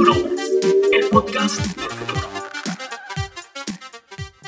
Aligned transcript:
El 0.00 1.10
podcast 1.10 1.58
del 1.58 1.90
futuro. 1.90 2.28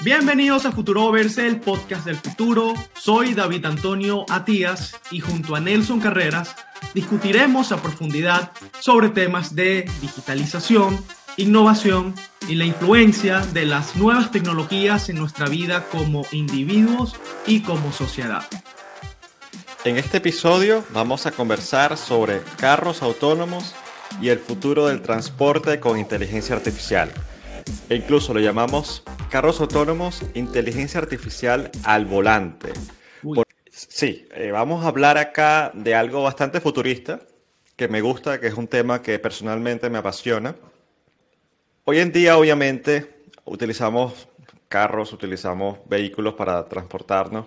Bienvenidos 0.03 0.65
a 0.65 0.73
Futurovers, 0.73 1.37
el 1.37 1.61
podcast 1.61 2.07
del 2.07 2.17
futuro. 2.17 2.73
Soy 2.95 3.35
David 3.35 3.67
Antonio 3.67 4.25
Atías 4.31 4.97
y 5.11 5.21
junto 5.21 5.55
a 5.55 5.61
Nelson 5.61 6.01
Carreras 6.01 6.57
discutiremos 6.95 7.71
a 7.71 7.83
profundidad 7.83 8.53
sobre 8.81 9.11
temas 9.11 9.55
de 9.55 9.85
digitalización, 10.01 11.05
innovación 11.37 12.15
y 12.49 12.55
la 12.55 12.65
influencia 12.65 13.41
de 13.41 13.67
las 13.67 13.95
nuevas 13.95 14.31
tecnologías 14.31 15.11
en 15.11 15.17
nuestra 15.17 15.51
vida 15.51 15.85
como 15.93 16.25
individuos 16.33 17.15
y 17.47 17.61
como 17.61 17.93
sociedad. 17.93 18.49
En 19.85 19.99
este 19.99 20.17
episodio 20.17 20.83
vamos 20.95 21.27
a 21.27 21.33
conversar 21.33 21.99
sobre 21.99 22.41
carros 22.57 23.03
autónomos 23.03 23.75
y 24.21 24.29
el 24.29 24.39
futuro 24.39 24.87
del 24.87 25.03
transporte 25.03 25.81
con 25.81 25.99
inteligencia 25.99 26.55
artificial. 26.57 27.11
E 27.89 27.97
incluso 27.97 28.35
lo 28.35 28.41
llamamos 28.41 29.03
carros 29.31 29.61
autónomos, 29.61 30.23
inteligencia 30.35 31.01
artificial 31.01 31.71
al 31.85 32.07
volante. 32.07 32.73
sí, 33.71 34.27
eh, 34.35 34.51
vamos 34.51 34.85
a 34.85 34.89
hablar 34.89 35.19
acá 35.19 35.71
de 35.75 35.95
algo 35.95 36.23
bastante 36.23 36.61
futurista, 36.61 37.21
que 37.77 37.89
me 37.89 38.01
gusta, 38.01 38.41
que 38.41 38.49
es 38.49 38.55
un 38.55 38.69
tema 38.69 39.03
que 39.03 39.19
personalmente 39.19 39.89
me 39.91 39.99
apasiona. 39.99 40.55
Hoy 41.85 41.99
en 41.99 42.13
día, 42.13 42.37
obviamente, 42.37 43.25
utilizamos 43.45 44.29
carros, 44.69 45.13
utilizamos 45.13 45.79
vehículos 45.87 46.35
para 46.35 46.69
transportarnos, 46.69 47.47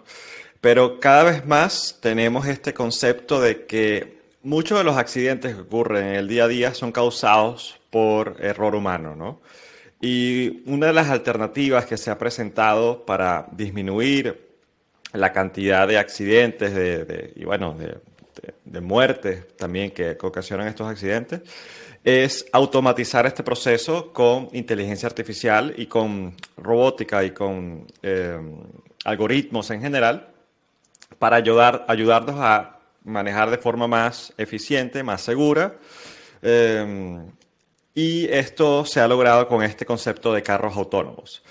pero 0.61 0.99
cada 0.99 1.23
vez 1.23 1.45
más 1.45 1.99
tenemos 2.01 2.47
este 2.47 2.73
concepto 2.73 3.39
de 3.39 3.65
que 3.65 4.24
muchos 4.45 4.77
de 4.77 4.83
los 4.83 4.95
accidentes 4.95 5.55
que 5.55 5.61
ocurren 5.61 6.05
en 6.05 6.15
el 6.15 6.27
día 6.27 6.45
a 6.45 6.47
día 6.47 6.73
son 6.73 6.91
causados 6.91 7.79
por 7.89 8.37
error 8.39 8.75
humano, 8.75 9.15
¿no? 9.15 9.41
Y 9.99 10.61
una 10.69 10.87
de 10.87 10.93
las 10.93 11.09
alternativas 11.09 11.85
que 11.85 11.97
se 11.97 12.11
ha 12.11 12.17
presentado 12.17 13.05
para 13.05 13.47
disminuir 13.51 14.45
la 15.13 15.33
cantidad 15.33 15.87
de 15.87 15.97
accidentes 15.97 16.75
de, 16.75 17.33
y 17.35 17.43
bueno, 17.43 17.75
de, 17.75 18.81
muertes 18.81 19.55
también 19.57 19.91
que, 19.91 20.17
ocasionan 20.21 20.67
estos 20.67 20.87
accidentes 20.87 21.41
es 22.03 22.45
automatizar 22.51 23.25
este 23.25 23.41
proceso 23.41 24.13
con 24.13 24.49
inteligencia 24.51 25.07
artificial 25.07 25.73
y 25.75 25.87
con 25.87 26.35
robótica 26.57 27.23
y 27.23 27.31
con 27.31 27.87
eh, 28.03 28.37
algoritmos 29.05 29.71
en 29.71 29.81
general 29.81 30.27
para 31.17 31.37
ayudar, 31.37 31.85
ayudarnos 31.87 32.35
a 32.37 32.74
manejar 33.05 33.49
de 33.49 33.57
forma 33.57 33.87
más 33.87 34.33
eficiente, 34.37 35.03
más 35.03 35.21
segura. 35.21 35.75
Eh, 36.41 37.17
y 37.93 38.25
esto 38.25 38.83
se 38.85 38.99
ha 38.99 39.07
logrado 39.07 39.47
con 39.47 39.63
este 39.63 39.85
concepto 39.85 40.33
de 40.33 40.43
carros 40.43 40.75
autónomos. 40.75 41.43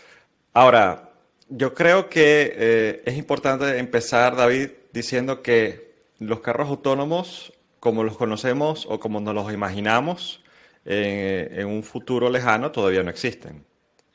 Ahora, 0.52 1.10
yo 1.48 1.72
creo 1.72 2.10
que 2.10 2.52
eh, 2.54 3.02
es 3.06 3.16
importante 3.16 3.78
empezar, 3.78 4.36
David, 4.36 4.70
diciendo 4.92 5.42
que 5.42 5.94
los 6.18 6.40
carros 6.40 6.68
autónomos, 6.68 7.52
como 7.80 8.04
los 8.04 8.16
conocemos 8.16 8.86
o 8.88 9.00
como 9.00 9.20
nos 9.20 9.34
los 9.34 9.52
imaginamos 9.52 10.42
en 10.86 11.66
un 11.66 11.82
futuro 11.82 12.28
lejano, 12.28 12.70
todavía 12.70 13.02
no 13.02 13.08
existen. 13.08 13.64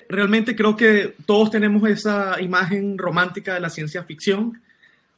Realmente 0.09 0.55
creo 0.55 0.75
que 0.75 1.13
todos 1.27 1.51
tenemos 1.51 1.87
esa 1.87 2.41
imagen 2.41 2.97
romántica 2.97 3.53
de 3.53 3.59
la 3.59 3.69
ciencia 3.69 4.03
ficción 4.03 4.59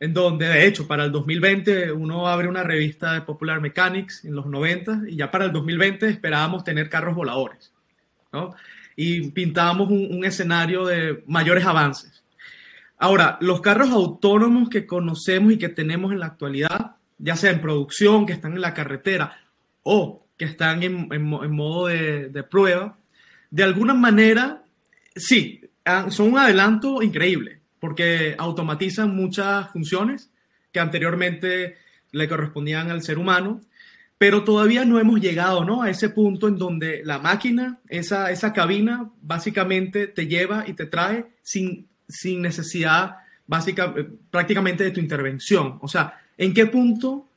en 0.02 0.16
donde 0.16 0.48
de 0.48 0.66
hecho 0.66 0.88
para 0.88 1.06
el 1.06 1.12
2020 1.12 1.92
uno 1.92 2.28
abre 2.28 2.48
una 2.48 2.64
revista 2.64 3.14
de 3.14 3.22
Popular 3.22 3.62
Mechanics 3.62 4.26
en 4.26 4.34
los 4.36 4.48
90 4.48 5.04
y 5.08 5.16
ya 5.16 5.30
para 5.30 5.46
el 5.46 5.52
2020 5.54 6.10
esperábamos 6.10 6.64
tener 6.64 6.90
carros 6.90 7.16
voladores, 7.16 7.72
¿no? 8.34 8.56
Y 8.96 9.30
pintábamos 9.30 9.90
un, 9.92 10.26
escenario 10.26 10.86
de 10.86 11.24
mayores 11.28 11.66
avances. 11.66 12.24
Ahora, 12.98 13.38
los 13.42 13.62
carros 13.62 13.92
autónomos 13.92 14.70
que 14.70 14.88
conocemos 14.88 15.54
y 15.54 15.58
que 15.58 15.70
tenemos 15.70 16.12
en 16.12 16.20
la 16.20 16.26
actualidad, 16.26 16.96
ya 17.20 17.36
sea 17.36 17.52
en 17.52 17.62
producción, 17.62 18.26
que 18.26 18.34
están 18.34 18.54
en 18.54 18.62
la 18.62 18.74
carretera 18.74 19.40
o 19.84 20.26
que 20.36 20.46
están 20.46 20.82
en, 20.82 21.24
modo 21.52 21.88
de, 21.88 22.30
de, 22.30 22.44
prueba, 22.44 22.98
de 23.52 23.64
alguna 23.64 23.94
manera, 23.94 24.64
sí, 25.16 25.62
son 26.10 26.34
un 26.34 26.40
adelanto 26.40 27.02
increíble 27.02 27.61
porque 27.82 28.36
automatizan 28.38 29.14
muchas 29.14 29.70
funciones 29.72 30.30
que 30.72 30.80
anteriormente 30.80 31.78
le 32.12 32.30
correspondían 32.30 32.92
al 32.92 33.02
ser 33.02 33.18
humano, 33.18 33.60
pero 34.20 34.44
todavía 34.44 34.86
no 34.86 35.00
hemos 35.00 35.20
llegado 35.20 35.66
¿no? 35.66 35.82
a 35.82 35.90
ese 35.90 36.10
punto 36.10 36.48
en 36.48 36.58
donde 36.58 37.02
la 37.04 37.18
máquina, 37.18 37.80
esa, 37.90 38.30
esa 38.30 38.54
cabina, 38.54 39.10
básicamente 39.22 40.06
te 40.06 40.28
lleva 40.28 40.64
y 40.68 40.74
te 40.74 40.86
trae 40.86 41.26
sin, 41.42 41.88
sin 42.08 42.44
necesidad 42.44 43.18
básica, 43.48 43.94
prácticamente 44.30 44.84
de 44.84 44.92
tu 44.92 45.00
intervención. 45.00 45.80
O 45.82 45.88
sea, 45.88 46.22
¿en 46.38 46.54
qué 46.54 46.68
punto? 46.68 47.28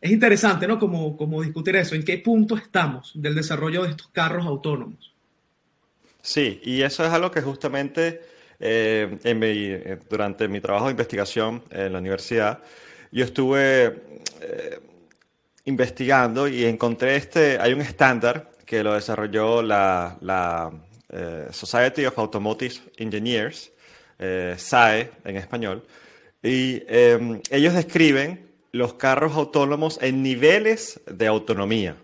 Es 0.00 0.10
interesante, 0.10 0.66
¿no? 0.66 0.80
Como, 0.80 1.16
como 1.16 1.42
discutir 1.42 1.76
eso, 1.76 1.94
¿en 1.94 2.04
qué 2.04 2.18
punto 2.18 2.56
estamos 2.56 3.12
del 3.14 3.36
desarrollo 3.36 3.84
de 3.84 3.90
estos 3.90 4.08
carros 4.08 4.46
autónomos? 4.46 5.14
Sí, 6.22 6.60
y 6.64 6.82
eso 6.82 7.06
es 7.06 7.12
algo 7.12 7.30
que 7.30 7.40
justamente 7.40 8.20
eh, 8.58 9.18
eh, 9.24 9.98
durante 10.08 10.48
mi 10.48 10.60
trabajo 10.60 10.86
de 10.86 10.92
investigación 10.92 11.62
en 11.70 11.92
la 11.92 11.98
universidad, 11.98 12.60
yo 13.12 13.24
estuve 13.24 14.02
eh, 14.40 14.80
investigando 15.64 16.48
y 16.48 16.64
encontré 16.64 17.16
este, 17.16 17.58
hay 17.58 17.72
un 17.72 17.80
estándar 17.80 18.50
que 18.64 18.82
lo 18.82 18.94
desarrolló 18.94 19.62
la, 19.62 20.16
la 20.20 20.72
Society 21.50 22.04
of 22.04 22.18
Automotive 22.18 22.74
Engineers, 22.96 23.70
SAE 24.18 25.10
en 25.24 25.36
español, 25.36 25.86
y 26.42 26.82
em, 26.88 27.40
ellos 27.50 27.74
describen 27.74 28.46
los 28.72 28.94
carros 28.94 29.34
autónomos 29.34 29.98
en 30.02 30.22
niveles 30.22 31.00
de 31.06 31.26
autonomía. 31.26 31.96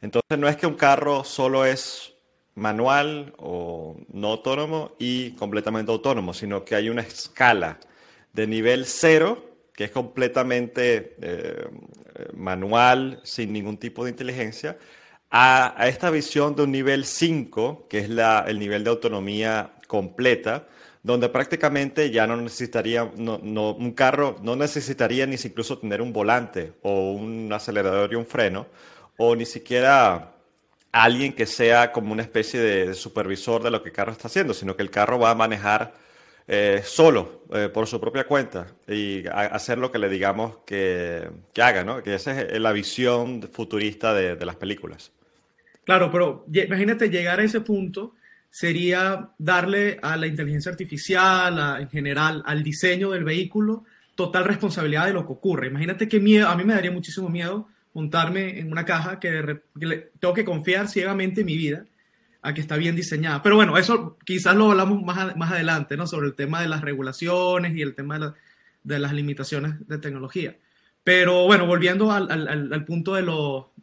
Entonces 0.00 0.38
no 0.38 0.48
es 0.48 0.56
que 0.56 0.66
un 0.66 0.74
carro 0.74 1.24
solo 1.24 1.64
es 1.64 2.11
manual 2.54 3.34
o 3.38 3.96
no 4.12 4.28
autónomo 4.28 4.92
y 4.98 5.32
completamente 5.32 5.90
autónomo, 5.90 6.34
sino 6.34 6.64
que 6.64 6.74
hay 6.74 6.88
una 6.88 7.02
escala 7.02 7.78
de 8.32 8.46
nivel 8.46 8.86
cero, 8.86 9.44
que 9.74 9.84
es 9.84 9.90
completamente 9.90 11.16
eh, 11.22 11.66
manual, 12.34 13.20
sin 13.22 13.52
ningún 13.52 13.78
tipo 13.78 14.04
de 14.04 14.10
inteligencia, 14.10 14.78
a, 15.30 15.86
esta 15.88 16.10
visión 16.10 16.54
de 16.54 16.62
un 16.64 16.72
nivel 16.72 17.06
5, 17.06 17.86
que 17.88 18.00
es 18.00 18.10
la, 18.10 18.44
el 18.46 18.58
nivel 18.58 18.84
de 18.84 18.90
autonomía 18.90 19.72
completa, 19.86 20.68
donde 21.02 21.28
prácticamente 21.30 22.10
ya 22.10 22.26
no 22.26 22.36
necesitaría, 22.36 23.10
no, 23.16 23.38
un 23.38 23.92
carro 23.92 24.36
no 24.42 24.54
necesitaría 24.56 25.26
ni 25.26 25.36
incluso 25.42 25.78
tener 25.78 26.00
un 26.00 26.12
volante 26.12 26.74
o 26.82 27.12
un 27.12 27.52
acelerador 27.52 28.12
y 28.12 28.16
un 28.16 28.26
freno, 28.26 28.66
o 29.16 29.34
ni 29.34 29.46
siquiera 29.46 30.31
alguien 30.92 31.32
que 31.32 31.46
sea 31.46 31.90
como 31.90 32.12
una 32.12 32.22
especie 32.22 32.60
de, 32.60 32.94
supervisor 32.94 33.62
de 33.62 33.70
lo 33.70 33.82
que 33.82 33.88
el 33.88 33.94
carro 33.94 34.12
está 34.12 34.28
haciendo, 34.28 34.54
sino 34.54 34.76
que 34.76 34.82
el 34.82 34.90
carro 34.90 35.18
va 35.18 35.30
a 35.30 35.34
manejar 35.34 35.94
eh, 36.46 36.82
solo, 36.84 37.44
eh, 37.52 37.70
por 37.72 37.86
su 37.86 37.98
propia 37.98 38.24
cuenta, 38.24 38.66
y 38.86 39.26
hacer 39.26 39.78
lo 39.78 39.90
que 39.90 39.98
le 39.98 40.10
digamos 40.10 40.58
que, 40.66 41.28
haga, 41.60 41.82
¿no? 41.82 42.02
Que 42.02 42.14
esa 42.14 42.38
es 42.42 42.60
la 42.60 42.72
visión 42.72 43.48
futurista 43.50 44.12
de, 44.12 44.44
las 44.44 44.56
películas. 44.56 45.12
Claro, 45.84 46.10
pero 46.12 46.44
imagínate 46.52 47.08
llegar 47.08 47.40
a 47.40 47.44
ese 47.44 47.62
punto 47.62 48.14
sería 48.50 49.30
darle 49.38 49.98
a 50.02 50.16
la 50.18 50.26
inteligencia 50.26 50.70
artificial, 50.70 51.80
en 51.80 51.88
general, 51.88 52.42
al 52.44 52.62
diseño 52.62 53.10
del 53.10 53.24
vehículo, 53.24 53.84
total 54.14 54.44
responsabilidad 54.44 55.06
de 55.06 55.14
lo 55.14 55.26
que 55.26 55.32
ocurre. 55.32 55.68
Imagínate 55.68 56.06
qué 56.06 56.20
miedo, 56.20 56.48
a 56.48 56.54
mí 56.54 56.64
me 56.64 56.74
daría 56.74 56.90
muchísimo 56.90 57.30
miedo 57.30 57.68
montarme 57.94 58.58
en 58.58 58.70
una 58.70 58.84
caja 58.84 59.20
que, 59.20 59.62
tengo 60.18 60.34
que 60.34 60.44
confiar 60.44 60.88
ciegamente 60.88 61.40
en 61.40 61.46
mi 61.46 61.56
vida 61.56 61.84
a 62.40 62.54
que 62.54 62.60
está 62.60 62.76
bien 62.76 62.96
diseñada. 62.96 63.42
Pero 63.42 63.56
bueno, 63.56 63.78
eso 63.78 64.18
quizás 64.24 64.56
lo 64.56 64.70
hablamos 64.70 65.02
más, 65.02 65.36
más 65.36 65.52
adelante, 65.52 65.96
¿no? 65.96 66.06
Sobre 66.06 66.26
el 66.26 66.34
tema 66.34 66.60
de 66.60 66.68
las 66.68 66.80
regulaciones 66.80 67.76
y 67.76 67.82
el 67.82 67.94
tema 67.94 68.34
de, 68.84 68.98
las 68.98 69.12
limitaciones 69.12 69.86
de 69.86 69.98
tecnología. 69.98 70.56
Pero 71.04 71.44
bueno, 71.44 71.66
volviendo 71.66 72.10
al, 72.10 72.30
al, 72.30 72.84
punto 72.84 73.14
de, 73.14 73.22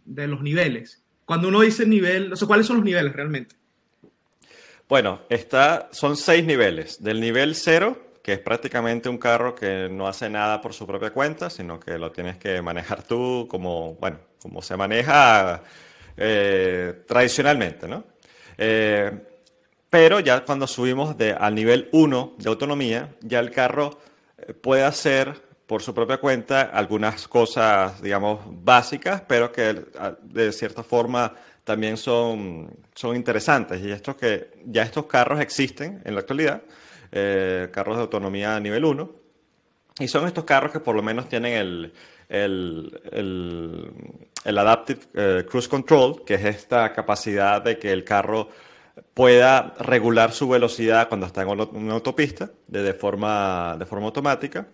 de 0.05 0.27
los 0.27 0.41
niveles. 0.41 1.03
Cuando 1.25 1.47
uno 1.47 1.61
dice 1.61 1.85
nivel, 1.85 2.33
o 2.33 2.35
sea, 2.35 2.47
¿cuáles 2.47 2.65
son 2.65 2.77
los 2.77 2.85
niveles 2.85 3.13
realmente? 3.13 3.55
Bueno, 4.89 5.21
está, 5.29 5.89
son 5.91 6.17
seis 6.17 6.43
niveles. 6.43 7.01
Del 7.03 7.21
nivel 7.21 7.55
cero, 7.55 8.08
que 8.21 8.33
es 8.33 8.39
prácticamente 8.39 9.09
un 9.09 9.17
carro 9.17 9.55
que 9.55 9.89
no 9.89 10.07
hace 10.07 10.29
nada 10.29 10.61
por 10.61 10.73
su 10.73 10.85
propia 10.85 11.11
cuenta, 11.11 11.49
sino 11.49 11.79
que 11.79 11.97
lo 11.97 12.11
tienes 12.11 12.37
que 12.37 12.61
manejar 12.61 13.03
tú 13.03 13.47
como, 13.49 13.95
bueno, 13.95 14.19
como 14.41 14.61
se 14.61 14.75
maneja 14.75 15.61
eh, 16.17 17.03
tradicionalmente, 17.07 17.87
¿no? 17.87 18.03
Eh, 18.57 19.11
pero 19.89 20.19
ya 20.19 20.43
cuando 20.43 20.67
subimos 20.67 21.17
de, 21.17 21.33
al 21.33 21.55
nivel 21.55 21.89
1 21.91 22.35
de 22.37 22.49
autonomía, 22.49 23.15
ya 23.21 23.39
el 23.39 23.51
carro 23.51 23.99
eh, 24.37 24.53
puede 24.53 24.83
hacer 24.83 25.49
por 25.65 25.81
su 25.81 25.93
propia 25.93 26.17
cuenta 26.17 26.61
algunas 26.61 27.27
cosas, 27.27 28.01
digamos, 28.01 28.39
básicas, 28.63 29.21
pero 29.27 29.51
que 29.51 29.85
de 30.23 30.51
cierta 30.51 30.83
forma 30.83 31.33
también 31.63 31.95
son, 31.95 32.75
son 32.95 33.15
interesantes. 33.15 33.79
Y 33.81 33.91
estos 33.91 34.15
que 34.15 34.49
ya 34.65 34.81
estos 34.81 35.05
carros 35.05 35.39
existen 35.39 36.01
en 36.03 36.15
la 36.15 36.21
actualidad, 36.21 36.63
eh, 37.11 37.69
carros 37.71 37.97
de 37.97 38.03
autonomía 38.03 38.59
nivel 38.59 38.85
1, 38.85 39.11
y 39.99 40.07
son 40.07 40.27
estos 40.27 40.45
carros 40.45 40.71
que 40.71 40.79
por 40.79 40.95
lo 40.95 41.01
menos 41.01 41.27
tienen 41.27 41.53
el, 41.53 41.93
el, 42.29 42.99
el, 44.43 44.57
Adaptive 44.57 45.01
eh, 45.13 45.45
Cruise 45.49 45.67
Control, 45.67 46.23
que 46.25 46.35
es 46.35 46.45
esta 46.45 46.93
capacidad 46.93 47.61
de 47.61 47.77
que 47.77 47.91
el 47.91 48.03
carro 48.03 48.49
pueda 49.13 49.73
regular 49.79 50.31
su 50.31 50.47
velocidad 50.47 51.09
cuando 51.09 51.25
está 51.25 51.41
en 51.41 51.49
una 51.49 51.93
autopista 51.93 52.51
de, 52.67 52.93
forma, 52.93 53.75
de 53.77 53.85
forma 53.85 54.05
automática 54.05 54.67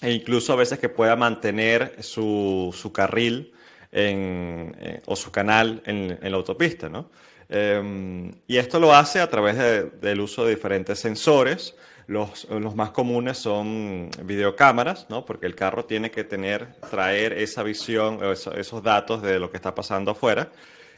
e 0.00 0.12
incluso 0.12 0.52
a 0.52 0.56
veces 0.56 0.78
que 0.78 0.88
pueda 0.88 1.14
mantener 1.14 2.02
su, 2.02 2.74
su 2.76 2.92
carril 2.92 3.52
en, 3.92 5.00
o 5.06 5.14
su 5.14 5.30
canal 5.30 5.82
en, 5.86 6.18
en 6.20 6.30
la 6.32 6.36
autopista. 6.36 6.88
¿no? 6.88 7.10
Em, 7.54 8.32
y 8.46 8.56
esto 8.56 8.80
lo 8.80 8.94
hace 8.94 9.20
a 9.20 9.28
través 9.28 9.58
del 10.00 10.20
uso 10.22 10.46
de 10.46 10.54
diferentes 10.54 10.98
sensores. 10.98 11.76
Los, 12.06 12.44
los, 12.48 12.74
más 12.74 12.92
comunes 12.92 13.36
son 13.36 14.08
videocámaras, 14.24 15.06
¿no? 15.10 15.26
porque 15.26 15.44
el 15.44 15.54
carro 15.54 15.84
tiene 15.84 16.10
que 16.10 16.24
tener, 16.24 16.74
traer 16.90 17.34
esa 17.34 17.62
visión, 17.62 18.24
esos, 18.24 18.56
esos 18.56 18.82
datos 18.82 19.20
de 19.20 19.38
lo 19.38 19.50
que 19.50 19.58
está 19.58 19.74
pasando 19.74 20.12
afuera. 20.12 20.50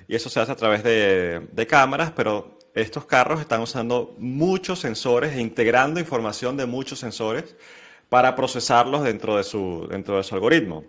Y 0.06 0.14
eso 0.14 0.30
se 0.30 0.38
hace 0.38 0.52
a 0.52 0.56
través 0.56 0.84
de, 0.84 1.48
de 1.50 1.66
cámaras, 1.66 2.12
pero 2.12 2.56
estos 2.72 3.04
carros 3.04 3.40
están 3.40 3.60
usando 3.60 4.14
muchos 4.18 4.78
sensores 4.78 5.34
e 5.34 5.40
integrando 5.40 5.98
información 5.98 6.56
de 6.56 6.66
muchos 6.66 7.00
sensores 7.00 7.56
para 8.08 8.36
procesarlos 8.36 9.02
dentro 9.02 9.36
de 9.36 9.42
su, 9.42 9.88
dentro 9.90 10.18
de 10.18 10.22
su 10.22 10.36
algoritmo. 10.36 10.84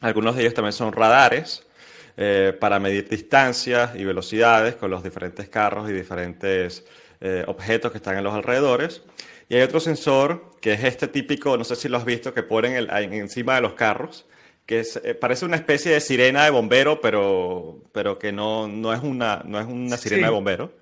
Algunos 0.00 0.34
de 0.34 0.42
ellos 0.42 0.54
también 0.54 0.72
son 0.72 0.92
radares 0.92 1.66
eh, 2.16 2.56
para 2.58 2.78
medir 2.78 3.08
distancias 3.08 3.96
y 3.96 4.04
velocidades 4.04 4.76
con 4.76 4.90
los 4.90 5.02
diferentes 5.02 5.48
carros 5.48 5.90
y 5.90 5.92
diferentes 5.92 6.84
eh, 7.20 7.44
objetos 7.46 7.92
que 7.92 7.98
están 7.98 8.16
en 8.16 8.24
los 8.24 8.34
alrededores. 8.34 9.02
Y 9.48 9.56
hay 9.56 9.62
otro 9.62 9.80
sensor 9.80 10.50
que 10.60 10.72
es 10.72 10.84
este 10.84 11.08
típico, 11.08 11.56
no 11.56 11.64
sé 11.64 11.76
si 11.76 11.88
lo 11.88 11.96
has 11.98 12.04
visto, 12.04 12.32
que 12.32 12.42
ponen 12.42 12.88
encima 13.12 13.56
de 13.56 13.60
los 13.60 13.74
carros, 13.74 14.26
que 14.66 14.84
eh, 15.02 15.14
parece 15.14 15.44
una 15.44 15.56
especie 15.56 15.92
de 15.92 16.00
sirena 16.00 16.44
de 16.44 16.50
bombero, 16.50 17.00
pero, 17.00 17.82
pero 17.92 18.18
que 18.18 18.32
no, 18.32 18.66
no, 18.68 18.92
es 18.92 19.02
una, 19.02 19.42
no 19.44 19.60
es 19.60 19.66
una 19.66 19.96
sirena 19.96 20.28
de 20.28 20.32
bombero. 20.32 20.72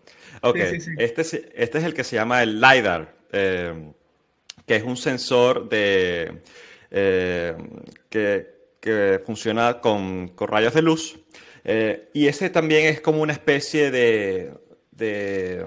Ok, 0.42 0.56
Este, 0.56 1.22
este 1.22 1.78
es 1.78 1.84
el 1.84 1.94
que 1.94 2.04
se 2.04 2.16
llama 2.16 2.42
el 2.42 2.60
LiDAR 2.60 3.22
que 4.66 4.76
es 4.76 4.82
un 4.82 4.96
sensor 4.96 5.68
de, 5.68 6.40
eh, 6.90 7.56
que, 8.08 8.61
funciona 9.24 9.80
con, 9.80 10.32
rayos 10.38 10.74
de 10.74 10.82
luz. 10.82 11.18
Eh, 11.64 12.10
y 12.12 12.26
ese 12.26 12.50
también 12.50 12.86
es 12.86 13.00
como 13.00 13.22
una 13.22 13.32
especie 13.32 13.90
de, 13.90 14.52
de, 14.90 15.66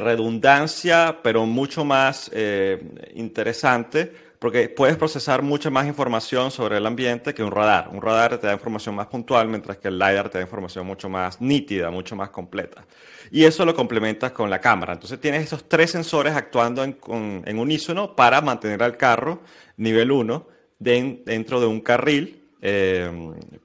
redundancia, 0.00 1.18
pero 1.22 1.44
mucho 1.46 1.84
más 1.84 2.30
eh, 2.32 3.10
interesante, 3.14 4.12
porque 4.38 4.68
puedes 4.68 4.96
procesar 4.96 5.42
mucha 5.42 5.70
más 5.70 5.86
información 5.86 6.50
sobre 6.50 6.78
el 6.78 6.86
ambiente 6.86 7.34
que 7.34 7.42
un 7.42 7.50
radar. 7.50 7.88
Un 7.88 8.00
radar 8.00 8.38
te 8.38 8.46
da 8.46 8.52
información 8.52 8.94
más 8.94 9.08
puntual, 9.08 9.48
mientras 9.48 9.78
que 9.78 9.88
el 9.88 9.98
LiDAR 9.98 10.30
te 10.30 10.38
da 10.38 10.42
información 10.42 10.86
mucho 10.86 11.08
más 11.08 11.40
nítida, 11.40 11.90
mucho 11.90 12.16
más 12.16 12.30
completa 12.30 12.84
y 13.32 13.44
eso 13.44 13.64
lo 13.64 13.74
complementas 13.74 14.32
con 14.32 14.50
la 14.50 14.60
cámara. 14.60 14.92
Entonces 14.92 15.18
tienes 15.18 15.44
esos 15.44 15.66
tres 15.66 15.90
sensores 15.90 16.34
actuando 16.34 16.84
en, 16.84 16.98
en 17.46 17.58
unísono 17.58 18.14
para 18.14 18.42
mantener 18.42 18.82
al 18.82 18.98
carro 18.98 19.40
nivel 19.78 20.12
1 20.12 20.46
dentro 20.82 21.60
de 21.60 21.66
un 21.66 21.80
carril, 21.80 22.42
eh, 22.60 23.10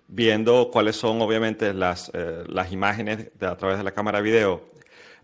viendo 0.07 0.69
cuáles 0.71 0.95
son 0.95 1.21
obviamente 1.21 1.73
las, 1.73 2.11
eh, 2.13 2.43
las 2.47 2.71
imágenes 2.71 3.29
a 3.41 3.55
través 3.55 3.77
de 3.77 3.83
la 3.83 3.91
cámara 3.91 4.21
video 4.21 4.63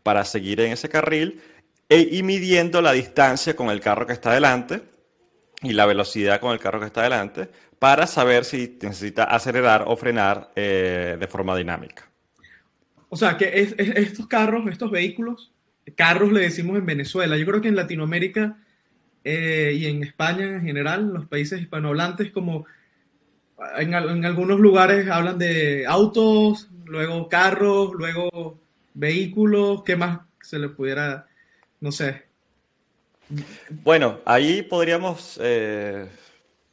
para 0.04 0.25
seguir 0.25 0.60
en 0.62 0.74
ese 0.74 0.90
carril 0.90 1.42
e, 1.90 2.07
y 2.12 2.24
midiendo 2.24 2.81
la 2.81 2.92
distancia 2.92 3.56
con 3.56 3.69
el 3.69 3.80
carro 3.80 4.06
que 4.06 4.13
está 4.13 4.34
delante 4.34 4.81
y 5.62 5.74
la 5.74 5.86
velocidad 5.86 6.40
con 6.40 6.51
el 6.51 6.60
carro 6.60 6.80
que 6.80 6.88
está 6.88 7.04
delante 7.04 7.50
para 7.80 8.07
saber 8.07 8.45
si 8.45 8.78
necesita 8.81 9.24
acelerar 9.24 9.86
o 9.88 9.95
frenar 9.95 10.51
eh, 10.56 11.18
de 11.19 11.28
forma 11.28 11.56
dinámica. 11.56 12.10
O 13.10 13.16
sea, 13.16 13.38
que 13.38 13.75
estos 13.78 14.28
carros, 14.28 14.66
estos 14.72 14.90
vehículos, 14.90 15.51
carros 15.95 16.31
le 16.31 16.42
decimos 16.42 16.78
en 16.78 16.86
Venezuela. 16.86 17.38
Yo 17.38 17.45
creo 17.45 17.62
que 17.62 17.68
en 17.68 17.75
Latinoamérica 17.75 18.57
eh, 19.24 19.74
y 19.75 19.86
en 19.86 20.04
España 20.04 20.46
en 20.46 20.62
general, 20.64 21.02
en 21.02 21.14
los 21.14 21.28
países 21.28 21.62
hispanohablantes, 21.62 22.31
como 22.31 22.66
en, 23.78 23.94
algunos 24.25 24.60
lugares 24.60 25.10
hablan 25.10 25.38
de 25.38 25.86
autos, 25.88 26.70
luego 26.86 27.30
carros, 27.30 27.92
luego 27.94 28.60
vehículos, 28.94 29.84
¿qué 29.84 29.96
más 29.96 30.20
se 30.42 30.60
le 30.60 30.70
pudiera, 30.70 31.28
no 31.80 31.92
sé? 31.92 32.24
Bueno, 33.70 34.20
ahí 34.25 34.62
podríamos 34.62 35.40
eh, 35.42 36.08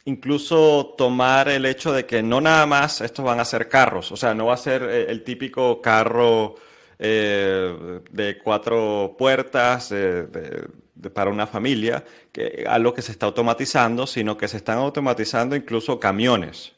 incluso 0.05 0.95
tomar 0.99 1.49
el 1.49 1.65
hecho 1.67 1.93
de 1.93 2.05
que 2.05 2.23
no 2.23 2.41
nada 2.41 2.67
más 2.67 3.01
estos 3.01 3.25
van 3.25 3.41
a 3.41 3.45
ser 3.45 3.69
carros, 3.69 4.11
o 4.13 4.17
sea, 4.17 4.35
no 4.35 4.47
va 4.47 4.55
a 4.55 4.59
ser 4.59 4.83
eh, 4.83 5.07
el 5.09 5.23
típico 5.23 5.81
carro 5.81 6.57
eh, 7.03 8.01
de 8.11 8.39
cuatro 8.39 9.17
puertas 9.19 9.91
para 11.15 11.31
una 11.31 11.47
familia, 11.47 12.05
que, 12.31 12.67
algo 12.69 12.93
que 12.93 13.01
se 13.01 13.13
está 13.13 13.25
automatizando, 13.25 14.07
sino 14.07 14.37
que 14.37 14.47
se 14.49 14.59
están 14.59 14.77
automatizando 14.77 15.57
incluso 15.57 15.99
camiones. 15.99 16.73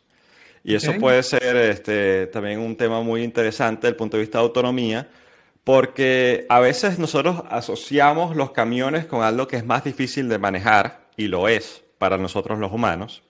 Y 0.62 0.76
eso 0.76 0.92
puede 1.00 1.24
ser 1.24 1.56
este, 1.56 2.28
también 2.28 2.60
un 2.60 2.76
tema 2.76 3.02
muy 3.02 3.24
interesante 3.24 3.80
desde 3.80 3.88
el 3.88 3.96
punto 3.96 4.16
de 4.16 4.22
vista 4.22 4.38
de 4.38 4.44
autonomía, 4.44 5.08
porque 5.64 6.46
a 6.48 6.60
veces 6.60 7.00
nosotros 7.00 7.42
asociamos 7.50 8.36
los 8.36 8.52
camiones 8.52 9.06
con 9.06 9.24
algo 9.24 9.48
que 9.48 9.56
es 9.56 9.66
más 9.66 9.82
difícil 9.82 10.28
de 10.28 10.38
manejar, 10.38 11.08
y 11.16 11.26
lo 11.26 11.48
es, 11.48 11.82
para 11.98 12.16
nosotros 12.16 12.60
los 12.60 12.70
humanos. 12.70 13.24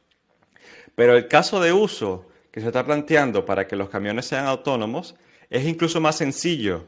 Pero 0.95 1.17
el 1.17 1.27
caso 1.27 1.59
de 1.59 1.73
uso 1.73 2.29
que 2.51 2.61
se 2.61 2.67
está 2.67 2.85
planteando 2.85 3.47
para 3.47 3.67
que 3.67 3.77
los 3.77 3.89
camiones 3.89 4.27
sean 4.27 4.45
autónomos 4.45 5.15
es 5.53 5.67
incluso 5.67 6.01
más 6.01 6.17
sencillo 6.17 6.87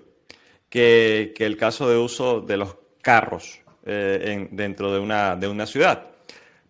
que, 0.71 1.35
el 1.39 1.57
caso 1.57 1.89
de 1.89 1.99
uso 1.99 2.41
de 2.41 2.57
los 2.57 2.77
carros 3.03 3.61
eh, 3.85 4.49
dentro 4.51 4.93
de 4.93 4.99
una, 4.99 5.37
de 5.37 5.49
una, 5.49 5.67
ciudad. 5.67 6.07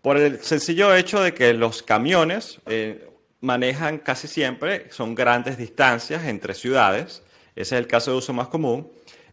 Por 0.03 0.17
el 0.19 0.41
sencillo 0.41 0.95
hecho 0.95 1.23
de 1.23 1.33
que 1.33 1.55
los 1.55 1.83
camiones 1.85 2.61
eh, 2.67 3.09
manejan 3.41 3.99
casi 3.99 4.27
siempre, 4.27 4.91
son 4.91 5.15
grandes 5.15 5.57
distancias 5.57 6.25
entre 6.25 6.55
ciudades, 6.55 7.23
ese 7.55 7.77
es 7.77 7.81
el 7.81 7.87
caso 7.87 8.11
de 8.11 8.17
uso 8.19 8.33
más 8.33 8.49
común, 8.49 8.91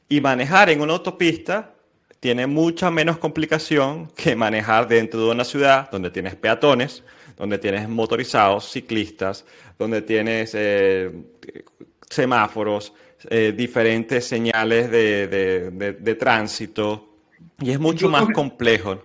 y 0.07 0.21
manejar 0.21 0.69
en 0.69 0.81
una 0.81 0.93
autopista 0.93 1.73
tiene 2.19 2.45
mucha 2.45 2.91
menos 2.91 3.17
complicación 3.17 4.07
que 4.15 4.35
manejar 4.35 4.87
dentro 4.87 5.19
de 5.19 5.31
una 5.31 5.43
ciudad 5.43 5.89
donde 5.89 6.11
tienes 6.11 6.35
peatones, 6.35 7.03
donde 7.35 7.57
tienes 7.57 7.89
motorizados, 7.89 8.71
ciclistas, 8.71 9.45
donde 9.79 10.03
tienes 10.03 10.51
eh, 10.53 11.11
semáforos, 12.11 12.93
eh, 13.29 13.53
diferentes 13.55 14.25
señales 14.25 14.89
de, 14.91 16.17
tránsito, 16.19 17.17
y 17.59 17.71
es 17.71 17.79
mucho 17.79 18.09
más 18.09 18.27
complejo. 18.33 19.03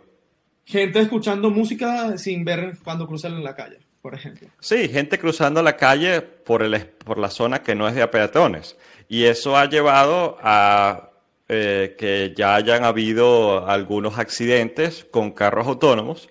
Gente 0.64 1.00
escuchando 1.00 1.50
música 1.50 2.18
sin 2.18 2.44
ver 2.44 2.78
cuando 2.82 3.06
cruzan 3.06 3.34
en 3.34 3.44
la 3.44 3.54
calle, 3.54 3.78
por 4.02 4.14
ejemplo. 4.14 4.48
Sí, 4.58 4.88
gente 4.88 5.18
cruzando 5.18 5.62
la 5.62 5.76
calle 5.76 6.20
por, 6.20 6.62
el, 6.62 6.86
por 6.86 7.18
la 7.18 7.30
zona 7.30 7.62
que 7.62 7.74
no 7.74 7.86
es 7.86 7.94
de 7.94 8.06
peatones. 8.08 8.76
Y 9.08 9.24
eso 9.24 9.56
ha 9.56 9.68
llevado 9.68 10.36
a 10.42 11.10
eh, 11.48 11.94
que 11.96 12.34
ya 12.36 12.56
hayan 12.56 12.82
habido 12.82 13.68
algunos 13.68 14.18
accidentes 14.18 15.06
con 15.08 15.30
carros 15.30 15.68
autónomos, 15.68 16.28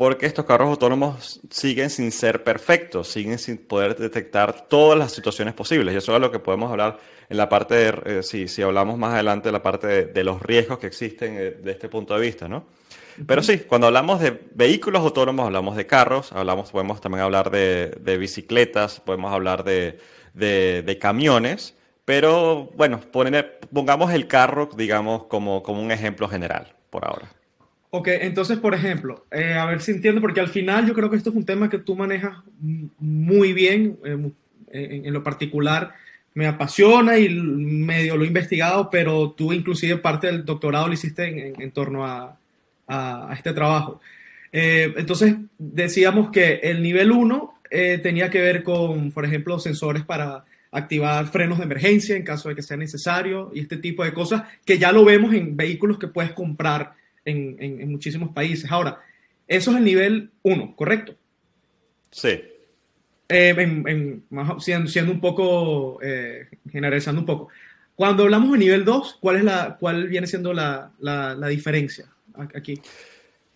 porque 0.00 0.24
estos 0.24 0.46
carros 0.46 0.70
autónomos 0.70 1.42
siguen 1.50 1.90
sin 1.90 2.10
ser 2.10 2.42
perfectos, 2.42 3.06
siguen 3.06 3.38
sin 3.38 3.58
poder 3.58 3.94
detectar 3.98 4.66
todas 4.66 4.98
las 4.98 5.12
situaciones 5.12 5.52
posibles. 5.52 5.92
Y 5.92 5.98
eso 5.98 6.14
es 6.14 6.20
lo 6.22 6.30
que 6.30 6.38
podemos 6.38 6.70
hablar 6.70 6.98
en 7.28 7.36
la 7.36 7.50
parte 7.50 7.74
de, 7.74 8.02
eh, 8.06 8.22
si, 8.22 8.48
si, 8.48 8.62
hablamos 8.62 8.96
más 8.96 9.12
adelante 9.12 9.48
de 9.48 9.52
la 9.52 9.62
parte 9.62 10.06
de, 10.06 10.24
los 10.24 10.40
riesgos 10.40 10.78
que 10.78 10.86
existen 10.86 11.36
eh, 11.36 11.50
de 11.50 11.70
este 11.70 11.90
punto 11.90 12.14
de 12.14 12.20
vista, 12.22 12.48
¿no? 12.48 12.64
Pero 13.26 13.42
sí, 13.42 13.58
cuando 13.58 13.88
hablamos 13.88 14.20
de 14.20 14.40
vehículos 14.54 15.02
autónomos, 15.02 15.44
hablamos 15.44 15.76
de 15.76 15.86
carros, 15.86 16.32
hablamos, 16.32 16.70
podemos 16.70 16.98
también 17.02 17.22
hablar 17.22 17.50
de, 17.50 18.16
bicicletas, 18.18 19.00
podemos 19.00 19.34
hablar 19.34 19.64
de, 19.64 20.98
camiones, 20.98 21.74
pero 22.06 22.70
bueno, 22.74 23.00
pongamos 23.70 24.14
el 24.14 24.26
carro, 24.28 24.70
digamos, 24.74 25.24
como, 25.24 25.62
como 25.62 25.82
un 25.82 25.92
ejemplo 25.92 26.26
general 26.26 26.74
por 26.88 27.04
ahora. 27.04 27.39
Ok, 27.92 28.08
entonces, 28.08 28.58
por 28.58 28.74
ejemplo, 28.74 29.26
eh, 29.32 29.54
a 29.54 29.66
ver 29.66 29.80
si 29.82 29.90
entiendo, 29.90 30.20
porque 30.20 30.40
al 30.40 30.48
final 30.48 30.86
yo 30.86 30.94
creo 30.94 31.10
que 31.10 31.16
esto 31.16 31.30
es 31.30 31.36
un 31.36 31.44
tema 31.44 31.68
que 31.68 31.78
tú 31.78 31.96
manejas 31.96 32.36
muy 32.98 33.52
bien, 33.52 33.98
eh, 34.04 35.02
en, 35.04 35.12
lo 35.12 35.22
particular 35.24 35.92
me 36.34 36.46
apasiona 36.46 37.18
y 37.18 37.28
medio 37.28 38.16
lo 38.16 38.24
he 38.24 38.28
investigado, 38.28 38.88
pero 38.90 39.32
tú 39.32 39.52
inclusive 39.52 39.96
parte 39.96 40.28
del 40.28 40.44
doctorado 40.44 40.86
lo 40.86 40.94
hiciste 40.94 41.52
en, 41.58 41.70
torno 41.72 42.06
a, 42.06 42.38
a, 42.86 43.34
este 43.34 43.52
trabajo. 43.52 44.00
Eh, 44.52 44.94
entonces, 44.96 45.34
decíamos 45.58 46.30
que 46.30 46.60
el 46.62 46.82
nivel 46.82 47.10
1 47.10 47.54
eh, 47.70 47.98
tenía 48.02 48.30
que 48.30 48.40
ver 48.40 48.62
con, 48.62 49.12
por 49.12 49.24
ejemplo, 49.24 49.58
sensores 49.58 50.04
para 50.04 50.44
activar 50.72 51.26
frenos 51.26 51.58
de 51.58 51.64
emergencia 51.64 52.16
en 52.16 52.22
caso 52.22 52.48
de 52.48 52.54
que 52.54 52.62
sea 52.62 52.76
necesario 52.76 53.50
y 53.52 53.60
este 53.60 53.76
tipo 53.76 54.04
de 54.04 54.12
cosas 54.12 54.44
que 54.64 54.78
ya 54.78 54.92
lo 54.92 55.04
vemos 55.04 55.34
en 55.34 55.56
vehículos 55.56 55.98
que 55.98 56.06
puedes 56.06 56.32
comprar 56.32 56.92
en, 57.30 57.90
muchísimos 57.90 58.30
países. 58.32 58.70
Ahora, 58.70 59.00
eso 59.46 59.70
es 59.70 59.76
el 59.76 59.84
nivel 59.84 60.30
1, 60.42 60.76
¿correcto? 60.76 61.16
Sí. 62.10 62.42
Eh, 63.28 64.20
siendo, 64.58 65.12
un 65.12 65.20
poco, 65.20 65.98
eh, 66.02 66.48
generalizando 66.70 67.20
un 67.20 67.26
poco. 67.26 67.48
Cuando 67.94 68.24
hablamos 68.24 68.52
de 68.52 68.58
nivel 68.58 68.84
2, 68.84 69.18
¿cuál, 69.20 69.36
es 69.36 69.44
la, 69.44 69.76
cuál 69.78 70.08
viene 70.08 70.26
siendo 70.26 70.52
la, 70.52 70.92
la 71.00 71.48
diferencia 71.48 72.06
aquí? 72.54 72.80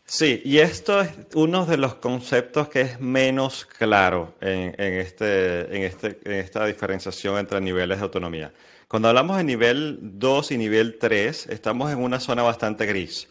Sí, 0.07 0.43
y 0.45 0.59
esto 0.59 1.01
es 1.01 1.11
uno 1.35 1.65
de 1.65 1.79
los 1.79 1.95
conceptos 1.95 2.69
que 2.69 2.83
es 2.83 3.01
menos 3.01 3.65
claro 3.65 4.35
en, 4.41 4.75
este, 4.79 5.75
en, 5.75 5.83
este, 5.83 6.21
en 6.25 6.33
esta 6.33 6.67
diferenciación 6.67 7.39
entre 7.39 7.61
niveles 7.61 7.99
de 7.99 8.05
autonomía. 8.05 8.53
Cuando 8.87 9.09
hablamos 9.09 9.39
de 9.39 9.45
nivel 9.45 9.99
2 10.03 10.53
y 10.53 10.59
nivel 10.59 10.99
3, 11.01 11.47
estamos 11.49 11.91
en 11.91 11.99
una 11.99 12.21
zona 12.21 12.43
bastante 12.43 12.85
gris. 12.85 13.29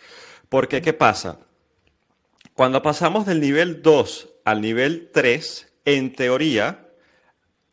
Porque, 0.53 0.83
¿qué 0.83 0.93
pasa? 0.93 1.39
Cuando 2.53 2.83
pasamos 2.83 3.25
del 3.25 3.41
nivel 3.41 3.81
2 3.81 4.29
al 4.45 4.62
nivel 4.62 5.10
3, 5.12 5.74
en 5.83 6.13
teoría, 6.13 6.91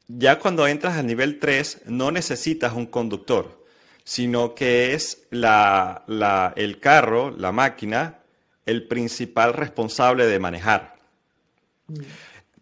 ya 0.09 0.39
cuando 0.39 0.67
entras 0.67 0.97
al 0.97 1.07
nivel 1.07 1.39
3 1.39 1.83
no 1.89 2.11
necesitas 2.11 2.73
un 2.73 2.87
conductor, 2.87 3.67
sino 4.03 4.55
que 4.55 4.95
es 4.95 5.27
la, 5.29 6.05
la, 6.07 6.55
el 6.57 6.81
carro, 6.81 7.31
la 7.37 7.53
máquina, 7.53 8.21
el 8.65 8.89
principal 8.89 9.53
responsable 9.53 10.25
de 10.25 10.39
manejar. 10.39 10.97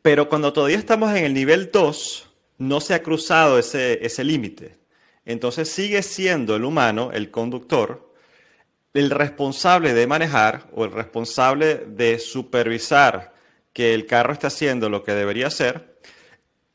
Pero 0.03 0.29
cuando 0.29 0.53
todavía 0.53 0.79
estamos 0.79 1.17
en 1.17 1.27
el 1.27 1.33
nivel 1.33 1.71
2, 1.71 2.29
no 2.59 2.81
se 2.81 2.95
ha 2.95 3.05
cruzado 3.05 3.57
ese, 3.57 4.05
ese 4.05 4.25
límite. 4.25 4.79
Entonces 5.25 5.69
sigue 5.69 6.03
siendo 6.03 6.57
el 6.57 6.65
humano, 6.65 7.13
el 7.13 7.31
conductor, 7.31 8.08
el 8.95 9.11
responsable 9.11 9.95
de 9.95 10.07
manejar 10.07 10.66
o 10.73 10.85
el 10.85 10.92
responsable 10.92 11.85
de 11.87 12.18
supervisar 12.18 13.35
que 13.73 13.95
el 13.95 14.07
carro 14.07 14.33
esté 14.33 14.47
haciendo 14.49 14.88
lo 14.88 15.04
que 15.04 15.12
debería 15.12 15.47
hacer. 15.49 15.99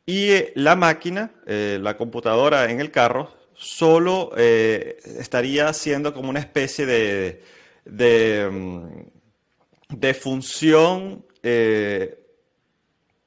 Y 0.05 0.31
eh, 0.31 0.53
la 0.55 0.75
máquina, 0.75 1.31
eh, 1.45 1.79
la 1.81 1.97
computadora 1.97 2.69
en 2.69 2.79
el 2.79 2.91
carro, 2.91 3.31
solo 3.55 4.31
eh, 4.37 4.97
estaría 5.19 5.67
haciendo 5.67 6.13
como 6.13 6.29
una 6.29 6.39
especie 6.39 6.85
de, 6.85 7.43
de, 7.85 8.49
mm, 8.51 9.97
de 9.97 10.13
función 10.13 11.25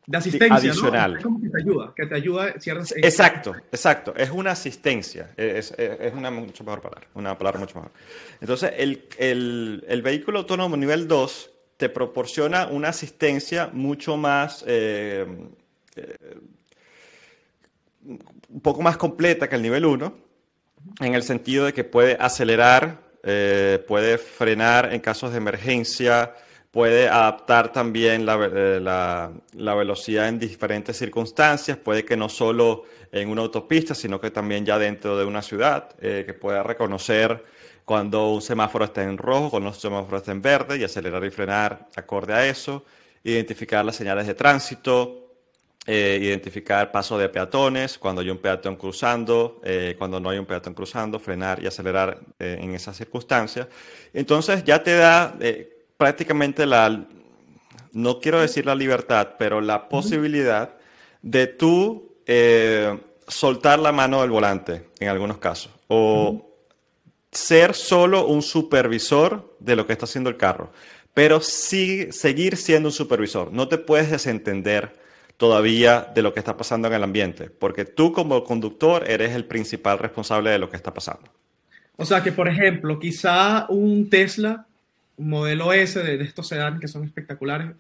de 0.07 0.19
asistencia 0.19 0.57
adicional. 0.57 1.13
¿no? 1.13 1.19
Es 1.19 1.25
como 1.25 1.41
que 1.41 1.49
te 1.49 1.59
ayuda, 1.59 1.93
que 1.95 2.07
te 2.07 2.15
ayuda 2.15 2.61
ciertas... 2.61 2.95
Exacto, 2.97 3.57
exacto. 3.73 4.15
Es 4.17 4.31
una 4.31 4.53
asistencia. 4.53 5.31
Es, 5.37 5.73
es, 5.77 6.15
una 6.15 6.31
mucho 6.31 6.65
mejor 6.65 6.81
palabra, 6.81 7.09
una 7.15 7.37
palabra 7.37 7.61
mucho 7.61 7.75
mejor. 7.77 7.93
Entonces, 8.41 8.73
el, 8.77 9.09
el, 9.19 9.85
el 9.89 10.03
vehículo 10.03 10.41
autónomo 10.41 10.77
nivel 10.77 11.09
2 11.09 11.51
te 11.77 11.89
proporciona 11.89 12.67
una 12.67 12.89
asistencia 12.89 13.71
mucho 13.73 14.17
más... 14.17 14.65
Eh, 14.67 15.27
eh, 15.97 16.39
un 18.05 18.61
poco 18.61 18.83
más 18.83 18.97
completa 18.97 19.49
que 19.49 19.57
el 19.57 19.63
nivel 19.63 19.85
1, 19.85 20.17
en 21.01 21.15
el 21.15 21.25
sentido 21.25 21.65
de 21.65 21.73
que 21.73 21.83
puede 21.83 22.17
acelerar 22.21 23.07
eh, 23.29 23.85
puede 23.89 24.19
frenar 24.19 24.95
en 24.95 25.01
casos 25.01 25.33
de 25.33 25.39
emergencia, 25.39 26.33
puede 26.71 27.09
adaptar 27.09 27.73
también 27.73 28.27
eh, 28.29 28.81
la, 28.83 29.33
la, 29.55 29.75
velocidad 29.75 30.29
en 30.29 30.39
diferentes 30.39 30.97
circunstancias, 30.99 31.79
puede 31.79 32.05
que 32.05 32.17
no 32.17 32.29
solo 32.29 32.85
en 33.13 33.29
una 33.29 33.43
autopista, 33.43 33.95
sino 33.95 34.21
que 34.21 34.31
también 34.31 34.67
ya 34.67 34.79
dentro 34.79 35.17
de 35.17 35.25
una 35.25 35.43
ciudad, 35.43 35.95
eh, 36.01 36.25
que 36.27 36.35
pueda 36.35 36.63
reconocer 36.63 37.45
cuando 37.85 38.31
un 38.31 38.43
semáforo 38.43 38.85
está 38.85 39.03
en 39.03 39.17
rojo, 39.17 39.51
cuando 39.51 39.71
un 39.71 39.75
semáforo 39.75 40.19
está 40.19 40.33
en 40.33 40.43
verde 40.43 40.77
y 40.77 40.85
acelerar 40.85 41.25
y 41.25 41.31
frenar 41.31 41.89
acorde 41.97 42.35
a 42.35 42.47
eso, 42.47 42.85
identificar 43.23 43.85
las 43.85 43.97
señales 43.97 44.27
de 44.27 44.35
tránsito, 44.35 45.23
eh, 45.87 46.19
identificar 46.21 46.91
paso 46.91 47.17
de 47.17 47.29
peatones, 47.29 47.97
cuando 47.97 48.21
hay 48.21 48.29
un 48.29 48.39
peatón 48.39 48.75
cruzando, 48.75 49.61
cuando 49.97 50.19
no 50.19 50.31
hay 50.31 50.39
un 50.39 50.47
peatón 50.47 50.75
cruzando, 50.75 51.21
frenar 51.21 51.63
y 51.63 51.69
acelerar 51.69 52.19
en 52.41 52.75
esas 52.75 52.97
circunstancias. 52.97 53.69
Entonces 54.13 54.65
ya 54.65 54.83
te 54.83 54.97
da 54.97 55.37
prácticamente 55.97 56.67
la, 56.67 57.07
no 57.93 58.21
quiero 58.21 58.41
decir 58.41 58.67
la 58.67 58.75
libertad, 58.75 59.35
pero 59.39 59.61
la 59.61 59.89
posibilidad 59.89 60.77
de 61.23 61.47
tú 61.47 62.13
soltar 63.29 63.79
la 63.79 63.93
mano 63.93 64.21
del 64.21 64.31
volante 64.31 64.89
en 64.99 65.09
algunos 65.09 65.39
casos 65.39 65.73
o 65.89 66.47
ser 67.31 67.75
solo 67.75 68.27
un 68.27 68.43
supervisor 68.43 69.57
de 69.61 69.77
lo 69.77 69.87
que 69.87 69.93
está 69.93 70.07
haciendo 70.07 70.31
el 70.31 70.37
carro, 70.37 70.73
pero 71.15 71.41
sí, 71.41 72.09
seguir 72.11 72.57
siendo 72.57 72.89
un 72.89 72.93
supervisor. 72.93 73.53
No 73.53 73.69
te 73.69 73.79
puedes 73.79 74.11
desentender 74.11 74.99
todavía 75.37 76.13
de 76.15 76.23
lo 76.23 76.33
que 76.33 76.41
está 76.41 76.57
pasando 76.57 76.89
en 76.89 76.95
el 76.95 77.03
ambiente, 77.03 77.51
porque 77.51 77.85
tú 77.85 78.13
como 78.13 78.43
conductor 78.45 79.09
eres 79.09 79.35
el 79.35 79.45
principal 79.45 79.99
responsable 79.99 80.51
de 80.51 80.59
lo 80.59 80.71
que 80.71 80.77
está 80.77 80.95
pasando. 80.95 81.31
O 81.97 82.05
sea 82.05 82.23
que, 82.23 82.33
por 82.33 82.49
ejemplo, 82.49 82.99
quizá 82.99 83.67
un 83.69 84.09
Tesla, 84.11 84.67
modelo 85.19 85.73
S 85.73 85.99
de, 86.03 86.23
estos 86.23 86.49
sedanes 86.49 86.81
que 86.81 86.89
son 86.89 87.05
espectaculares, 87.05 87.73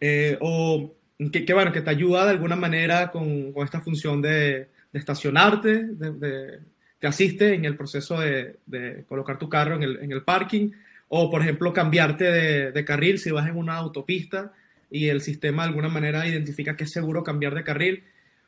eh, 0.00 0.36
o 0.40 0.92
que, 1.32 1.54
bueno, 1.54 1.72
que 1.72 1.80
te 1.80 1.90
ayuda 1.90 2.24
de 2.24 2.30
alguna 2.30 2.56
manera 2.56 3.10
con, 3.10 3.52
esta 3.62 3.80
función 3.80 4.20
de, 4.20 4.68
estacionarte, 4.92 5.84
de, 5.84 6.60
te 6.98 7.06
asiste 7.06 7.54
en 7.54 7.64
el 7.64 7.76
proceso 7.76 8.20
de, 8.20 9.04
colocar 9.08 9.38
tu 9.38 9.48
carro 9.48 9.76
en 9.76 9.82
el, 9.82 9.98
en 10.02 10.12
el, 10.12 10.22
parking, 10.22 10.70
o 11.08 11.30
por 11.30 11.42
ejemplo 11.42 11.72
cambiarte 11.72 12.24
de, 12.72 12.84
carril 12.84 13.18
si 13.18 13.30
vas 13.30 13.48
en 13.48 13.56
una 13.56 13.76
autopista 13.76 14.52
y 14.90 15.08
el 15.08 15.20
sistema 15.20 15.62
de 15.62 15.68
alguna 15.68 15.88
manera 15.88 16.26
identifica 16.26 16.76
que 16.76 16.84
es 16.84 16.90
seguro 16.90 17.22
cambiar 17.22 17.54
de 17.54 17.64
carril. 17.64 18.04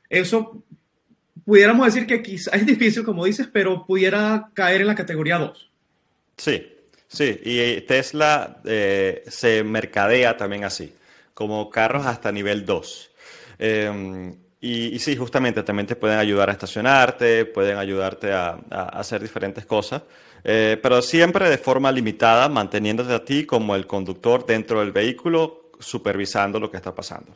Eso 0.08 0.62
pudiéramos 1.44 1.86
decir 1.86 2.06
que 2.06 2.22
quizá 2.22 2.52
es 2.56 2.66
difícil, 2.66 3.04
como 3.04 3.24
dices, 3.24 3.48
pero 3.52 3.86
pudiera 3.86 4.50
caer 4.54 4.80
en 4.80 4.86
la 4.86 4.94
categoría 4.94 5.38
2. 5.38 5.70
Sí, 6.36 6.66
sí, 7.08 7.40
y 7.44 7.80
Tesla 7.82 8.58
eh, 8.64 9.24
se 9.28 9.62
mercadea 9.64 10.36
también 10.36 10.64
así, 10.64 10.94
como 11.34 11.70
carros 11.70 12.06
hasta 12.06 12.32
nivel 12.32 12.64
2. 12.64 13.10
Em, 13.58 14.36
y, 14.60 14.98
sí, 14.98 15.16
justamente 15.16 15.62
también 15.62 15.86
te 15.86 15.96
pueden 15.96 16.18
ayudar 16.18 16.48
a 16.48 16.52
estacionarte, 16.52 17.44
pueden 17.44 17.78
ayudarte 17.78 18.32
a, 18.32 18.58
hacer 18.70 19.22
diferentes 19.22 19.64
cosas, 19.66 20.02
eh, 20.42 20.78
pero 20.82 21.02
siempre 21.02 21.48
de 21.48 21.58
forma 21.58 21.92
limitada, 21.92 22.48
manteniéndote 22.48 23.12
a 23.12 23.24
ti 23.24 23.44
como 23.44 23.76
el 23.76 23.86
conductor 23.86 24.44
dentro 24.44 24.80
del 24.80 24.92
vehículo 24.92 25.70
supervisando 25.78 26.58
lo 26.58 26.70
que 26.70 26.78
está 26.78 26.94
pasando. 26.94 27.32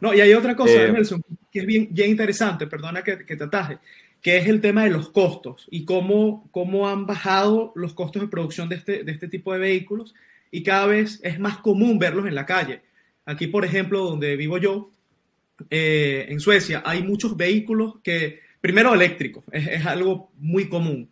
No, 0.00 0.14
y 0.14 0.20
hay 0.20 0.32
otra 0.32 0.56
cosa, 0.56 0.84
eh, 0.84 0.92
Nelson, 0.92 1.22
que 1.50 1.60
es 1.60 1.66
bien, 1.66 1.88
bien 1.90 2.10
interesante, 2.10 2.66
perdona 2.66 3.02
que, 3.02 3.24
que, 3.24 3.36
te 3.36 3.44
ataje, 3.44 3.78
que 4.22 4.38
es 4.38 4.46
el 4.46 4.60
tema 4.60 4.84
de 4.84 4.90
los 4.90 5.10
costos 5.10 5.66
y 5.70 5.84
cómo, 5.84 6.48
cómo 6.50 6.88
han 6.88 7.06
bajado 7.06 7.72
los 7.74 7.94
costos 7.94 8.22
de 8.22 8.28
producción 8.28 8.68
de 8.68 8.76
este, 8.76 9.04
de 9.04 9.12
este 9.12 9.28
tipo 9.28 9.52
de 9.52 9.58
vehículos 9.58 10.14
y 10.50 10.62
cada 10.62 10.86
vez 10.86 11.20
es 11.22 11.38
más 11.38 11.58
común 11.58 11.98
verlos 11.98 12.26
en 12.26 12.34
la 12.34 12.46
calle. 12.46 12.82
Aquí, 13.24 13.46
por 13.46 13.64
ejemplo, 13.64 14.04
donde 14.04 14.36
vivo 14.36 14.58
yo, 14.58 14.90
eh, 15.68 16.26
en 16.28 16.40
Suecia, 16.40 16.82
hay 16.84 17.02
muchos 17.02 17.36
vehículos 17.36 17.96
que, 18.02 18.40
primero, 18.60 18.94
eléctricos, 18.94 19.44
es, 19.52 19.68
es 19.68 19.86
algo 19.86 20.30
muy 20.38 20.68
común. 20.68 21.10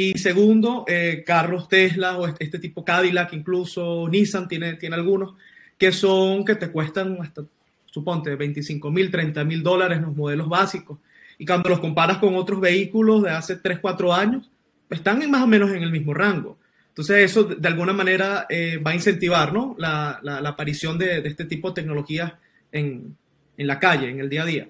Y 0.00 0.16
segundo, 0.16 0.84
eh, 0.86 1.24
carros 1.26 1.68
Tesla 1.68 2.18
o 2.18 2.28
este, 2.28 2.44
este, 2.44 2.60
tipo 2.60 2.84
Cadillac, 2.84 3.32
incluso 3.32 4.06
Nissan 4.08 4.46
tiene, 4.46 4.74
tiene 4.74 4.94
algunos, 4.94 5.34
que 5.76 5.90
son, 5.90 6.44
que 6.44 6.54
te 6.54 6.70
cuestan 6.70 7.18
hasta, 7.20 7.42
suponte, 7.90 8.34
25 8.36 8.90
mil, 8.90 9.10
30 9.10 9.44
mil 9.44 9.62
dólares 9.62 10.00
los 10.00 10.14
modelos 10.14 10.48
básicos. 10.48 10.98
Y 11.38 11.46
cuando 11.46 11.68
los 11.68 11.80
comparas 11.80 12.18
con 12.18 12.34
otros 12.34 12.60
vehículos 12.60 13.22
de 13.22 13.30
hace 13.30 13.56
3, 13.56 13.78
4 13.80 14.12
años, 14.12 14.50
están 14.90 15.30
más 15.30 15.42
o 15.42 15.46
menos 15.46 15.70
en 15.70 15.82
el 15.82 15.90
mismo 15.90 16.14
rango. 16.14 16.58
Entonces 16.88 17.30
eso 17.30 17.44
de 17.44 17.68
alguna 17.68 17.92
manera 17.92 18.46
eh, 18.48 18.78
va 18.84 18.90
a 18.90 18.94
incentivar 18.94 19.52
¿no? 19.52 19.76
la, 19.78 20.20
aparición 20.44 20.98
de, 20.98 21.22
de, 21.22 21.28
este 21.28 21.44
tipo 21.44 21.68
de 21.68 21.74
tecnologías 21.74 22.32
en, 22.72 23.16
en 23.56 23.66
la 23.66 23.78
calle, 23.78 24.10
en 24.10 24.18
el 24.18 24.28
día 24.28 24.42
a 24.42 24.46
día. 24.46 24.68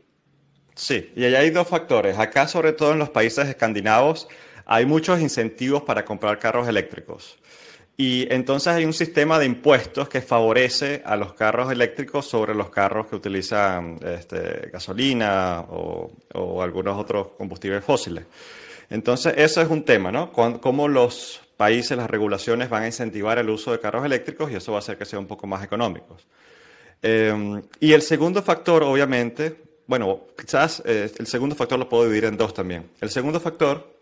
Sí, 0.75 1.11
y 1.17 1.25
allá 1.25 1.41
hay 1.41 1.51
dos 1.51 1.67
factores. 1.67 2.19
Acá, 2.19 2.47
sobre 2.47 2.73
todo 2.73 2.93
en 2.93 2.99
los 2.99 3.11
países 3.11 3.49
escandinavos, 3.49 4.29
hay 4.65 4.85
muchos 4.85 5.21
incentivos 5.21 5.83
para 5.83 6.05
comprar 6.05 6.39
carros 6.39 6.69
eléctricos. 6.69 7.39
Y 8.01 8.33
entonces 8.33 8.69
hay 8.69 8.85
un 8.85 8.93
sistema 8.93 9.41
de 9.41 9.47
impuestos 9.47 10.09
que 10.09 10.21
favorece 10.21 11.03
a 11.05 11.17
los 11.17 11.33
carros 11.33 11.73
eléctricos 11.73 12.29
sobre 12.29 12.55
los 12.55 12.71
carros 12.71 13.09
que 13.09 13.17
utilizan 13.17 13.99
este, 14.07 14.71
gasolina 14.73 15.65
o, 15.69 16.63
algunos 16.63 16.97
otros 16.97 17.31
combustibles 17.37 17.85
fósiles. 17.85 18.25
Entonces, 18.89 19.35
eso 19.37 19.61
es 19.61 19.69
un 19.69 19.85
tema, 19.85 20.13
¿no? 20.13 20.31
Cómo 20.31 20.87
los 20.87 21.41
países, 21.57 21.97
las 21.97 22.09
regulaciones 22.09 22.71
van 22.71 22.85
a 22.85 22.87
incentivar 22.87 23.37
el 23.39 23.51
uso 23.51 23.73
de 23.73 23.81
carros 23.81 24.05
eléctricos 24.05 24.49
y 24.53 24.55
eso 24.55 24.71
va 24.71 24.79
a 24.79 24.81
hacer 24.81 24.97
que 24.97 25.05
sean 25.05 25.23
un 25.23 25.27
poco 25.27 25.49
más 25.49 25.65
económicos. 25.65 26.25
Em, 27.03 27.61
y 27.81 27.93
el 27.95 28.03
segundo 28.03 28.45
factor, 28.45 28.85
obviamente, 28.85 29.57
bueno, 29.89 30.21
quizás 30.41 30.85
eh, 30.87 31.11
el 31.19 31.27
segundo 31.27 31.57
factor 31.57 31.77
lo 31.81 31.89
puedo 31.89 32.05
dividir 32.05 32.27
en 32.27 32.37
dos 32.37 32.55
también. 32.55 32.91
El 33.01 33.11
segundo 33.11 33.41
factor 33.41 33.98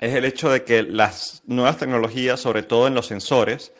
es 0.00 0.14
el 0.14 0.24
hecho 0.24 0.50
de 0.50 0.64
que 0.64 0.82
las 0.82 1.42
nuevas 1.46 1.78
tecnologías, 1.78 2.40
sobre 2.40 2.62
todo 2.62 2.86
en 2.86 2.94
los 2.94 3.06
sensores, 3.06 3.72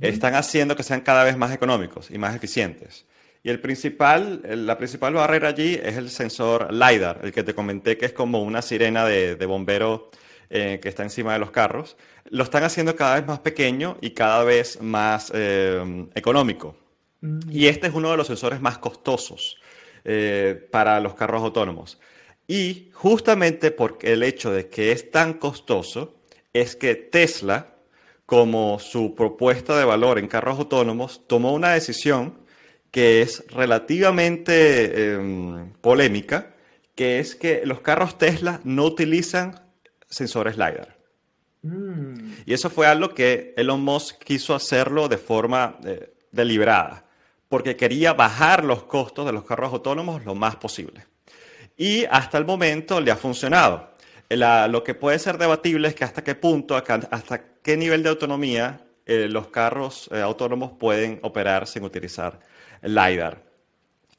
están 0.00 0.34
haciendo 0.34 0.76
que 0.76 0.82
sean 0.82 1.00
cada 1.00 1.24
vez 1.24 1.36
más 1.36 1.52
económicos 1.52 2.10
y 2.10 2.18
más 2.18 2.34
eficientes. 2.36 3.06
Y 3.42 3.50
el 3.50 3.60
principal, 3.60 4.42
la 4.44 4.76
principal 4.76 5.14
barrera 5.14 5.48
allí 5.48 5.78
es 5.80 5.96
el 5.96 6.10
sensor 6.10 6.72
LiDAR, 6.72 7.20
el 7.22 7.32
que 7.32 7.44
te 7.44 7.54
comenté 7.54 7.96
que 7.96 8.06
es 8.06 8.12
como 8.12 8.42
una 8.42 8.60
sirena 8.60 9.04
de, 9.04 9.46
bombero 9.46 10.10
eh, 10.50 10.80
que 10.82 10.88
está 10.88 11.04
encima 11.04 11.32
de 11.32 11.38
los 11.38 11.50
carros. 11.50 11.96
Lo 12.28 12.42
están 12.42 12.64
haciendo 12.64 12.96
cada 12.96 13.14
vez 13.14 13.26
más 13.26 13.38
pequeño 13.38 13.98
y 14.00 14.10
cada 14.10 14.42
vez 14.42 14.80
más 14.82 15.30
eh, 15.32 16.08
económico. 16.14 16.76
Mm. 17.20 17.38
Y 17.50 17.68
este 17.68 17.86
es 17.86 17.94
uno 17.94 18.10
de 18.10 18.16
los 18.16 18.26
sensores 18.26 18.60
más 18.60 18.78
costosos 18.78 19.58
eh, 20.04 20.68
para 20.70 20.98
los 21.00 21.14
carros 21.14 21.42
autónomos. 21.42 22.00
Y 22.48 22.90
justamente 22.92 23.70
porque 23.70 24.12
el 24.12 24.22
hecho 24.22 24.52
de 24.52 24.68
que 24.68 24.92
es 24.92 25.10
tan 25.10 25.34
costoso, 25.34 26.16
es 26.52 26.76
que 26.76 26.94
Tesla, 26.94 27.74
como 28.24 28.78
su 28.78 29.14
propuesta 29.14 29.78
de 29.78 29.84
valor 29.84 30.18
en 30.18 30.28
carros 30.28 30.58
autónomos, 30.58 31.26
tomó 31.26 31.52
una 31.52 31.72
decisión 31.72 32.38
que 32.90 33.20
es 33.20 33.44
relativamente 33.48 35.12
em, 35.12 35.72
polémica, 35.80 36.54
que 36.94 37.18
es 37.18 37.34
que 37.34 37.62
los 37.66 37.80
carros 37.80 38.16
Tesla 38.16 38.60
no 38.64 38.84
utilizan 38.84 39.60
sensores 40.08 40.56
LiDAR. 40.56 40.96
Mm. 41.62 42.32
Y 42.46 42.54
eso 42.54 42.70
fue 42.70 42.86
algo 42.86 43.12
que 43.12 43.52
Elon 43.56 43.82
Musk 43.82 44.22
quiso 44.22 44.54
hacerlo 44.54 45.08
de 45.08 45.18
forma 45.18 45.78
eh, 45.84 46.14
deliberada, 46.32 47.04
porque 47.48 47.76
quería 47.76 48.14
bajar 48.14 48.64
los 48.64 48.84
costos 48.84 49.26
de 49.26 49.32
los 49.32 49.44
carros 49.44 49.72
autónomos 49.72 50.24
lo 50.24 50.34
más 50.34 50.56
posible. 50.56 51.04
Y 51.76 52.04
hasta 52.06 52.38
el 52.38 52.44
momento 52.44 53.00
le 53.00 53.10
ha 53.10 53.16
funcionado. 53.16 53.90
lo 54.30 54.82
que 54.82 54.94
puede 54.94 55.18
ser 55.18 55.38
debatible 55.38 55.88
es 55.88 55.94
que 55.94 56.04
hasta 56.04 56.24
qué 56.24 56.34
punto, 56.34 56.76
hasta 56.76 57.44
qué 57.62 57.76
nivel 57.76 58.02
de 58.02 58.08
autonomía 58.08 58.80
eh, 59.04 59.28
los 59.28 59.48
carros 59.48 60.08
eh, 60.12 60.20
autónomos 60.20 60.72
pueden 60.78 61.20
operar 61.22 61.66
sin 61.66 61.84
utilizar 61.84 62.40
LiDAR. 62.82 63.40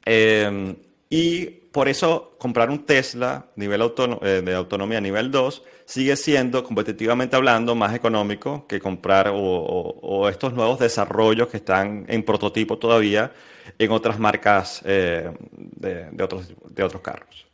Em, 0.06 0.76
y 1.10 1.46
por 1.46 1.90
eso 1.90 2.36
comprar 2.38 2.70
un 2.70 2.86
Tesla 2.86 3.48
nivel 3.56 3.82
eh, 4.22 4.42
de 4.44 4.56
autonomía 4.56 5.02
nivel 5.02 5.32
2 5.32 5.64
sigue 5.86 6.16
siendo, 6.16 6.64
competitivamente 6.64 7.36
hablando, 7.36 7.76
más 7.76 7.94
económico 7.94 8.66
que 8.68 8.80
comprar 8.80 9.32
o, 9.34 10.28
estos 10.30 10.54
nuevos 10.54 10.80
desarrollos 10.80 11.48
que 11.50 11.58
están 11.58 12.06
en 12.08 12.24
prototipo 12.24 12.78
todavía 12.78 13.32
en 13.78 13.92
otras 13.92 14.20
marcas 14.20 14.82
eh, 14.86 15.32
de 15.50 16.24
otros 16.24 17.02
carros. 17.02 17.47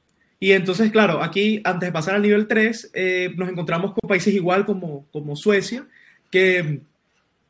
Y 0.43 0.51
entonces, 0.51 0.91
claro, 0.91 1.23
aquí 1.23 1.61
antes 1.63 1.87
de 1.87 1.93
pasar 1.93 2.15
al 2.15 2.21
nivel 2.21 2.47
3, 2.47 2.91
eh, 2.93 3.33
nos 3.37 3.47
encontramos 3.47 3.93
con 3.93 4.09
países 4.09 4.33
igual 4.33 4.65
como, 4.65 5.05
como 5.13 5.37
Suecia, 5.37 5.87
que 6.29 6.81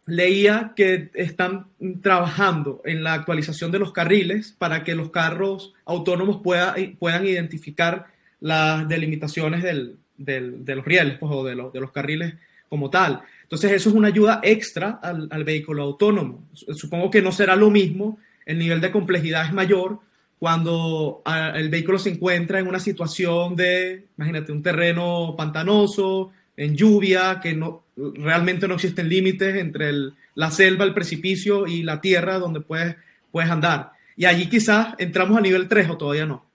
leía 0.06 0.74
que 0.76 1.10
están 1.16 1.66
trabajando 2.04 2.84
en 2.86 3.04
la 3.04 3.14
actualización 3.14 3.72
de 3.72 3.80
los 3.80 3.94
carriles 3.94 4.54
para 4.60 4.84
que 4.84 4.94
los 4.94 5.10
carros 5.10 5.74
autónomos 5.86 6.40
puedan 6.44 7.26
identificar 7.26 8.06
las 8.40 8.88
delimitaciones 8.88 9.64
de 9.64 10.76
los 10.76 10.86
rieles 10.86 11.18
pues, 11.18 11.32
o 11.34 11.44
de, 11.44 11.56
los 11.56 11.92
carriles 11.92 12.36
como 12.70 12.92
tal. 12.92 13.22
Entonces 13.42 13.72
eso 13.72 13.90
es 13.90 13.96
una 13.96 14.10
ayuda 14.10 14.40
extra 14.44 15.00
al, 15.02 15.44
vehículo 15.44 15.82
autónomo. 15.82 16.48
Supongo 16.54 17.10
que 17.10 17.24
no 17.24 17.32
será 17.32 17.56
lo 17.56 17.72
mismo, 17.72 18.20
el 18.46 18.60
nivel 18.60 18.82
de 18.82 18.92
complejidad 18.92 19.48
es 19.48 19.52
mayor 19.52 19.98
cuando 20.44 21.22
ah, 21.24 21.54
el 21.56 21.70
vehículo 21.70 21.98
se 21.98 22.10
encuentra 22.10 22.60
en 22.60 22.68
una 22.68 22.82
situación 22.82 23.56
de, 23.56 24.08
imagínate, 24.18 24.51
un 24.51 24.62
terreno 24.62 25.36
pantanoso, 25.38 26.32
en 26.58 26.75
lluvia, 26.75 27.40
que 27.42 27.53
no, 27.53 27.86
realmente 27.96 28.68
no 28.68 28.74
existen 28.74 29.08
límites 29.08 29.56
entre 29.56 29.90
la 30.36 30.51
selva, 30.51 30.84
el 30.84 30.94
precipicio 30.94 31.66
y 31.66 31.84
la 31.84 32.01
tierra 32.01 32.40
donde 32.40 32.60
puedes, 32.60 32.98
puedes 33.32 33.50
andar. 33.50 33.92
Y 34.18 34.25
allí 34.25 34.50
quizás 34.50 34.96
entramos 34.98 35.38
a 35.38 35.40
nivel 35.40 35.70
3 35.70 35.92
o 35.92 35.98
todavía 35.98 36.25
no. 36.25 36.46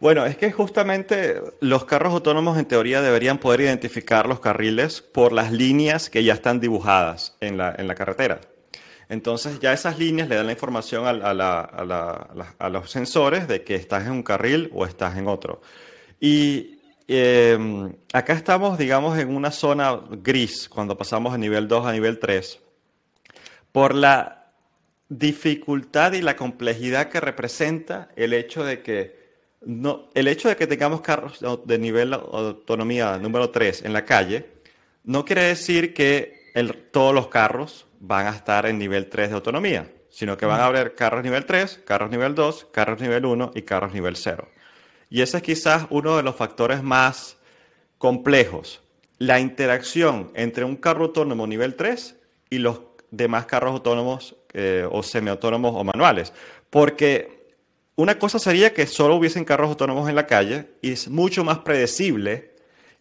Bueno, 0.00 0.24
es 0.24 0.38
que 0.38 0.50
justamente 0.50 1.42
los 1.60 1.84
carros 1.84 2.14
autónomos 2.14 2.56
en 2.56 2.64
teoría 2.64 3.02
deberían 3.02 3.36
poder 3.36 3.60
identificar 3.60 4.26
los 4.26 4.40
carriles 4.40 5.02
por 5.02 5.34
las 5.34 5.52
líneas 5.52 6.08
que 6.08 6.24
ya 6.24 6.32
están 6.32 6.58
dibujadas 6.58 7.36
en 7.42 7.58
la, 7.58 7.74
en 7.76 7.86
la 7.86 7.94
carretera. 7.94 8.40
Entonces 9.12 9.60
ya 9.60 9.72
esas 9.72 9.98
líneas 9.98 10.28
le 10.28 10.36
dan 10.36 10.46
la 10.46 10.52
información 10.52 11.06
a, 11.06 11.10
a, 11.10 12.68
los 12.68 12.90
sensores 12.90 13.46
de 13.46 13.62
que 13.62 13.74
estás 13.74 14.06
en 14.06 14.12
un 14.12 14.22
carril 14.22 14.70
o 14.72 14.86
estás 14.86 15.16
en 15.16 15.28
otro. 15.28 15.60
Y 16.18 16.78
Em, 17.14 17.94
acá 18.12 18.32
estamos, 18.32 18.78
digamos, 18.78 19.18
en 19.18 19.34
una 19.34 19.50
zona 19.50 20.00
gris 20.10 20.68
cuando 20.68 20.96
pasamos 20.96 21.32
de 21.32 21.38
nivel 21.38 21.68
2 21.68 21.86
a 21.86 21.92
nivel 21.92 22.18
3, 22.18 22.58
por 23.70 23.94
la 23.94 24.52
dificultad 25.08 26.12
y 26.14 26.22
la 26.22 26.36
complejidad 26.36 27.10
que 27.10 27.20
representa 27.20 28.08
el 28.16 28.32
hecho 28.32 28.64
de 28.64 28.82
que 28.82 29.20
el 30.14 30.26
hecho 30.26 30.48
de 30.48 30.56
que 30.56 30.66
tengamos 30.66 31.02
carros 31.02 31.38
de 31.66 31.78
nivel 31.78 32.14
autonomía 32.14 33.18
número 33.18 33.50
3 33.50 33.82
en 33.82 33.92
la 33.92 34.04
calle, 34.04 34.46
no 35.04 35.24
quiere 35.24 35.42
decir 35.42 35.94
que 35.94 36.50
todos 36.90 37.14
los 37.14 37.28
carros 37.28 37.86
van 38.04 38.26
a 38.26 38.30
estar 38.30 38.66
en 38.66 38.78
nivel 38.78 39.08
3 39.08 39.28
de 39.28 39.34
autonomía, 39.36 39.90
sino 40.10 40.36
que 40.36 40.44
van 40.44 40.60
a 40.60 40.66
haber 40.66 40.96
carros 40.96 41.22
nivel 41.22 41.46
3, 41.46 41.82
carros 41.86 42.10
nivel 42.10 42.34
2, 42.34 42.66
carros 42.72 43.00
nivel 43.00 43.24
1 43.24 43.52
y 43.54 43.62
carros 43.62 43.94
nivel 43.94 44.16
0. 44.16 44.48
Y 45.08 45.22
ese 45.22 45.36
es 45.36 45.42
quizás 45.42 45.86
uno 45.88 46.16
de 46.16 46.24
los 46.24 46.34
factores 46.34 46.82
más 46.82 47.36
complejos. 47.98 48.82
La 49.18 49.38
interacción 49.38 50.32
entre 50.34 50.64
un 50.64 50.76
carro 50.76 51.04
autónomo 51.04 51.46
nivel 51.46 51.76
3 51.76 52.16
y 52.50 52.58
los 52.58 52.80
demás 53.12 53.46
carros 53.46 53.70
autónomos 53.70 54.34
eh, 54.52 54.84
o 54.90 55.04
semiautónomos 55.04 55.72
o 55.76 55.84
manuales. 55.84 56.32
Porque 56.70 57.52
una 57.94 58.18
cosa 58.18 58.40
sería 58.40 58.74
que 58.74 58.88
solo 58.88 59.14
hubiesen 59.14 59.44
carros 59.44 59.68
autónomos 59.68 60.08
en 60.08 60.16
la 60.16 60.26
calle 60.26 60.70
y 60.82 60.90
es 60.90 61.08
mucho 61.08 61.44
más 61.44 61.58
predecible 61.58 62.50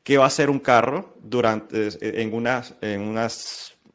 que 0.04 0.20
va 0.20 0.28
a 0.28 0.30
ser 0.30 0.52
un 0.52 0.60
carro 0.60 1.16
durante, 1.24 1.88
eh, 1.88 2.22
en 2.22 2.36
una, 2.36 2.64
en 2.82 3.02
una 3.02 3.30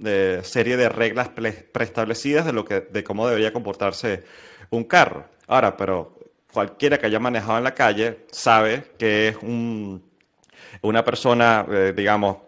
eh, 0.04 0.40
serie 0.44 0.76
de 0.76 0.88
reglas 0.88 1.28
preestablecidas 1.28 2.44
de, 2.44 2.52
lo 2.52 2.64
que, 2.64 2.80
de 2.80 3.04
cómo 3.04 3.26
debería 3.26 3.52
comportarse 3.52 4.24
un 4.70 4.84
carro. 4.84 5.26
Ahora, 5.46 5.76
pero 5.76 6.18
cualquiera 6.52 6.98
que 6.98 7.06
haya 7.06 7.18
manejado 7.18 7.58
en 7.58 7.64
la 7.64 7.74
calle 7.74 8.26
sabe 8.30 8.92
que 8.98 9.28
es 9.28 9.36
una 10.82 11.04
persona, 11.04 11.66
eh, 11.70 11.92
digamos, 11.96 12.38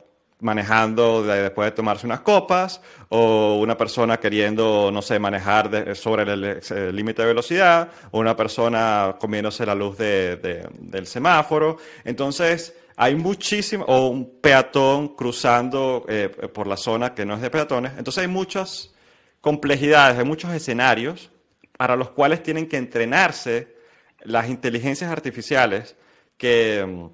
manejando 0.41 1.25
después 1.25 1.67
de 1.67 1.73
tomarse 1.73 2.07
unas 2.07 2.21
copas 2.21 2.81
o 3.09 3.59
una 3.61 3.77
persona 3.77 4.19
queriendo, 4.19 4.91
no 4.93 5.03
sé, 5.03 5.19
manejar 5.19 5.97
sobre 5.97 6.23
el 6.23 6.95
límite 6.95 7.23
de 7.23 7.29
velocidad 7.29 7.89
o 8.13 8.21
una 8.21 8.37
persona 8.37 9.17
comiéndose 9.19 9.67
la 9.67 9.75
luz 9.75 9.99
del 9.99 11.07
semáforo. 11.07 11.79
Entonces, 12.05 12.73
hay 13.01 13.15
muchísimo, 13.15 13.85
o 13.85 14.09
un 14.09 14.41
peatón 14.41 15.15
cruzando 15.15 16.05
eh, 16.09 16.29
por 16.29 16.67
la 16.67 16.77
zona 16.77 17.15
que 17.15 17.25
no 17.25 17.35
es 17.35 17.41
de 17.41 17.49
peatones. 17.49 17.93
Entonces, 17.97 18.23
hay 18.23 18.29
muchas 18.29 18.93
complejidades, 19.41 20.19
hay 20.19 20.25
muchos 20.25 20.53
escenarios 20.53 21.31
para 21.77 21.95
los 21.95 22.11
cuales 22.11 22.43
tienen 22.43 22.69
que 22.69 22.77
entrenarse 22.77 23.77
las 24.25 24.49
inteligencias 24.49 25.13
artificiales 25.13 25.95
que, 26.37 27.09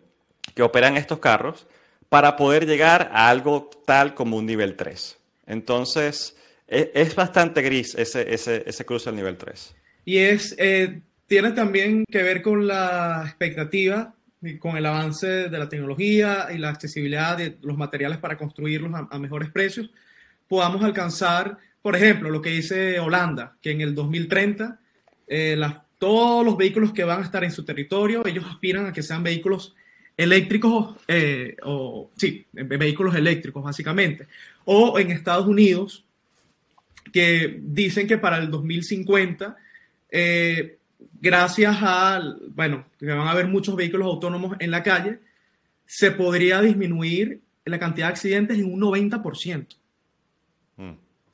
que 0.55 0.63
operan 0.63 0.97
estos 0.97 1.19
carros 1.19 1.67
para 2.09 2.35
poder 2.37 2.65
llegar 2.67 3.11
a 3.13 3.29
algo 3.29 3.69
tal 3.85 4.15
como 4.15 4.39
un 4.39 4.47
nivel 4.47 4.77
3. 4.77 5.19
Entonces, 5.47 6.35
e, 6.67 6.93
es, 6.95 7.15
bastante 7.15 7.61
gris 7.61 7.95
ese, 7.95 8.33
ese, 8.33 8.63
ese, 8.67 8.87
cruce 8.87 9.11
al 9.11 9.17
nivel 9.17 9.37
3. 9.37 9.75
Y 10.07 10.17
es, 10.17 10.55
eh, 10.57 11.03
tiene 11.27 11.53
también 11.53 12.07
que 12.11 12.23
ver 12.23 12.41
con 12.41 12.67
la 12.67 13.25
expectativa, 13.27 14.15
con 14.59 14.77
el 14.77 14.87
avance 14.87 15.49
de 15.49 15.59
la 15.59 15.69
tecnología 15.69 16.49
y 16.55 16.59
la 16.59 16.71
accesibilidad 16.71 17.37
de 17.37 17.57
los 17.63 17.77
materiales 17.77 18.19
para 18.19 18.37
construirlos 18.37 18.93
a, 19.11 19.19
mejores 19.19 19.51
precios, 19.51 19.91
podamos 20.49 20.83
alcanzar, 20.83 21.59
por 21.83 21.97
ejemplo, 21.97 22.31
lo 22.31 22.43
que 22.43 22.51
dice 22.51 22.99
Holanda, 23.01 23.57
que 23.61 23.71
en 23.71 23.81
el 23.81 23.95
2030 23.95 24.79
eh, 25.27 25.57
todos 25.99 26.45
los 26.45 26.57
vehículos 26.57 26.93
que 26.93 27.05
van 27.05 27.23
a 27.23 27.25
estar 27.25 27.45
en 27.45 27.51
su 27.51 27.65
territorio, 27.65 28.27
ellos 28.27 28.45
aspiran 28.47 28.87
a 28.87 28.93
que 28.93 29.03
sean 29.03 29.23
vehículos 29.23 29.75
eléctricos, 30.17 30.97
eh, 31.09 31.57
o 31.63 32.11
sí, 32.17 32.47
vehículos 32.53 33.15
eléctricos 33.15 33.63
básicamente. 33.63 34.27
O 34.65 34.99
en 34.99 35.11
Estados 35.11 35.47
Unidos, 35.47 36.05
que 37.13 37.59
dicen 37.61 38.07
que 38.07 38.19
para 38.19 38.39
el 38.39 38.51
2050, 38.51 39.57
eh, 40.11 40.79
gracias 41.25 41.79
a, 41.81 42.23
bueno, 42.55 42.85
que 42.99 43.07
van 43.07 43.27
a 43.27 43.31
haber 43.31 43.49
muchos 43.49 43.75
vehículos 43.75 44.07
autónomos 44.07 44.57
en 44.61 44.71
la 44.71 44.83
calle, 44.83 45.21
se 45.87 46.11
podría 46.11 46.61
disminuir 46.61 47.41
la 47.65 47.79
cantidad 47.79 48.09
de 48.09 48.13
accidentes 48.13 48.59
en 48.59 48.67
un 48.67 48.79
90%. 48.79 49.67
Mm. 50.77 50.91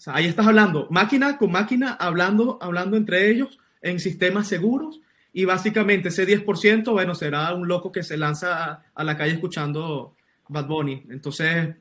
ahí 0.07 0.27
estás 0.27 0.47
hablando 0.47 0.87
máquina 0.91 1.39
con 1.39 1.51
máquina, 1.51 1.93
hablando, 1.95 2.59
hablando 2.61 2.97
entre 2.97 3.31
ellos 3.31 3.59
en 3.83 3.99
sistemas 3.99 4.47
seguros 4.47 5.01
y 5.33 5.45
básicamente 5.45 6.11
ese 6.11 6.27
10%, 6.27 6.93
bueno, 6.93 7.15
será 7.17 7.53
un 7.55 7.67
loco 7.67 7.91
que 7.91 8.05
se 8.05 8.17
lanza 8.17 8.85
a, 8.95 9.05
la 9.05 9.17
calle 9.17 9.33
escuchando 9.33 10.15
Bad 10.49 10.67
Bunny. 10.67 11.05
Entonces, 11.11 11.75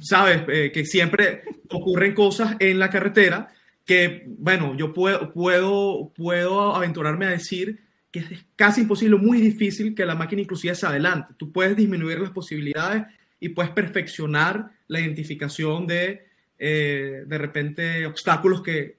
sabes, 0.00 0.42
eh, 0.48 0.70
que 0.72 0.86
siempre 0.86 1.42
ocurren 1.68 2.14
cosas 2.14 2.56
en 2.60 2.78
la 2.78 2.88
carretera 2.88 3.52
que, 3.84 4.24
bueno, 4.26 4.76
yo 4.76 4.92
puedo, 4.92 5.32
puedo, 5.32 6.12
puedo 6.14 6.74
aventurarme 6.74 7.26
a 7.26 7.30
decir 7.30 7.80
que 8.10 8.20
es 8.20 8.44
casi 8.56 8.82
imposible, 8.82 9.16
muy 9.16 9.40
difícil 9.40 9.94
que 9.94 10.04
la 10.04 10.14
máquina 10.14 10.42
inclusive 10.42 10.74
se 10.74 10.86
adelante. 10.86 11.32
Tú 11.36 11.50
puedes 11.50 11.74
disminuir 11.74 12.20
las 12.20 12.30
posibilidades 12.30 13.04
y 13.40 13.48
puedes 13.48 13.72
perfeccionar 13.72 14.70
la 14.86 15.00
identificación 15.00 15.86
de, 15.86 16.26
eh, 16.58 17.24
de 17.26 17.38
repente, 17.38 18.04
obstáculos 18.06 18.62
que 18.62 18.98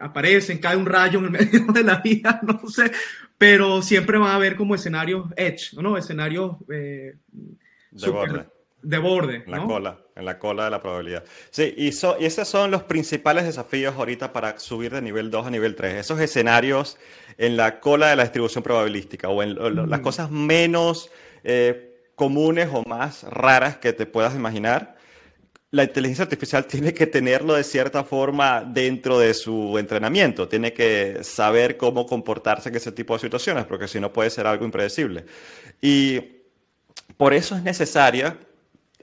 aparecen, 0.00 0.58
cae 0.58 0.76
un 0.76 0.86
rayo 0.86 1.18
en 1.18 1.26
el 1.26 1.30
medio 1.30 1.66
de 1.72 1.82
la 1.82 2.00
vía, 2.00 2.40
no 2.42 2.66
sé, 2.68 2.90
pero 3.36 3.82
siempre 3.82 4.18
va 4.18 4.32
a 4.32 4.36
haber 4.36 4.56
como 4.56 4.74
escenarios 4.74 5.30
edge, 5.36 5.74
¿no? 5.74 5.98
Escenarios 5.98 6.56
eh, 6.72 7.16
de 7.90 8.10
borde. 8.10 8.46
De 8.84 8.98
borde. 8.98 9.42
En 9.46 9.50
la 9.50 9.64
cola, 9.64 9.98
en 10.14 10.24
la 10.24 10.38
cola 10.38 10.64
de 10.64 10.70
la 10.70 10.80
probabilidad. 10.80 11.24
Sí, 11.50 11.74
y, 11.76 11.86
y 11.88 12.24
esos 12.26 12.46
son 12.46 12.70
los 12.70 12.82
principales 12.84 13.44
desafíos 13.44 13.94
ahorita 13.96 14.32
para 14.32 14.58
subir 14.58 14.92
de 14.92 15.02
nivel 15.02 15.30
2 15.30 15.46
a 15.46 15.50
nivel 15.50 15.74
3. 15.74 15.94
Esos 15.94 16.20
escenarios 16.20 16.98
en 17.38 17.56
la 17.56 17.80
cola 17.80 18.08
de 18.08 18.16
la 18.16 18.22
distribución 18.22 18.62
probabilística 18.62 19.28
o 19.28 19.42
en 19.42 19.90
las 19.90 20.00
cosas 20.00 20.30
menos 20.30 21.10
eh, 21.42 21.98
comunes 22.14 22.68
o 22.72 22.82
más 22.86 23.24
raras 23.24 23.78
que 23.78 23.92
te 23.92 24.06
puedas 24.06 24.34
imaginar 24.34 24.94
la 25.74 25.82
inteligencia 25.82 26.22
artificial 26.22 26.66
tiene 26.68 26.94
que 26.94 27.06
tenerlo 27.06 27.54
de 27.54 27.64
cierta 27.64 28.04
forma 28.04 28.62
dentro 28.62 29.18
de 29.18 29.34
su 29.34 29.76
entrenamiento, 29.76 30.48
tiene 30.48 30.72
que 30.72 31.18
saber 31.22 31.76
cómo 31.76 32.06
comportarse 32.06 32.68
en 32.68 32.76
ese 32.76 32.92
tipo 32.92 33.14
de 33.14 33.20
situaciones, 33.20 33.64
porque 33.66 33.88
si 33.88 33.98
no 33.98 34.12
puede 34.12 34.30
ser 34.30 34.46
algo 34.46 34.64
impredecible. 34.64 35.24
Y 35.80 36.20
por 37.16 37.34
eso 37.34 37.56
es 37.56 37.62
necesaria, 37.62 38.38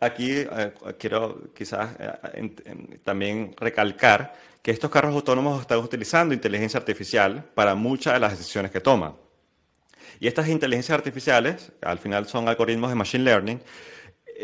aquí 0.01 0.31
eh, 0.31 0.73
quiero 0.99 1.53
quizás 1.53 1.95
eh, 1.99 2.99
también 3.03 3.55
recalcar 3.57 4.33
que 4.61 4.71
estos 4.71 4.91
carros 4.91 5.15
autónomos 5.15 5.61
están 5.61 5.79
utilizando 5.79 6.33
inteligencia 6.33 6.79
artificial 6.79 7.43
para 7.55 7.75
muchas 7.75 8.13
de 8.13 8.19
las 8.19 8.37
decisiones 8.37 8.71
que 8.71 8.81
toman. 8.81 9.15
Y 10.19 10.27
estas 10.27 10.49
inteligencias 10.49 10.95
artificiales, 10.95 11.71
al 11.81 11.97
final 11.97 12.27
son 12.27 12.47
algoritmos 12.47 12.89
de 12.89 12.95
machine 12.95 13.23
learning, 13.23 13.61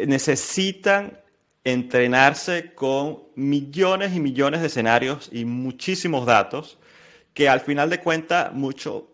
necesitan 0.08 1.20
entrenarse 1.64 2.74
con 2.74 3.24
millones 3.36 4.16
y 4.16 4.22
millones 4.22 4.62
de 4.62 4.68
escenarios 4.68 5.30
y 5.34 5.44
muchísimos 5.44 6.26
datos 6.26 6.80
que 7.34 7.50
al 7.50 7.60
final 7.60 7.90
de 7.90 8.00
cuentas 8.00 8.54
mucho, 8.54 9.12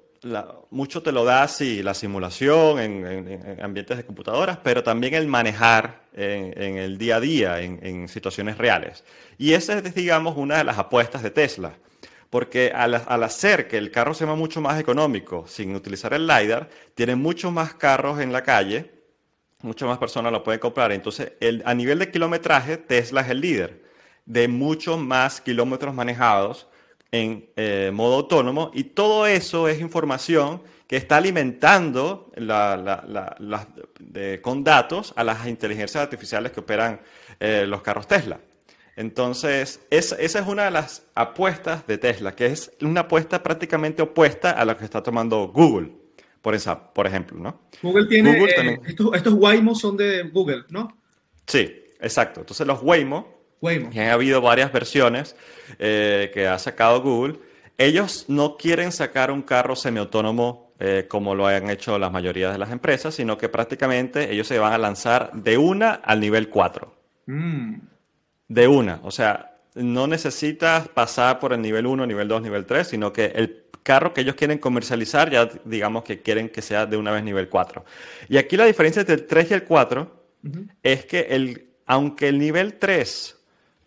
mucho 0.70 1.02
te 1.04 1.12
lo 1.12 1.26
da 1.26 1.44
así 1.44 1.84
la 1.84 1.94
simulación 1.94 2.80
en, 2.80 3.60
ambientes 3.62 3.98
de 3.98 4.06
computadoras, 4.06 4.58
pero 4.64 4.84
también 4.84 5.14
el 5.14 5.28
manejar 5.28 6.04
en, 6.14 6.78
el 6.78 6.98
día 6.98 7.18
a 7.18 7.20
día, 7.20 7.62
en, 7.62 8.08
situaciones 8.08 8.58
reales. 8.58 9.04
Y 9.38 9.54
esa 9.54 9.78
es, 9.78 9.96
digamos, 9.96 10.38
una 10.38 10.58
de 10.58 10.64
las 10.64 10.78
apuestas 10.78 11.24
de 11.24 11.32
Tesla. 11.32 11.74
Porque 12.30 12.72
al, 12.74 12.96
hacer 12.96 13.68
que 13.68 13.78
el 13.78 13.92
carro 13.92 14.16
sea 14.16 14.28
mucho 14.28 14.60
más 14.60 14.80
económico 14.80 15.46
sin 15.48 15.76
utilizar 15.76 16.14
el 16.14 16.26
LiDAR, 16.26 16.68
tiene 16.96 17.16
muchos 17.16 17.52
más 17.52 17.76
carros 17.76 18.20
en 18.20 18.34
la 18.34 18.42
calle 18.42 19.04
muchas 19.64 19.88
más 19.88 19.98
personas 19.98 20.32
lo 20.32 20.44
pueden 20.44 20.60
comprar. 20.60 20.92
Entonces, 20.92 21.34
a 21.66 21.74
nivel 21.74 22.00
de 22.00 22.12
kilometraje, 22.12 22.78
Tesla 22.78 23.22
es 23.22 23.30
el 23.30 23.42
líder 23.42 23.84
de 24.26 24.48
muchos 24.48 25.00
más 25.00 25.42
kilómetros 25.42 25.94
manejados 25.94 26.68
en 27.14 27.48
eh, 27.56 27.92
modo 27.94 28.16
autónomo 28.16 28.72
y 28.74 28.86
todo 28.86 29.28
eso 29.28 29.68
es 29.68 29.80
información 29.80 30.64
que 30.88 30.98
está 30.98 31.18
alimentando 31.18 32.32
con 34.42 34.64
datos 34.64 35.14
a 35.16 35.24
las 35.24 35.48
inteligencias 35.48 36.04
artificiales 36.04 36.52
que 36.52 36.60
operan 36.60 37.00
eh, 37.40 37.66
los 37.68 37.84
carros 37.84 38.08
Tesla. 38.08 38.40
Entonces, 38.96 39.80
esa 39.92 40.16
es 40.18 40.48
una 40.48 40.66
de 40.66 40.72
las 40.72 41.04
apuestas 41.14 41.86
de 41.86 42.00
Tesla, 42.00 42.36
que 42.36 42.48
es 42.48 42.72
una 42.82 43.02
apuesta 43.02 43.44
prácticamente 43.44 44.02
opuesta 44.02 44.52
a 44.52 44.66
la 44.66 44.76
que 44.76 44.84
está 44.84 45.04
tomando 45.04 45.48
Google 45.50 45.92
por, 46.42 46.56
esa, 46.56 46.94
por 46.94 47.06
ejemplo, 47.06 47.40
¿no? 47.40 47.62
Google 47.84 48.08
tiene, 48.08 48.32
eh, 48.32 48.80
estos, 48.86 49.34
Waymo 49.34 49.76
son 49.76 49.98
de 49.98 50.24
Google, 50.24 50.64
¿no? 50.70 50.98
Sí, 51.46 51.74
exacto. 52.00 52.40
Entonces 52.40 52.66
los 52.66 52.82
Waymo, 52.82 53.43
Waymo. 53.64 53.90
que 53.90 54.02
han 54.02 54.10
habido 54.10 54.42
varias 54.42 54.72
versiones 54.72 55.36
eh, 55.80 56.30
que 56.34 56.48
ha 56.48 56.60
sacado 56.60 57.02
Google, 57.02 57.40
ellos 57.78 58.26
no 58.28 58.58
quieren 58.58 58.92
sacar 58.92 59.32
un 59.32 59.42
carro 59.42 59.76
semiautónomo 59.76 60.74
eh, 60.80 61.06
como 61.08 61.34
lo 61.34 61.48
han 61.48 61.70
hecho 61.70 61.98
la 61.98 62.10
mayoría 62.10 62.52
de 62.52 62.58
las 62.58 62.72
empresas, 62.72 63.16
sino 63.16 63.38
que 63.38 63.48
prácticamente 63.48 64.32
ellos 64.34 64.48
se 64.48 64.60
van 64.60 64.74
a 64.74 64.78
lanzar 64.78 65.32
de 65.34 65.58
una 65.58 65.94
al 65.94 66.20
nivel 66.20 66.50
4. 66.50 66.94
Mm. 67.28 67.76
De 68.50 68.68
una, 68.68 69.00
o 69.04 69.12
sea, 69.12 69.56
no 69.76 70.08
necesitas 70.08 70.88
pasar 70.90 71.40
por 71.40 71.54
el 71.54 71.62
nivel 71.62 71.88
1, 71.88 72.06
nivel 72.06 72.28
2, 72.28 72.42
nivel 72.42 72.66
3, 72.66 72.88
sino 72.88 73.14
que 73.14 73.26
el 73.26 73.64
carro 73.82 74.14
que 74.14 74.22
ellos 74.22 74.36
quieren 74.36 74.58
comercializar, 74.58 75.30
ya 75.30 75.50
digamos 75.66 76.04
que 76.04 76.22
quieren 76.22 76.50
que 76.50 76.62
sea 76.62 76.86
de 76.86 76.98
una 76.98 77.12
vez 77.12 77.24
nivel 77.24 77.50
4. 77.50 77.86
Y 78.30 78.38
aquí 78.38 78.58
la 78.58 78.66
diferencia 78.66 79.02
entre 79.02 79.16
el 79.16 79.26
3 79.26 79.52
y 79.52 79.54
el 79.54 79.64
4 79.64 80.24
es 80.84 81.06
que 81.06 81.22
el, 81.30 81.70
aunque 81.86 82.28
el 82.28 82.40
nivel 82.40 82.74
3, 82.76 83.38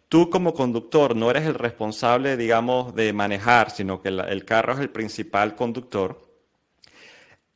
tú 0.09 0.31
como 0.31 0.55
conductor 0.55 1.17
no 1.17 1.31
eres 1.31 1.47
el 1.47 1.55
responsable, 1.55 2.37
digamos, 2.37 2.95
de 2.95 3.13
manejar, 3.13 3.71
sino 3.71 4.01
que 4.01 4.09
el, 4.09 4.45
carro 4.45 4.75
es 4.75 4.81
el 4.81 4.91
principal 4.91 5.57
conductor, 5.57 6.21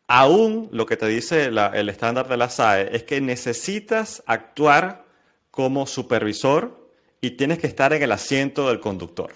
aún 0.09 0.69
lo 0.73 0.87
que 0.87 0.97
te 0.97 1.07
dice 1.07 1.47
el 1.47 1.89
estándar 1.89 2.29
de 2.29 2.37
la 2.37 2.49
SAE 2.49 2.95
es 2.95 3.05
que 3.05 3.21
necesitas 3.21 4.23
actuar 4.27 5.05
como 5.51 5.87
supervisor 5.87 6.91
y 7.21 7.33
tienes 7.33 7.59
que 7.59 7.67
estar 7.67 7.93
en 7.93 8.03
el 8.03 8.13
asiento 8.13 8.69
del 8.69 8.81
conductor. 8.81 9.33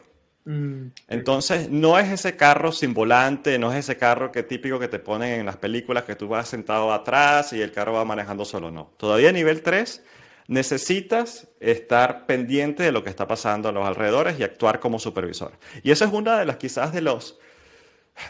Mm, 0.46 0.88
Entonces, 1.09 1.70
no 1.70 1.98
es 1.98 2.11
ese 2.11 2.37
carro 2.37 2.70
sin 2.70 2.92
volante, 2.92 3.59
no 3.59 3.72
es 3.72 3.79
ese 3.79 3.96
carro 3.96 4.31
que 4.31 4.42
típico 4.42 4.79
que 4.79 4.88
te 4.88 4.98
ponen 4.98 5.40
en 5.40 5.46
las 5.46 5.57
películas 5.57 6.05
que 6.05 6.16
tú 6.16 6.29
vas 6.29 6.48
sentado 6.48 6.92
atrás 6.92 7.53
y 7.53 7.62
el 7.62 7.72
carro 7.72 7.94
va 7.94 8.05
manejando 8.05 8.44
solo, 8.44 8.70
no. 8.70 8.92
Todavía 8.98 9.31
a 9.31 9.33
nivel 9.33 9.62
3 9.62 10.03
necesitas 10.46 11.48
estar 11.61 12.26
pendiente 12.26 12.83
de 12.83 12.92
lo 12.92 13.02
que 13.02 13.11
está 13.11 13.26
pasando 13.26 13.68
a 13.68 13.72
los 13.72 13.87
alrededores 13.87 14.38
y 14.38 14.42
actuar 14.42 14.80
como 14.80 14.98
supervisor. 14.98 15.52
Y 15.83 15.90
eso 15.90 16.04
es 16.04 16.12
una 16.12 16.38
de 16.38 16.44
las 16.44 16.57
quizás 16.57 16.92
de 16.92 17.00
los 17.00 17.38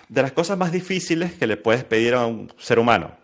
de 0.08 0.22
las 0.22 0.32
cosas 0.32 0.56
más 0.56 0.72
difíciles 0.72 1.34
que 1.34 1.46
le 1.46 1.56
puedes 1.56 1.84
pedir 1.84 2.14
a 2.14 2.26
un 2.26 2.50
ser 2.58 2.78
humano, 2.78 3.16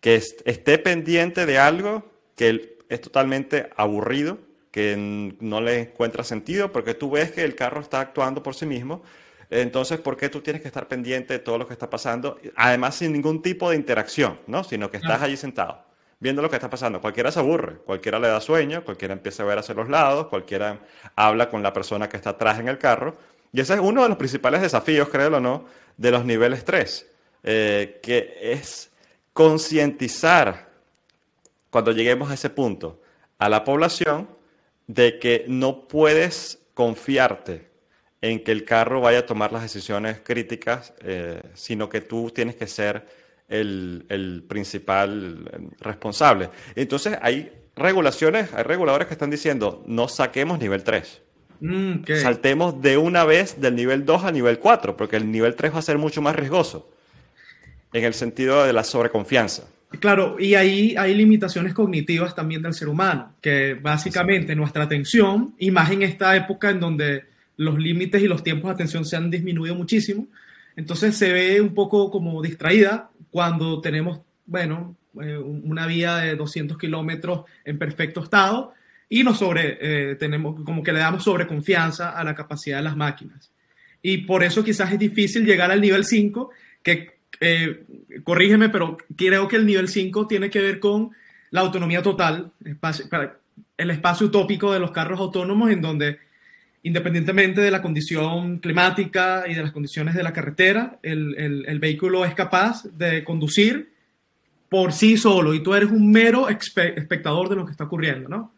que 0.00 0.14
esté 0.14 0.78
pendiente 0.78 1.46
de 1.46 1.58
algo 1.58 2.08
que 2.36 2.78
es 2.88 3.00
totalmente 3.00 3.70
aburrido 3.76 4.38
que 4.76 4.94
no 5.40 5.62
le 5.62 5.80
encuentra 5.80 6.22
sentido 6.22 6.70
porque 6.70 6.92
tú 6.92 7.10
ves 7.10 7.32
que 7.32 7.42
el 7.42 7.54
carro 7.54 7.80
está 7.80 7.98
actuando 8.00 8.42
por 8.42 8.54
sí 8.54 8.66
mismo. 8.66 9.02
Entonces, 9.48 9.98
¿por 9.98 10.18
qué 10.18 10.28
tú 10.28 10.42
tienes 10.42 10.60
que 10.60 10.68
estar 10.68 10.86
pendiente 10.86 11.32
de 11.32 11.38
todo 11.38 11.56
lo 11.56 11.66
que 11.66 11.72
está 11.72 11.88
pasando? 11.88 12.38
Además, 12.56 12.96
sin 12.96 13.12
ningún 13.12 13.40
tipo 13.40 13.70
de 13.70 13.76
interacción, 13.76 14.38
¿no? 14.46 14.64
Sino 14.64 14.90
que 14.90 14.98
estás 14.98 15.22
allí 15.22 15.38
sentado, 15.38 15.82
viendo 16.18 16.42
lo 16.42 16.50
que 16.50 16.56
está 16.56 16.70
pasando. 16.70 17.00
Cualquiera 17.00 17.30
se 17.30 17.40
aburre, 17.40 17.76
cualquiera 17.78 18.18
le 18.18 18.28
da 18.28 18.40
sueño, 18.40 18.84
cualquiera 18.84 19.14
empieza 19.14 19.42
a 19.42 19.46
ver 19.46 19.58
hacia 19.58 19.74
los 19.74 19.88
lados, 19.88 20.28
cualquiera 20.28 20.80
habla 21.14 21.50
con 21.50 21.62
la 21.62 21.72
persona 21.72 22.08
que 22.08 22.16
está 22.16 22.30
atrás 22.30 22.58
en 22.58 22.68
el 22.68 22.78
carro. 22.78 23.16
Y 23.52 23.60
ese 23.60 23.74
es 23.74 23.80
uno 23.80 24.02
de 24.02 24.08
los 24.08 24.18
principales 24.18 24.60
desafíos, 24.60 25.08
créelo 25.08 25.38
o 25.38 25.40
no, 25.40 25.66
de 25.96 26.10
los 26.10 26.24
niveles 26.24 26.64
3, 26.64 27.06
eh, 27.44 28.00
que 28.02 28.38
es 28.40 28.90
concientizar, 29.32 30.70
cuando 31.70 31.92
lleguemos 31.92 32.30
a 32.30 32.34
ese 32.34 32.50
punto, 32.50 33.02
a 33.38 33.48
la 33.48 33.64
población 33.64 34.28
de 34.86 35.18
que 35.18 35.44
no 35.48 35.88
puedes 35.88 36.60
confiarte 36.74 37.68
en 38.20 38.42
que 38.42 38.52
el 38.52 38.64
carro 38.64 39.00
vaya 39.00 39.20
a 39.20 39.26
tomar 39.26 39.52
las 39.52 39.62
decisiones 39.62 40.20
críticas, 40.20 40.94
eh, 41.00 41.42
sino 41.54 41.88
que 41.88 42.00
tú 42.00 42.30
tienes 42.30 42.56
que 42.56 42.66
ser 42.66 43.06
el, 43.48 44.44
principal 44.48 45.70
responsable. 45.80 46.50
Entonces 46.74 47.18
hay 47.20 47.52
regulaciones, 47.74 48.52
hay 48.54 48.62
reguladores 48.62 49.08
que 49.08 49.14
están 49.14 49.30
diciendo, 49.30 49.82
no 49.86 50.08
saquemos 50.08 50.58
nivel 50.58 50.82
3. 50.82 51.22
Mm, 51.60 51.94
Saltemos 52.20 52.82
de 52.82 52.98
una 52.98 53.24
vez 53.24 53.60
del 53.60 53.76
nivel 53.76 54.04
2 54.04 54.24
al 54.24 54.34
nivel 54.34 54.58
4, 54.58 54.96
porque 54.96 55.16
el 55.16 55.30
nivel 55.30 55.54
3 55.54 55.74
va 55.74 55.78
a 55.78 55.82
ser 55.82 55.98
mucho 55.98 56.20
más 56.20 56.36
riesgoso, 56.36 56.90
en 57.92 58.04
el 58.04 58.14
sentido 58.14 58.64
de 58.64 58.72
la 58.72 58.84
sobreconfianza. 58.84 59.64
Claro, 60.00 60.36
y 60.38 60.54
ahí 60.54 60.94
hay 60.98 61.14
limitaciones 61.14 61.72
cognitivas 61.72 62.34
también 62.34 62.60
del 62.60 62.74
ser 62.74 62.88
humano, 62.88 63.34
que 63.40 63.74
básicamente 63.74 64.54
nuestra 64.54 64.84
atención, 64.84 65.54
y 65.58 65.70
más 65.70 65.90
en 65.90 66.02
esta 66.02 66.36
época 66.36 66.70
en 66.70 66.80
donde 66.80 67.24
los 67.56 67.78
límites 67.78 68.22
y 68.22 68.26
los 68.26 68.42
tiempos 68.42 68.68
de 68.68 68.74
atención 68.74 69.04
se 69.04 69.16
han 69.16 69.30
disminuido 69.30 69.74
muchísimo, 69.74 70.26
entonces 70.76 71.16
se 71.16 71.32
ve 71.32 71.60
un 71.60 71.74
poco 71.74 72.10
como 72.10 72.40
distraída 72.42 73.10
cuando 73.30 73.80
tenemos, 73.80 74.20
bueno, 74.44 74.96
eh, 75.20 75.38
una 75.38 75.86
vía 75.86 76.16
de 76.16 76.36
200 76.36 76.76
kilómetros 76.76 77.44
en 77.64 77.78
perfecto 77.78 78.22
estado 78.22 78.74
y 79.08 79.24
nos 79.24 79.38
sobre, 79.38 79.78
eh, 79.80 80.14
tenemos 80.16 80.62
como 80.64 80.82
que 80.82 80.92
le 80.92 80.98
damos 80.98 81.24
sobreconfianza 81.24 82.10
a 82.10 82.22
la 82.22 82.34
capacidad 82.34 82.78
de 82.78 82.82
las 82.82 82.96
máquinas. 82.96 83.50
Y 84.02 84.18
por 84.18 84.44
eso 84.44 84.62
quizás 84.62 84.92
es 84.92 84.98
difícil 84.98 85.46
llegar 85.46 85.70
al 85.70 85.80
nivel 85.80 86.04
5, 86.04 86.50
que 86.82 87.16
eh, 87.40 87.84
corrígeme, 88.22 88.68
pero 88.68 88.98
creo 89.16 89.48
que 89.48 89.56
el 89.56 89.66
nivel 89.66 89.88
5 89.88 90.26
tiene 90.26 90.50
que 90.50 90.60
ver 90.60 90.78
con 90.78 91.10
la 91.50 91.62
autonomía 91.62 92.02
total, 92.02 92.52
el 93.76 93.90
espacio 93.90 94.26
utópico 94.26 94.72
de 94.72 94.80
los 94.80 94.90
carros 94.90 95.20
autónomos 95.20 95.70
en 95.70 95.80
donde 95.80 96.18
independientemente 96.86 97.60
de 97.60 97.70
la 97.72 97.82
condición 97.82 98.58
climática 98.58 99.44
y 99.48 99.54
de 99.54 99.62
las 99.62 99.72
condiciones 99.72 100.14
de 100.14 100.22
la 100.22 100.32
carretera, 100.32 100.98
el, 101.02 101.64
el, 101.66 101.78
vehículo 101.80 102.24
es 102.24 102.32
capaz 102.32 102.84
de 102.84 103.24
conducir 103.24 103.92
por 104.68 104.92
sí 104.92 105.16
solo 105.16 105.52
y 105.52 105.64
tú 105.64 105.74
eres 105.74 105.90
un 105.90 106.12
mero 106.12 106.48
espectador 106.48 107.48
de 107.48 107.56
lo 107.56 107.64
que 107.64 107.72
está 107.72 107.84
ocurriendo, 107.84 108.28
¿no? 108.28 108.52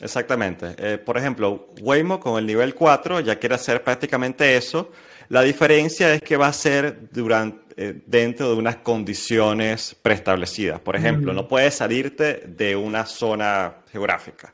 Exactamente. 0.00 0.74
Eh, 0.76 0.98
por 0.98 1.16
ejemplo, 1.16 1.68
Waymo 1.80 2.18
con 2.18 2.36
el 2.38 2.46
nivel 2.46 2.74
4 2.74 3.20
ya 3.20 3.36
quiere 3.36 3.54
hacer 3.54 3.82
prácticamente 3.84 4.56
eso. 4.56 4.90
La 5.28 5.42
diferencia 5.42 6.14
es 6.14 6.22
que 6.22 6.36
va 6.36 6.48
a 6.48 6.52
ser 6.52 7.08
durante, 7.12 7.58
eh, 7.76 8.02
dentro 8.06 8.50
de 8.50 8.56
unas 8.56 8.76
condiciones 8.76 9.96
preestablecidas. 10.02 10.80
Por 10.80 10.96
ejemplo, 10.96 11.32
no 11.32 11.46
puedes 11.46 11.74
salirte 11.74 12.42
de 12.46 12.74
una 12.74 13.06
zona 13.06 13.76
geográfica, 13.92 14.52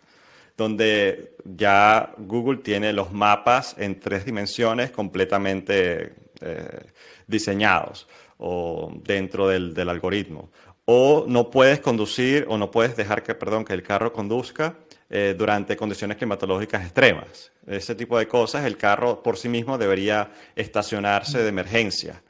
donde 0.57 1.37
ya 1.45 2.15
Google 2.19 2.59
tiene 2.59 2.93
los 2.93 3.13
mapas 3.13 3.75
en 3.79 3.99
tres 3.99 4.25
dimensiones 4.25 4.91
completamente 4.91 6.15
eh, 6.41 6.81
diseñados 7.27 8.09
o 8.39 8.93
dentro 9.03 9.49
del, 9.49 9.75
del, 9.75 9.89
algoritmo. 9.89 10.51
O 10.85 11.25
no 11.29 11.51
puedes 11.51 11.81
conducir 11.81 12.45
o 12.49 12.59
no 12.59 12.71
puedes 12.71 12.97
dejar 12.97 13.23
que, 13.23 13.35
perdón, 13.35 13.65
que 13.65 13.73
el 13.73 13.83
carro 13.83 14.13
conduzca 14.13 14.77
eh, 15.15 15.35
durante 15.37 15.77
condiciones 15.77 16.17
climatológicas 16.17 16.85
extremas. 16.85 17.53
Ese 17.67 17.95
tipo 17.95 18.19
de 18.19 18.27
cosas, 18.27 18.65
el 18.65 18.79
carro 18.79 19.23
por 19.23 19.37
sí 19.37 19.47
mismo 19.47 19.77
debería 19.77 20.31
estacionarse 20.57 21.43
de 21.43 21.51
emergencia. 21.51 22.23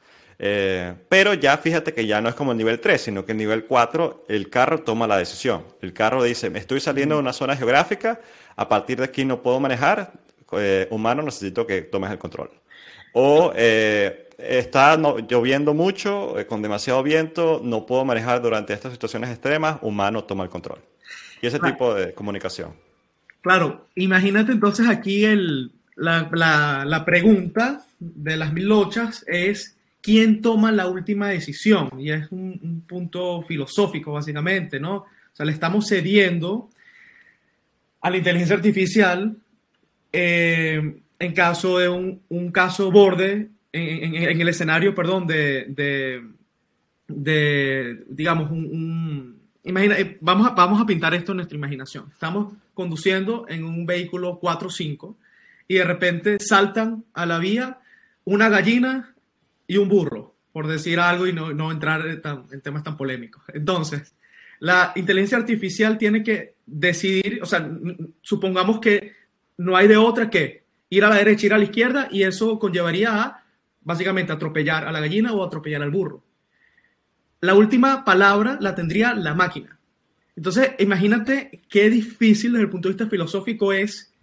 Eh, 0.45 0.93
pero 1.07 1.33
ya 1.33 1.57
fíjate 1.57 1.93
que 1.93 2.05
ya 2.05 2.19
no 2.19 2.27
es 2.27 2.35
como 2.35 2.51
el 2.51 2.57
nivel 2.57 2.81
3, 2.81 2.99
sino 3.01 3.25
que 3.25 3.31
el 3.31 3.37
nivel 3.37 3.63
4 3.63 4.25
el 4.27 4.49
carro 4.49 4.79
toma 4.79 5.07
la 5.07 5.17
decisión. 5.17 5.63
El 5.81 5.93
carro 5.93 6.21
dice, 6.21 6.49
me 6.49 6.59
estoy 6.59 6.81
saliendo 6.81 7.15
de 7.15 7.21
una 7.21 7.31
zona 7.31 7.55
geográfica, 7.55 8.19
a 8.57 8.67
partir 8.67 8.97
de 8.97 9.05
aquí 9.05 9.23
no 9.23 9.41
puedo 9.41 9.61
manejar, 9.61 10.11
eh, 10.51 10.87
humano 10.91 11.21
necesito 11.21 11.65
que 11.65 11.83
tomes 11.83 12.11
el 12.11 12.17
control. 12.17 12.51
O 13.13 13.53
está 13.55 14.97
lloviendo 14.97 15.73
mucho, 15.73 16.35
con 16.49 16.61
demasiado 16.61 17.03
viento, 17.03 17.61
no 17.63 17.85
puedo 17.85 18.03
manejar 18.03 18.41
durante 18.41 18.73
estas 18.73 18.91
situaciones 18.91 19.29
extremas, 19.29 19.77
humano 19.81 20.25
toma 20.25 20.43
el 20.43 20.49
control 20.49 20.79
y 21.43 21.47
ese 21.47 21.59
tipo 21.59 21.93
de 21.93 22.13
comunicación. 22.13 22.73
Claro, 23.41 23.87
imagínate 23.95 24.53
entonces 24.53 24.87
aquí 24.87 25.25
el, 25.25 25.73
la, 25.95 26.29
la, 26.85 27.05
pregunta 27.05 27.81
de 27.99 28.37
las 28.37 28.53
mil 28.53 28.69
lochas 28.69 29.25
es 29.27 29.75
quién 30.03 30.41
toma 30.41 30.71
la 30.71 30.87
última 30.87 31.29
decisión 31.29 31.89
y 31.97 32.11
es 32.11 32.29
un, 32.29 32.83
punto 32.85 33.41
filosófico 33.41 34.11
básicamente, 34.11 34.79
¿no? 34.79 34.95
O 34.97 35.35
sea, 35.35 35.45
le 35.45 35.53
estamos 35.53 35.87
cediendo 35.87 36.69
a 38.01 38.09
la 38.11 38.17
inteligencia 38.17 38.57
artificial 38.57 39.37
eh, 40.11 40.99
en 41.17 41.33
caso 41.33 41.79
de 41.79 41.87
un, 41.89 42.51
caso 42.51 42.91
borde, 42.91 43.49
en, 43.71 44.41
el 44.41 44.49
escenario, 44.49 44.93
perdón, 44.93 45.25
de, 45.25 46.21
digamos, 48.09 48.51
un, 48.51 49.41
Imagina, 49.65 49.97
eh, 49.97 50.17
vamos, 50.19 50.47
a, 50.47 50.49
vamos 50.49 50.81
a 50.81 50.85
pintar 50.85 51.13
esto 51.13 51.31
en 51.31 51.37
nuestra 51.37 51.57
imaginación. 51.57 52.09
Estamos 52.11 52.53
conduciendo 52.73 53.45
en 53.47 53.63
un 53.63 53.85
vehículo 53.85 54.37
4 54.39 54.69
5 54.69 55.15
y 55.69 55.75
de 55.75 55.85
repente 55.85 56.37
saltan 56.41 57.05
a 57.13 57.25
la 57.25 57.39
vía 57.39 57.79
una 58.25 58.49
gallina 58.49 59.12
y 59.73 59.77
un 59.77 59.89
burro, 59.89 60.35
por 60.51 60.67
decir 60.67 60.99
algo 60.99 61.27
y 61.27 61.33
no, 61.33 61.53
no 61.53 61.71
entrar 61.71 62.05
en, 62.05 62.61
temas 62.61 62.83
tan 62.83 62.95
polémicos. 62.95 63.43
Entonces, 63.53 64.15
la 64.59 64.93
inteligencia 64.95 65.37
artificial 65.37 65.97
tiene 65.97 66.23
que 66.23 66.55
decidir, 66.65 67.39
o 67.41 67.45
sea, 67.45 67.69
supongamos 68.21 68.79
que 68.79 69.13
no 69.57 69.75
hay 69.75 69.87
de 69.87 69.97
otra 69.97 70.29
que 70.29 70.63
ir 70.89 71.03
a 71.03 71.09
la 71.09 71.15
derecha, 71.15 71.47
ir 71.47 71.53
a 71.53 71.57
la 71.57 71.63
izquierda 71.65 72.07
y 72.11 72.23
eso 72.23 72.59
conllevaría 72.59 73.21
a 73.21 73.43
básicamente 73.81 74.31
atropellar 74.31 74.87
a 74.87 74.91
la 74.91 74.99
gallina 74.99 75.33
o 75.33 75.43
atropellar 75.43 75.81
al 75.81 75.91
burro 75.91 76.23
la 77.43 77.55
última 77.55 78.05
palabra 78.05 78.57
la 78.61 78.73
tendría 78.73 79.13
la 79.13 79.33
máquina. 79.33 79.77
Entonces, 80.33 80.71
imagínate 80.79 81.59
qué 81.67 81.89
difícil 81.89 82.53
desde 82.53 82.63
el 82.63 82.69
punto 82.69 82.87
de 82.87 82.93
vista 82.93 83.09
filosófico 83.09 83.73
es 83.73 84.13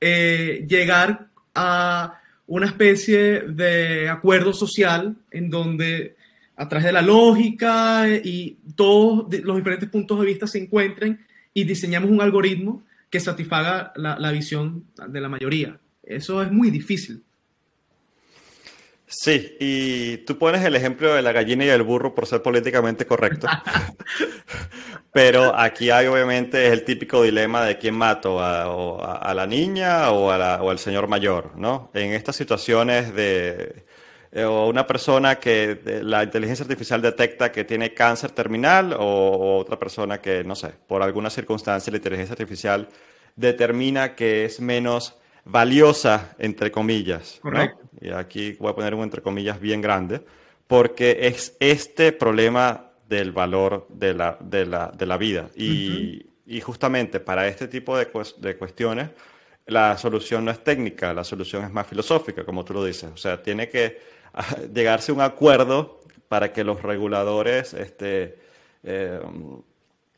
eh, 0.00 0.64
llegar 0.68 1.26
a 1.56 2.20
una 2.46 2.66
especie 2.66 3.40
de 3.42 4.08
acuerdo 4.08 4.52
social 4.52 5.16
en 5.30 5.50
donde 5.50 6.16
a 6.56 6.68
través 6.68 6.86
de 6.86 6.92
la 6.92 7.02
lógica 7.02 8.08
y 8.08 8.58
todos 8.74 9.26
los 9.42 9.56
diferentes 9.56 9.88
puntos 9.88 10.18
de 10.20 10.26
vista 10.26 10.46
se 10.46 10.58
encuentren 10.58 11.26
y 11.52 11.64
diseñamos 11.64 12.10
un 12.10 12.20
algoritmo 12.20 12.84
que 13.10 13.20
satisfaga 13.20 13.92
la, 13.96 14.18
la 14.18 14.32
visión 14.32 14.84
de 15.08 15.20
la 15.20 15.28
mayoría. 15.28 15.78
Eso 16.02 16.42
es 16.42 16.50
muy 16.50 16.70
difícil. 16.70 17.22
Sí, 19.08 19.56
y 19.60 20.16
tú 20.18 20.36
pones 20.36 20.64
el 20.64 20.74
ejemplo 20.74 21.14
de 21.14 21.22
la 21.22 21.30
gallina 21.30 21.64
y 21.64 21.68
el 21.68 21.82
burro 21.82 22.14
por 22.14 22.26
ser 22.26 22.42
políticamente 22.42 23.06
correcto. 23.06 23.46
Pero 25.16 25.58
aquí 25.58 25.88
hay 25.88 26.08
obviamente 26.08 26.66
el 26.66 26.84
típico 26.84 27.22
dilema 27.22 27.64
de 27.64 27.78
quién 27.78 27.94
mato, 27.94 28.38
a, 28.38 29.32
la 29.32 29.46
niña 29.46 30.10
o, 30.10 30.30
al 30.30 30.78
señor 30.78 31.08
mayor, 31.08 31.56
¿no? 31.56 31.90
En 31.94 32.12
estas 32.12 32.36
situaciones 32.36 33.14
de 33.14 33.86
eh, 34.30 34.44
una 34.44 34.86
persona 34.86 35.36
que 35.36 35.80
la 36.02 36.22
inteligencia 36.22 36.64
artificial 36.64 37.00
detecta 37.00 37.50
que 37.50 37.64
tiene 37.64 37.94
cáncer 37.94 38.32
terminal 38.32 38.92
o, 38.92 39.56
otra 39.56 39.78
persona 39.78 40.20
que, 40.20 40.44
no 40.44 40.54
sé, 40.54 40.72
por 40.86 41.02
alguna 41.02 41.30
circunstancia 41.30 41.90
la 41.90 41.96
inteligencia 41.96 42.34
artificial 42.34 42.86
determina 43.36 44.14
que 44.14 44.44
es 44.44 44.60
menos 44.60 45.16
valiosa, 45.46 46.34
entre 46.38 46.70
comillas. 46.70 47.38
Correcto. 47.40 47.80
Y 48.02 48.10
aquí 48.10 48.52
voy 48.60 48.70
a 48.70 48.74
poner 48.74 48.94
un 48.94 49.04
entre 49.04 49.22
comillas 49.22 49.58
bien 49.60 49.80
grande, 49.80 50.20
porque 50.66 51.20
es 51.22 51.56
este 51.58 52.12
problema 52.12 52.86
del 53.08 53.32
valor 53.32 53.86
de 53.88 54.14
la, 54.14 54.36
de 54.40 54.66
la, 54.66 54.92
de 54.96 55.06
la 55.06 55.16
vida. 55.16 55.50
Y, 55.54 56.26
y, 56.46 56.60
justamente 56.60 57.20
para 57.20 57.46
este 57.48 57.68
tipo 57.68 57.96
de, 57.96 58.08
de 58.38 58.56
cuestiones, 58.56 59.10
la 59.66 59.96
solución 59.98 60.44
no 60.44 60.50
es 60.50 60.62
técnica, 60.62 61.12
la 61.12 61.24
solución 61.24 61.64
es 61.64 61.72
más 61.72 61.86
filosófica, 61.86 62.44
como 62.44 62.64
tú 62.64 62.74
lo 62.74 62.84
dices. 62.84 63.10
O 63.12 63.16
sea, 63.16 63.42
tiene 63.42 63.68
que 63.68 64.00
ah, 64.34 64.56
llegarse 64.74 65.12
a 65.12 65.14
un 65.14 65.20
acuerdo 65.20 66.00
para 66.28 66.52
que 66.52 66.64
los 66.64 66.82
reguladores 66.82 67.74
este, 67.74 68.38
eh, 68.82 69.20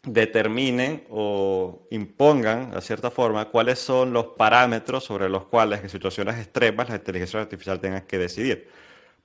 determinen 0.03 1.05
o 1.11 1.87
impongan, 1.91 2.71
de 2.71 2.81
cierta 2.81 3.11
forma, 3.11 3.47
cuáles 3.47 3.79
son 3.79 4.13
los 4.13 4.29
parámetros 4.29 5.05
sobre 5.05 5.29
los 5.29 5.45
cuales 5.47 5.83
en 5.83 5.89
situaciones 5.89 6.37
extremas 6.39 6.89
la 6.89 6.97
inteligencia 6.97 7.41
artificial 7.41 7.81
tenga 7.81 8.07
que 8.07 8.19
decidir. 8.19 8.69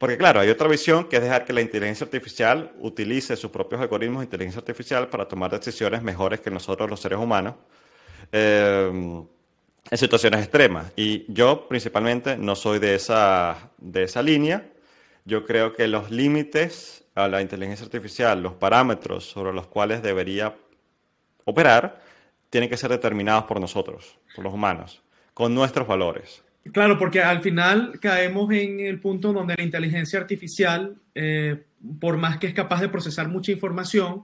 Porque 0.03 0.17
claro, 0.17 0.41
hay 0.41 0.49
otra 0.49 0.67
visión 0.67 1.05
que 1.05 1.15
es 1.15 1.21
dejar 1.21 1.45
que 1.45 1.53
la 1.53 1.61
inteligencia 1.61 2.03
artificial 2.03 2.73
utilice 2.79 3.37
sus 3.37 3.49
propios 3.49 3.79
algoritmos 3.79 4.19
de 4.19 4.25
inteligencia 4.25 4.59
artificial 4.59 5.07
para 5.07 5.29
tomar 5.29 5.49
decisiones 5.49 6.03
mejores 6.03 6.41
que 6.41 6.51
nosotros 6.51 6.89
los 6.89 6.99
seres 6.99 7.19
humanos 7.19 7.55
eh, 8.33 8.91
en 8.91 9.97
situaciones 9.97 10.41
extremas. 10.41 10.91
Y 10.97 11.23
yo 11.31 11.69
principalmente 11.69 12.35
no 12.35 12.53
soy 12.53 12.79
de 12.79 12.95
esa, 12.95 13.71
de 13.77 14.03
esa 14.03 14.21
línea. 14.21 14.69
Yo 15.23 15.45
creo 15.45 15.71
que 15.71 15.87
los 15.87 16.11
límites 16.11 17.05
a 17.15 17.29
la 17.29 17.41
inteligencia 17.41 17.85
artificial, 17.85 18.43
los 18.43 18.55
parámetros 18.55 19.23
sobre 19.23 19.53
los 19.53 19.67
cuales 19.67 20.03
debería 20.03 20.53
operar 21.45 22.01
tienen 22.49 22.69
que 22.69 22.75
ser 22.75 22.89
determinados 22.89 23.45
por 23.45 23.57
nosotros, 23.61 24.17
por 24.35 24.43
los 24.43 24.53
humanos, 24.53 25.01
con 25.33 25.55
nuestros 25.55 25.87
valores. 25.87 26.42
Claro, 26.71 26.97
porque 26.97 27.21
al 27.21 27.41
final 27.41 27.99
caemos 27.99 28.51
en 28.51 28.79
el 28.79 28.99
punto 28.99 29.33
donde 29.33 29.55
la 29.57 29.63
inteligencia 29.63 30.19
artificial, 30.19 30.95
eh, 31.13 31.63
por 31.99 32.17
más 32.17 32.37
que 32.37 32.47
es 32.47 32.53
capaz 32.53 32.79
de 32.79 32.89
procesar 32.89 33.27
mucha 33.27 33.51
información, 33.51 34.23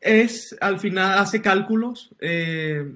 es 0.00 0.56
al 0.60 0.78
final 0.78 1.18
hace 1.18 1.42
cálculos, 1.42 2.14
eh, 2.20 2.92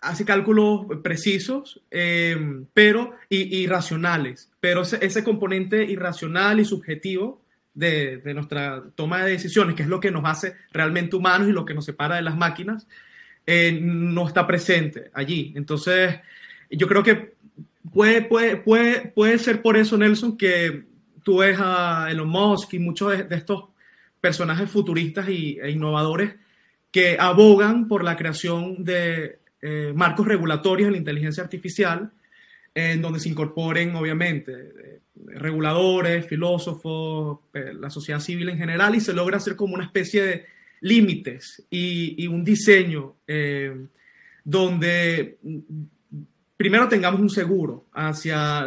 hace 0.00 0.24
cálculos 0.24 0.86
precisos, 1.02 1.82
eh, 1.90 2.36
pero 2.72 3.16
irracionales. 3.28 4.50
Pero 4.60 4.82
ese, 4.82 5.24
componente 5.24 5.82
irracional 5.82 6.60
y 6.60 6.64
subjetivo 6.64 7.42
de, 7.74 8.22
nuestra 8.34 8.84
toma 8.94 9.24
de 9.24 9.32
decisiones, 9.32 9.74
que 9.74 9.82
es 9.82 9.88
lo 9.88 10.00
que 10.00 10.12
nos 10.12 10.24
hace 10.24 10.54
realmente 10.72 11.16
humanos 11.16 11.48
y 11.48 11.52
lo 11.52 11.64
que 11.64 11.74
nos 11.74 11.84
separa 11.84 12.16
de 12.16 12.22
las 12.22 12.36
máquinas, 12.36 12.86
no 13.80 14.26
está 14.26 14.46
presente 14.46 15.10
allí. 15.12 15.52
Entonces, 15.56 16.20
yo 16.76 16.88
creo 16.88 17.02
que 17.02 17.34
puede, 17.92 18.22
puede, 18.22 18.56
puede, 18.56 19.08
puede 19.08 19.38
ser 19.38 19.62
por 19.62 19.76
eso, 19.76 19.96
Nelson, 19.96 20.36
que 20.36 20.84
tú 21.22 21.38
ves 21.38 21.58
a 21.60 22.08
Elon 22.10 22.28
Musk 22.28 22.74
y 22.74 22.78
muchos 22.78 23.28
de, 23.28 23.36
estos 23.36 23.64
personajes 24.20 24.70
futuristas 24.70 25.28
y, 25.28 25.58
e 25.60 25.70
innovadores 25.70 26.34
que 26.92 27.16
abogan 27.18 27.88
por 27.88 28.04
la 28.04 28.16
creación 28.16 28.84
de 28.84 29.40
eh, 29.60 29.92
marcos 29.94 30.26
regulatorios 30.26 30.86
en 30.86 30.92
la 30.92 30.98
inteligencia 30.98 31.42
artificial, 31.42 32.12
en 32.74 33.02
donde 33.02 33.20
se 33.20 33.28
incorporen, 33.28 33.96
obviamente, 33.96 34.52
eh, 34.52 35.00
reguladores, 35.26 36.26
filósofos, 36.26 37.40
eh, 37.54 37.72
la 37.78 37.90
sociedad 37.90 38.20
civil 38.20 38.50
en 38.50 38.58
general, 38.58 38.94
y 38.94 39.00
se 39.00 39.12
logra 39.12 39.38
hacer 39.38 39.56
como 39.56 39.74
una 39.74 39.84
especie 39.84 40.22
de 40.22 40.46
límites 40.80 41.66
y, 41.70 42.26
un 42.28 42.44
diseño 42.44 43.16
donde 44.44 45.38
primero 46.56 46.88
tengamos 46.88 47.20
un 47.20 47.30
seguro 47.30 47.86
hacia 47.92 48.66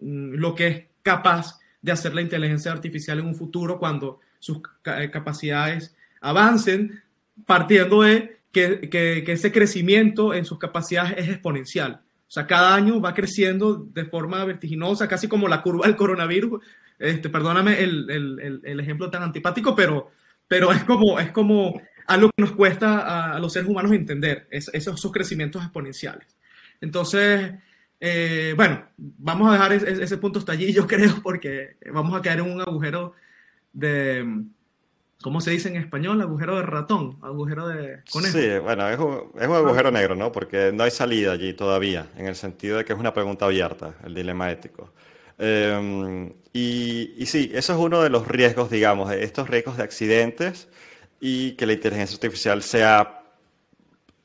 lo 0.00 0.54
que 0.54 0.66
es 0.66 0.84
capaz 1.02 1.58
de 1.80 1.92
hacer 1.92 2.14
la 2.14 2.22
inteligencia 2.22 2.72
artificial 2.72 3.18
en 3.18 3.26
un 3.26 3.34
futuro 3.34 3.78
cuando 3.78 4.20
sus 4.38 4.60
capacidades 4.82 5.94
avancen, 6.20 7.02
partiendo 7.46 8.02
de 8.02 8.38
que, 8.52 9.24
ese 9.26 9.52
crecimiento 9.52 10.34
en 10.34 10.44
sus 10.44 10.58
capacidades 10.58 11.14
es 11.16 11.28
exponencial. 11.28 12.00
O 12.28 12.30
sea, 12.30 12.46
cada 12.46 12.74
año 12.74 13.00
va 13.00 13.14
creciendo 13.14 13.74
de 13.76 14.04
forma 14.04 14.44
vertiginosa, 14.44 15.08
casi 15.08 15.28
como 15.28 15.48
la 15.48 15.62
curva 15.62 15.86
del 15.86 15.96
coronavirus. 15.96 16.62
Este, 16.98 17.28
perdóname 17.28 17.80
el, 17.82 18.80
ejemplo 18.80 19.10
tan 19.10 19.22
antipático, 19.22 19.74
pero, 19.74 20.10
es, 20.48 20.84
como, 20.84 21.18
es 21.20 21.30
como 21.30 21.80
algo 22.06 22.30
que 22.36 22.42
nos 22.42 22.52
cuesta 22.52 23.34
a, 23.34 23.38
los 23.38 23.52
seres 23.52 23.68
humanos 23.68 23.92
entender, 23.92 24.46
esos, 24.50 24.74
esos 24.74 25.12
crecimientos 25.12 25.62
exponenciales. 25.62 26.37
Entonces, 26.80 27.54
eh, 28.00 28.54
bueno, 28.56 28.84
vamos 28.96 29.48
a 29.48 29.52
dejar 29.52 29.72
ese, 29.72 30.02
ese 30.02 30.18
punto 30.18 30.38
hasta 30.38 30.52
allí, 30.52 30.72
yo 30.74 30.86
creo, 30.86 31.22
porque 31.22 31.76
vamos 31.92 32.18
a 32.18 32.22
caer 32.22 32.40
en 32.40 32.52
un 32.52 32.60
agujero 32.60 33.14
de, 33.72 34.44
¿Cómo 35.20 35.40
se 35.40 35.50
dice 35.50 35.68
en 35.68 35.76
español? 35.76 36.20
Agujero 36.20 36.56
de 36.56 36.62
ratón, 36.62 37.18
agujero 37.22 37.66
de 37.66 38.02
conejo. 38.10 38.38
Sí, 38.38 38.58
bueno, 38.62 38.88
es 38.88 38.98
un, 38.98 39.32
es 39.40 39.48
un, 39.48 39.56
agujero 39.56 39.90
negro, 39.90 40.14
¿no? 40.14 40.30
Porque 40.30 40.70
no 40.72 40.84
hay 40.84 40.92
salida 40.92 41.32
allí 41.32 41.54
todavía, 41.54 42.06
en 42.16 42.26
el 42.26 42.36
sentido 42.36 42.78
de 42.78 42.84
que 42.84 42.92
es 42.92 42.98
una 42.98 43.12
pregunta 43.12 43.46
abierta, 43.46 43.96
el 44.04 44.14
dilema 44.14 44.48
ético. 44.50 44.92
Em, 45.36 46.32
y, 46.52 47.14
y, 47.16 47.26
sí, 47.26 47.50
eso 47.52 47.72
es 47.72 47.78
uno 47.78 48.00
de 48.00 48.10
los 48.10 48.28
riesgos, 48.28 48.70
digamos, 48.70 49.10
de 49.10 49.24
estos 49.24 49.48
riesgos 49.50 49.76
de 49.76 49.82
accidentes 49.82 50.68
y 51.20 51.52
que 51.52 51.66
la 51.66 51.72
inteligencia 51.72 52.14
artificial 52.14 52.62
sea 52.62 53.17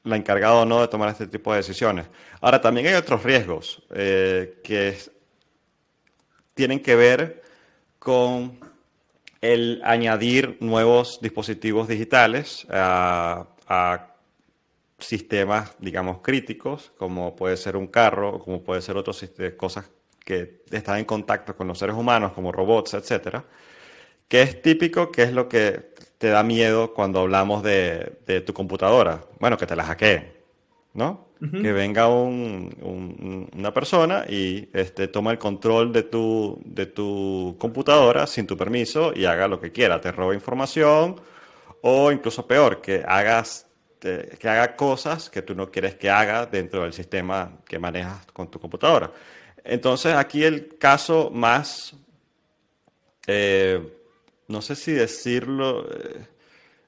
la 0.03 0.17
encargada 0.17 0.55
o 0.55 0.65
no 0.65 0.81
de 0.81 0.87
tomar 0.87 1.09
este 1.09 1.27
tipo 1.27 1.51
de 1.51 1.57
decisiones. 1.57 2.07
Ahora, 2.41 2.61
también 2.61 2.87
hay 2.87 2.93
otros 2.93 3.23
riesgos 3.23 3.81
eh, 3.93 4.59
que 4.63 4.97
tienen 6.53 6.81
que 6.81 6.95
ver 6.95 7.43
con 7.99 8.59
el 9.41 9.81
añadir 9.83 10.57
nuevos 10.61 11.19
dispositivos 11.21 11.87
digitales 11.87 12.65
a, 12.69 13.47
sistemas, 14.99 15.75
digamos, 15.79 16.19
críticos, 16.21 16.93
como 16.97 17.35
puede 17.35 17.57
ser 17.57 17.75
un 17.75 17.87
carro, 17.87 18.39
como 18.39 18.63
puede 18.63 18.81
ser 18.81 18.95
otras 18.95 19.25
cosas 19.57 19.89
que 20.23 20.63
están 20.71 20.99
en 20.99 21.05
contacto 21.05 21.57
con 21.57 21.67
los 21.67 21.77
seres 21.77 21.95
humanos, 21.95 22.31
como 22.31 22.53
robots, 22.53 22.93
etcétera, 22.93 23.43
que 24.33 24.41
es 24.41 24.63
típico, 24.63 25.11
que 25.11 25.21
es 25.21 25.31
lo 25.31 25.47
que 25.47 25.93
te 26.17 26.29
da 26.29 26.41
miedo 26.41 26.95
cuando 26.95 27.19
hablamos 27.19 27.61
de, 27.61 28.17
de 28.25 28.41
tu 28.41 28.51
computadora. 28.51 29.25
Bueno, 29.39 29.59
que 29.59 29.67
te 29.67 29.75
la 29.75 29.83
hackeen, 29.83 30.33
¿no? 30.95 31.27
que 31.39 31.71
venga 31.71 32.07
una 32.07 33.71
persona 33.75 34.25
y 34.27 34.69
este, 34.73 35.07
toma 35.07 35.29
el 35.29 35.37
control 35.37 35.93
de 35.93 36.01
tu, 36.01 36.59
de 36.65 36.87
tu 36.87 37.57
computadora 37.59 38.25
sin 38.25 38.47
tu 38.47 38.57
permiso 38.57 39.13
y 39.15 39.25
haga 39.25 39.47
lo 39.47 39.61
que 39.61 39.71
quiera, 39.71 40.01
te 40.01 40.11
roba 40.11 40.33
información 40.33 41.21
o 41.83 42.11
incluso 42.11 42.47
peor, 42.47 42.81
que 42.81 43.03
hagas 43.07 43.67
que 43.99 44.49
haga 44.49 44.75
cosas 44.75 45.29
que 45.29 45.43
tú 45.43 45.53
no 45.53 45.69
quieres 45.69 45.93
que 45.93 46.09
haga 46.09 46.47
dentro 46.47 46.81
del 46.81 46.93
sistema 46.93 47.59
que 47.67 47.77
manejas 47.77 48.25
con 48.33 48.49
tu 48.49 48.59
computadora. 48.59 49.11
Entonces 49.63 50.15
aquí 50.15 50.43
el 50.43 50.75
caso 50.79 51.29
más, 51.31 51.95
eh, 53.27 53.99
no 54.47 54.61
sé 54.61 54.75
si 54.75 54.91
decirlo 54.91 55.87
eh, 55.89 56.27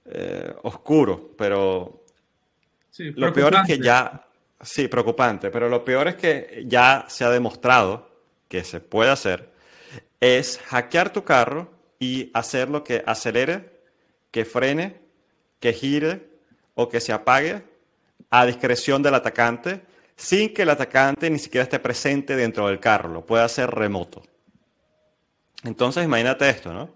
eh, 0.05 0.55
oscuro, 0.63 1.31
pero 1.37 2.03
lo 2.97 3.33
peor 3.33 3.55
es 3.55 3.61
que 3.67 3.79
ya 3.79 4.25
Sí, 4.61 4.87
preocupante, 4.87 5.51
pero 5.51 5.69
lo 5.69 5.83
peor 5.83 6.07
es 6.07 6.15
que 6.15 6.63
ya 6.65 7.05
se 7.07 7.25
ha 7.25 7.29
demostrado 7.29 8.09
que 8.47 8.63
se 8.63 8.79
puede 8.79 9.11
hacer, 9.11 9.51
es 10.19 10.59
hackear 10.65 11.11
tu 11.11 11.23
carro 11.23 11.71
y 11.99 12.31
hacer 12.33 12.69
lo 12.69 12.83
que 12.83 13.03
acelere, 13.05 13.81
que 14.31 14.45
frene, 14.45 15.01
que 15.59 15.73
gire 15.73 16.29
o 16.73 16.87
que 16.87 17.01
se 17.01 17.11
apague 17.11 17.63
a 18.29 18.45
discreción 18.45 19.03
del 19.03 19.15
atacante, 19.15 19.81
sin 20.15 20.53
que 20.53 20.61
el 20.61 20.69
atacante 20.69 21.29
ni 21.29 21.37
siquiera 21.37 21.63
esté 21.63 21.79
presente 21.79 22.35
dentro 22.35 22.67
del 22.67 22.79
carro, 22.79 23.09
lo 23.09 23.25
puede 23.25 23.43
hacer 23.43 23.69
remoto. 23.69 24.23
Entonces 25.63 26.05
imagínate 26.05 26.49
esto, 26.49 26.73
¿no? 26.73 26.89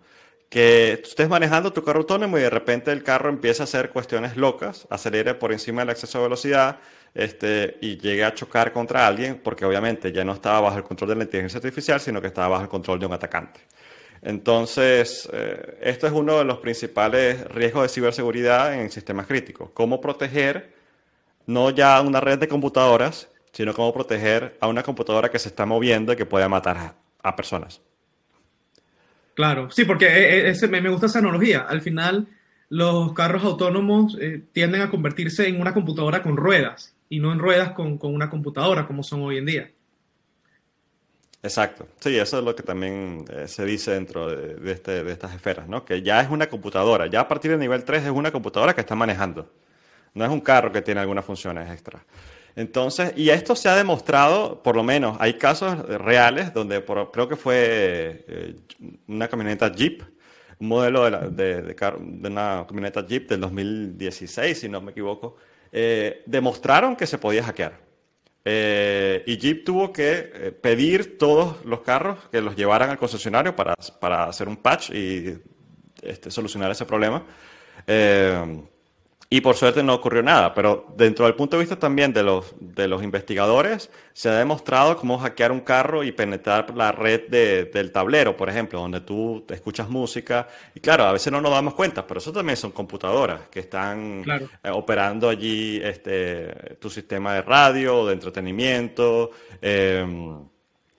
Que 0.49 0.93
estés 1.03 1.29
manejando 1.29 1.71
tu 1.71 1.83
carro 1.83 1.99
autónomo 1.99 2.37
y 2.37 2.41
de 2.41 2.49
repente 2.49 2.91
el 2.91 3.03
carro 3.03 3.29
empieza 3.29 3.63
a 3.63 3.65
hacer 3.65 3.91
cuestiones 3.91 4.35
locas, 4.35 4.87
acelere 4.89 5.35
por 5.35 5.51
encima 5.51 5.81
del 5.81 5.91
exceso 5.91 6.17
de 6.17 6.23
velocidad, 6.23 6.79
este, 7.13 7.77
y 7.81 7.97
llegue 7.97 8.23
a 8.23 8.33
chocar 8.33 8.71
contra 8.73 9.05
alguien, 9.07 9.39
porque 9.43 9.65
obviamente 9.65 10.11
ya 10.11 10.23
no 10.23 10.33
estaba 10.33 10.61
bajo 10.61 10.77
el 10.77 10.83
control 10.83 11.09
de 11.09 11.15
la 11.17 11.23
inteligencia 11.23 11.57
artificial, 11.57 11.99
sino 11.99 12.21
que 12.21 12.27
estaba 12.27 12.49
bajo 12.49 12.63
el 12.63 12.69
control 12.69 12.99
de 12.99 13.05
un 13.05 13.13
atacante. 13.13 13.61
Entonces, 14.21 15.29
eh, 15.31 15.77
esto 15.81 16.07
es 16.07 16.13
uno 16.13 16.37
de 16.39 16.43
los 16.43 16.57
principales 16.59 17.45
riesgos 17.49 17.83
de 17.83 17.89
ciberseguridad 17.89 18.73
en 18.73 18.91
sistemas 18.91 19.27
críticos. 19.27 19.69
Cómo 19.73 20.01
proteger 20.01 20.73
no 21.45 21.69
ya 21.69 21.99
una 22.01 22.19
red 22.19 22.37
de 22.37 22.47
computadoras, 22.47 23.29
sino 23.51 23.73
cómo 23.73 23.93
proteger 23.93 24.57
a 24.59 24.67
una 24.67 24.83
computadora 24.83 25.29
que 25.29 25.39
se 25.39 25.49
está 25.49 25.65
moviendo 25.65 26.13
y 26.13 26.15
que 26.15 26.25
pueda 26.25 26.49
matar 26.49 26.95
a, 27.23 27.35
personas. 27.35 27.81
Claro, 29.39 29.71
sí, 29.71 29.85
porque 29.85 30.05
eh, 30.05 30.49
eh, 30.49 30.67
me 30.67 30.89
gusta 30.89 31.05
esa 31.05 31.19
analogía. 31.19 31.61
Al 31.61 31.79
final, 31.79 32.27
los 32.67 33.13
carros 33.13 33.45
autónomos 33.45 34.17
tienden 34.51 34.81
a 34.81 34.89
convertirse 34.89 35.47
en 35.47 35.61
una 35.61 35.73
computadora 35.73 36.21
con 36.21 36.35
ruedas 36.35 36.93
y 37.07 37.21
no 37.21 37.31
en 37.31 37.39
ruedas 37.39 37.71
con, 37.71 37.97
una 38.01 38.29
computadora 38.29 38.85
como 38.85 39.01
son 39.01 39.21
hoy 39.21 39.37
en 39.37 39.45
día. 39.45 39.71
Exacto. 41.41 41.87
Sí, 42.01 42.17
eso 42.17 42.39
es 42.39 42.43
lo 42.43 42.53
que 42.53 42.63
también 42.63 43.23
eh, 43.31 43.47
se 43.47 43.63
dice 43.63 43.91
dentro 43.91 44.27
de, 44.27 44.73
este, 44.73 45.05
de, 45.05 45.11
estas 45.13 45.33
esferas, 45.33 45.69
¿no? 45.69 45.85
Que 45.85 46.01
ya 46.01 46.19
es 46.19 46.29
una 46.29 46.47
computadora, 46.47 47.07
ya 47.07 47.21
a 47.21 47.27
partir 47.29 47.51
del 47.51 47.61
nivel 47.61 47.85
3 47.85 48.03
es 48.03 48.11
una 48.11 48.33
computadora 48.33 48.75
que 48.75 48.81
está 48.81 48.95
manejando. 48.95 49.49
No 50.15 50.25
es 50.25 50.31
un 50.31 50.41
carro 50.41 50.73
que 50.73 50.81
tiene 50.81 50.99
algunas 50.99 51.23
funciones 51.23 51.71
extra. 51.71 52.03
Entonces, 52.59 53.13
y 53.15 53.29
esto 53.29 53.55
se 53.55 53.69
ha 53.69 53.75
demostrado, 53.77 54.61
por 54.61 54.75
lo 54.75 54.83
menos, 54.83 55.15
hay 55.21 55.35
casos 55.35 55.79
reales 55.87 56.53
donde 56.53 56.83
creo 56.83 57.29
que 57.29 57.37
fue 57.37 58.25
eh, 58.27 58.55
una 59.07 59.29
camioneta 59.29 59.71
Jeep, 59.71 60.03
un 60.59 60.67
modelo 60.67 61.09
de, 61.09 61.61
de, 61.61 61.61
de, 61.61 62.27
una 62.27 62.65
camioneta 62.67 63.07
Jeep 63.07 63.29
del 63.29 63.39
2016, 63.39 64.59
si 64.59 64.67
no 64.67 64.81
me 64.81 64.91
equivoco, 64.91 65.37
eh, 65.71 66.21
demostraron 66.25 66.97
que 66.97 67.07
se 67.07 67.17
podía 67.17 67.43
hackear. 67.43 67.79
Eh, 68.43 69.23
y 69.25 69.37
Jeep 69.37 69.63
tuvo 69.63 69.93
que 69.93 70.29
eh, 70.33 70.51
pedir 70.51 71.17
todos 71.17 71.63
los 71.63 71.79
carros 71.79 72.17
que 72.29 72.41
los 72.41 72.57
llevaran 72.57 72.89
al 72.89 72.97
concesionario 72.97 73.55
para, 73.55 73.73
para 74.01 74.25
hacer 74.25 74.49
un 74.49 74.57
patch 74.57 74.89
y 74.89 75.37
este, 76.01 76.29
solucionar 76.29 76.71
ese 76.71 76.85
problema. 76.85 77.23
Y 79.31 79.41
por 79.41 79.55
suerte 79.55 79.83
no 79.83 79.93
ocurrió 79.93 80.23
nada, 80.23 80.55
pero 80.55 80.87
dentro 80.97 81.25
del 81.25 81.35
punto 81.35 81.55
de 81.55 81.61
vista 81.61 81.77
también 81.77 82.11
de 82.11 82.23
los, 82.23 82.55
de 82.59 82.87
los 82.87 83.03
investigadores, 83.03 83.91
se 84.11 84.27
ha 84.27 84.33
demostrado 84.33 84.97
cómo 84.97 85.19
hackear 85.19 85.51
un 85.51 85.59
carro 85.59 86.03
y 86.03 86.11
penetrar 86.11 86.75
la 86.75 86.91
red 86.91 87.29
del 87.29 87.91
tablero, 87.91 88.35
por 88.35 88.49
ejemplo, 88.49 88.79
donde 88.79 89.01
tú 89.01 89.45
escuchas 89.49 89.87
música. 89.87 90.47
Y 90.73 90.79
claro, 90.79 91.03
a 91.03 91.11
veces 91.11 91.31
no 91.31 91.41
nos 91.41 91.51
damos 91.51 91.75
cuenta, 91.75 92.07
pero 92.07 92.17
eso 92.19 92.33
también 92.33 92.57
son 92.57 92.71
computadoras 92.71 93.41
que 93.49 93.59
están 93.59 94.23
eh, 94.27 94.69
operando 94.71 95.29
allí 95.29 95.79
este, 95.83 96.77
tu 96.79 96.89
sistema 96.89 97.35
de 97.35 97.43
radio, 97.43 98.07
de 98.07 98.13
entretenimiento, 98.13 99.29
em, 99.61 100.43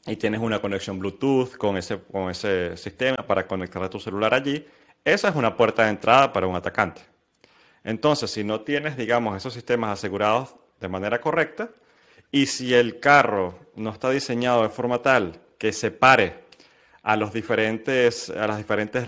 y 0.06 0.14
tienes 0.14 0.40
una 0.40 0.60
conexión 0.60 1.00
Bluetooth 1.00 1.56
con 1.56 1.76
ese, 1.76 1.98
con 1.98 2.30
ese 2.30 2.76
sistema 2.76 3.16
para 3.26 3.48
conectar 3.48 3.82
a 3.82 3.90
tu 3.90 3.98
celular 3.98 4.32
allí. 4.34 4.64
Esa 5.04 5.30
es 5.30 5.34
una 5.34 5.56
puerta 5.56 5.82
de 5.82 5.90
entrada 5.90 6.32
para 6.32 6.46
un 6.46 6.54
atacante. 6.54 7.09
Entonces, 7.84 8.30
si 8.30 8.44
no 8.44 8.60
tienes, 8.60 8.96
digamos, 8.96 9.36
esos 9.36 9.54
sistemas 9.54 9.98
asegurados 9.98 10.54
de 10.80 10.88
manera 10.88 11.20
correcta, 11.20 11.70
y 12.30 12.46
si 12.46 12.74
el 12.74 13.00
carro 13.00 13.58
no 13.74 13.90
está 13.90 14.10
diseñado 14.10 14.62
de 14.62 14.68
forma 14.68 15.02
tal 15.02 15.40
que 15.58 15.72
separe 15.72 16.44
a, 17.02 17.12
a 17.12 17.16
las 17.16 17.32
diferentes 17.32 18.28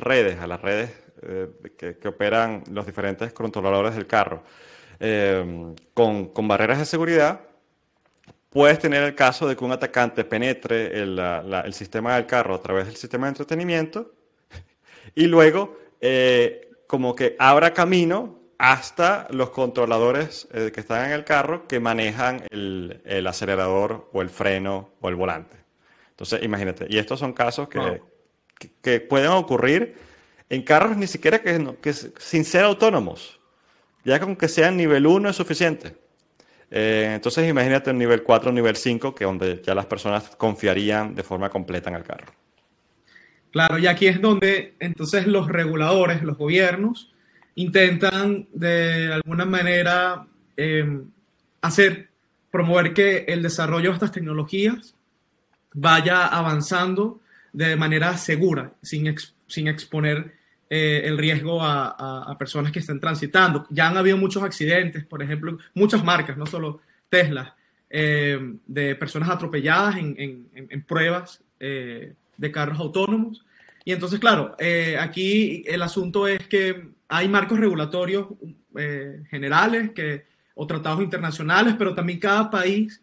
redes, 0.00 0.40
a 0.40 0.46
las 0.46 0.60
redes 0.60 0.90
eh, 1.22 1.48
que, 1.76 2.08
operan 2.08 2.64
los 2.70 2.84
diferentes 2.84 3.32
controladores 3.32 3.94
del 3.94 4.06
carro, 4.06 4.42
eh, 4.98 5.74
con, 5.94 6.32
barreras 6.48 6.78
de 6.78 6.84
seguridad, 6.84 7.40
puedes 8.50 8.78
tener 8.78 9.02
el 9.02 9.14
caso 9.14 9.46
de 9.46 9.56
que 9.56 9.64
un 9.64 9.72
atacante 9.72 10.24
penetre 10.24 11.00
el, 11.00 11.18
el 11.18 11.74
sistema 11.74 12.16
del 12.16 12.26
carro 12.26 12.54
a 12.54 12.60
través 12.60 12.86
del 12.86 12.96
sistema 12.96 13.26
de 13.26 13.30
entretenimiento 13.30 14.12
y 15.14 15.26
luego 15.26 15.78
eh, 16.00 16.70
como 16.86 17.14
que 17.14 17.36
abra 17.38 17.72
camino 17.72 18.41
hasta 18.62 19.26
los 19.30 19.50
controladores 19.50 20.46
eh, 20.52 20.70
que 20.72 20.78
están 20.78 21.06
en 21.06 21.10
el 21.10 21.24
carro 21.24 21.66
que 21.66 21.80
manejan 21.80 22.44
el, 22.48 23.26
acelerador 23.26 24.08
o 24.12 24.22
el 24.22 24.30
freno 24.30 24.90
o 25.00 25.08
el 25.08 25.16
volante. 25.16 25.56
Entonces, 26.10 26.44
imagínate, 26.44 26.86
y 26.88 26.98
estos 26.98 27.18
son 27.18 27.32
casos 27.32 27.68
que, 27.68 28.00
que, 28.80 29.00
pueden 29.00 29.30
ocurrir 29.30 29.96
en 30.48 30.62
carros 30.62 30.96
ni 30.96 31.08
siquiera 31.08 31.42
que, 31.42 31.74
que, 31.82 31.92
sin 31.92 32.44
ser 32.44 32.62
autónomos. 32.62 33.40
Ya 34.04 34.20
con 34.20 34.36
que 34.36 34.46
sean 34.46 34.76
nivel 34.76 35.08
1 35.08 35.30
es 35.30 35.34
suficiente. 35.34 35.96
Eh, 36.70 37.10
entonces, 37.16 37.48
imagínate 37.48 37.90
un 37.90 37.98
nivel 37.98 38.22
4, 38.22 38.52
nivel 38.52 38.76
5, 38.76 39.12
que 39.12 39.24
donde 39.24 39.60
ya 39.60 39.74
las 39.74 39.86
personas 39.86 40.36
confiarían 40.36 41.16
de 41.16 41.24
forma 41.24 41.50
completa 41.50 41.90
en 41.90 41.96
el 41.96 42.04
carro. 42.04 42.32
Claro, 43.50 43.76
y 43.78 43.88
aquí 43.88 44.06
es 44.06 44.20
donde 44.20 44.76
entonces 44.78 45.26
los 45.26 45.48
reguladores, 45.48 46.22
los 46.22 46.38
gobiernos, 46.38 47.11
intentan 47.54 48.46
de 48.52 49.12
alguna 49.12 49.44
manera 49.44 50.26
em, 50.56 51.04
hacer, 51.60 52.08
promover 52.50 52.94
que 52.94 53.24
el 53.28 53.42
desarrollo 53.42 53.90
de 53.90 53.94
estas 53.94 54.12
tecnologías 54.12 54.94
vaya 55.74 56.26
avanzando 56.26 57.20
de 57.52 57.76
manera 57.76 58.16
segura, 58.16 58.72
sin, 58.82 59.14
sin 59.46 59.68
exponer 59.68 60.32
eh, 60.74 61.02
el 61.04 61.18
riesgo 61.18 61.62
a, 61.62 62.34
personas 62.38 62.72
que 62.72 62.78
estén 62.78 62.98
transitando. 62.98 63.66
Ya 63.68 63.88
han 63.88 63.96
habido 63.98 64.16
muchos 64.16 64.42
accidentes, 64.42 65.04
por 65.04 65.22
ejemplo, 65.22 65.58
muchas 65.74 66.02
marcas, 66.02 66.36
no 66.38 66.46
solo 66.46 66.80
Tesla, 67.10 67.54
em, 67.90 68.58
de 68.66 68.94
personas 68.94 69.28
atropelladas 69.28 69.96
en, 69.96 70.84
pruebas 70.88 71.42
eh, 71.60 72.14
de 72.38 72.50
carros 72.50 72.78
autónomos. 72.80 73.44
Y 73.84 73.92
entonces, 73.92 74.18
claro, 74.18 74.56
eh, 74.58 74.96
aquí 74.98 75.62
el 75.66 75.82
asunto 75.82 76.26
es 76.26 76.46
que 76.48 76.88
hay 77.14 77.28
marcos 77.28 77.60
regulatorios 77.60 78.26
eh, 78.74 79.22
generales 79.28 79.90
que, 79.90 80.24
o 80.54 80.66
tratados 80.66 81.02
internacionales, 81.02 81.74
pero 81.78 81.94
también 81.94 82.18
cada 82.18 82.50
país 82.50 83.02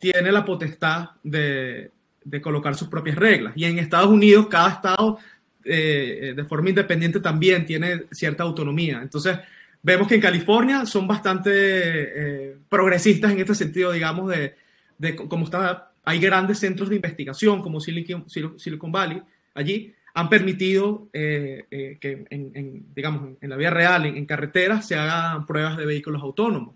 tiene 0.00 0.32
la 0.32 0.42
potestad 0.42 1.10
de, 1.22 1.90
de 2.24 2.40
colocar 2.40 2.74
sus 2.74 2.88
propias 2.88 3.16
reglas. 3.16 3.52
Y 3.54 3.66
en 3.66 3.78
Estados 3.78 4.08
Unidos, 4.08 4.46
cada 4.48 4.70
estado 4.70 5.18
eh, 5.64 6.32
de 6.34 6.44
forma 6.44 6.70
independiente 6.70 7.20
también 7.20 7.66
tiene 7.66 8.04
cierta 8.10 8.42
autonomía. 8.42 9.00
Entonces, 9.02 9.38
vemos 9.82 10.08
que 10.08 10.14
en 10.14 10.22
California 10.22 10.86
son 10.86 11.06
bastante 11.06 12.56
progresistas 12.70 13.32
en 13.32 13.40
este 13.40 13.54
sentido, 13.54 13.92
digamos, 13.92 14.30
de, 14.30 14.54
de 14.96 15.14
cómo 15.14 15.44
está, 15.44 15.92
hay 16.04 16.18
grandes 16.20 16.58
centros 16.58 16.88
de 16.88 16.96
investigación 16.96 17.60
como 17.60 17.80
Silicon, 17.80 18.24
Silicon 18.30 18.90
Valley 18.90 19.20
allí, 19.52 19.94
han 20.14 20.28
permitido 20.28 21.08
eh, 21.12 21.64
eh, 21.70 21.98
que, 22.00 22.24
en, 22.28 22.86
digamos, 22.94 23.36
en 23.40 23.50
la 23.50 23.56
vía 23.56 23.70
real, 23.70 24.04
en, 24.04 24.26
carreteras, 24.26 24.86
se 24.86 24.96
hagan 24.96 25.46
pruebas 25.46 25.76
de 25.76 25.86
vehículos 25.86 26.22
autónomos. 26.22 26.74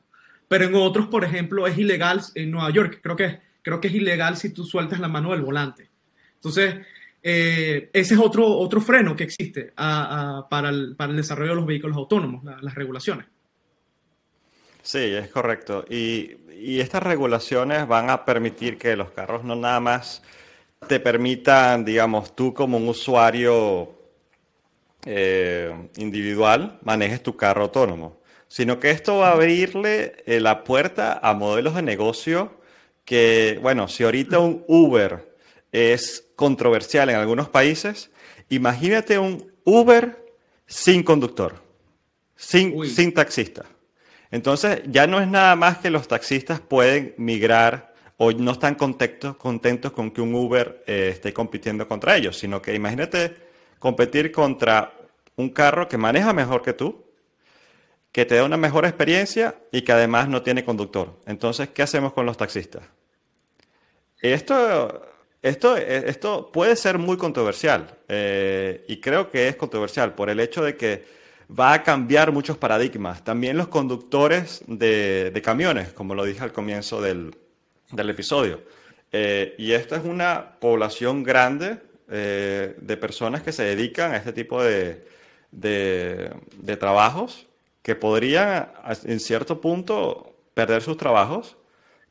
Pero 0.48 0.64
en 0.64 0.74
otros, 0.76 1.08
por 1.08 1.24
ejemplo, 1.24 1.66
es 1.66 1.76
ilegal 1.76 2.22
en 2.34 2.50
Nueva 2.50 2.70
York. 2.70 3.00
Creo 3.02 3.16
que, 3.16 3.40
creo 3.62 3.80
que 3.80 3.88
es 3.88 3.94
ilegal 3.94 4.36
si 4.36 4.50
tú 4.50 4.64
sueltas 4.64 5.00
la 5.00 5.08
mano 5.08 5.32
del 5.32 5.42
volante. 5.42 5.90
Entonces, 6.36 6.76
eh, 7.22 7.90
ese 7.92 8.14
es 8.14 8.20
otro, 8.20 8.46
otro 8.46 8.80
freno 8.80 9.14
que 9.14 9.24
existe 9.24 9.72
para, 9.74 10.68
el, 10.70 10.96
desarrollo 11.16 11.50
de 11.50 11.56
los 11.56 11.66
vehículos 11.66 11.96
autónomos, 11.96 12.42
las 12.62 12.74
regulaciones. 12.74 13.26
Sí, 14.82 14.98
es 14.98 15.28
correcto. 15.28 15.84
Y 15.90 16.78
estas 16.80 17.02
regulaciones 17.02 17.86
van 17.88 18.08
a 18.08 18.24
permitir 18.24 18.78
que 18.78 18.96
los 18.96 19.10
carros 19.10 19.44
no 19.44 19.56
nada 19.56 19.80
más 19.80 20.22
te 20.86 21.00
permitan, 21.00 21.84
digamos, 21.84 22.34
tú 22.34 22.54
como 22.54 22.76
un 22.76 22.88
usuario 22.88 23.96
eh, 25.04 25.72
individual 25.96 26.78
manejes 26.82 27.22
tu 27.22 27.36
carro 27.36 27.64
autónomo, 27.64 28.20
sino 28.48 28.78
que 28.80 28.90
esto 28.90 29.18
va 29.18 29.28
a 29.28 29.32
abrirle 29.32 30.16
eh, 30.26 30.40
la 30.40 30.64
puerta 30.64 31.18
a 31.22 31.34
modelos 31.34 31.74
de 31.74 31.82
negocio 31.82 32.60
que, 33.04 33.58
bueno, 33.62 33.88
si 33.88 34.04
ahorita 34.04 34.38
un 34.38 34.64
Uber 34.66 35.36
es 35.72 36.26
controversial 36.34 37.08
en 37.08 37.16
algunos 37.16 37.48
países, 37.48 38.10
imagínate 38.48 39.18
un 39.18 39.52
Uber 39.64 40.24
sin 40.66 41.02
conductor, 41.02 41.62
sin, 42.34 42.84
sin 42.88 43.14
taxista. 43.14 43.64
Entonces, 44.30 44.82
ya 44.86 45.06
no 45.06 45.20
es 45.20 45.28
nada 45.28 45.54
más 45.54 45.78
que 45.78 45.90
los 45.90 46.08
taxistas 46.08 46.60
pueden 46.60 47.14
migrar 47.16 47.94
o 48.18 48.32
no 48.32 48.52
están 48.52 48.74
contentos, 48.76 49.36
con 49.36 50.10
que 50.10 50.20
un 50.20 50.34
Uber 50.34 50.82
eh, 50.86 51.10
esté 51.12 51.32
compitiendo 51.32 51.86
contra 51.86 52.16
ellos, 52.16 52.38
sino 52.38 52.62
que 52.62 52.74
imagínate 52.74 53.36
competir 53.78 54.32
contra 54.32 54.92
un 55.36 55.50
carro 55.50 55.86
que 55.86 55.98
maneja 55.98 56.32
mejor 56.32 56.62
que 56.62 56.72
tú, 56.72 57.04
que 58.12 58.24
te 58.24 58.36
da 58.36 58.44
una 58.44 58.56
mejor 58.56 58.86
experiencia 58.86 59.56
y 59.70 59.82
que 59.82 59.92
además 59.92 60.28
no 60.28 60.42
tiene 60.42 60.64
conductor. 60.64 61.20
Entonces, 61.26 61.68
¿qué 61.68 61.82
hacemos 61.82 62.14
con 62.14 62.24
los 62.24 62.38
taxistas? 62.38 62.84
Esto, 64.18 65.02
esto, 65.42 65.76
esto 65.76 66.50
puede 66.50 66.74
ser 66.76 66.96
muy 66.96 67.18
controversial 67.18 67.98
eh, 68.08 68.82
y 68.88 68.98
creo 68.98 69.30
que 69.30 69.48
es 69.48 69.56
controversial 69.56 70.14
por 70.14 70.30
el 70.30 70.40
hecho 70.40 70.64
de 70.64 70.74
que 70.74 71.04
va 71.48 71.74
a 71.74 71.82
cambiar 71.82 72.32
muchos 72.32 72.56
paradigmas. 72.56 73.22
También 73.22 73.58
los 73.58 73.68
conductores 73.68 74.64
de 74.66 75.42
camiones, 75.44 75.92
como 75.92 76.14
lo 76.14 76.24
dije 76.24 76.42
al 76.42 76.52
comienzo 76.54 77.02
del, 77.02 77.36
del 77.90 78.10
episodio. 78.10 78.62
Eh, 79.12 79.54
y 79.58 79.72
esta 79.72 79.96
es 79.96 80.04
una 80.04 80.58
población 80.58 81.22
grande 81.22 81.78
eh, 82.10 82.76
de 82.78 82.96
personas 82.96 83.42
que 83.42 83.52
se 83.52 83.62
dedican 83.62 84.12
a 84.12 84.16
este 84.16 84.32
tipo 84.32 84.62
de, 84.62 85.06
de, 85.50 86.76
trabajos 86.78 87.46
que 87.82 87.94
podrían 87.94 88.72
en 89.04 89.20
cierto 89.20 89.60
punto 89.60 90.34
perder 90.54 90.82
sus 90.82 90.96
trabajos 90.96 91.56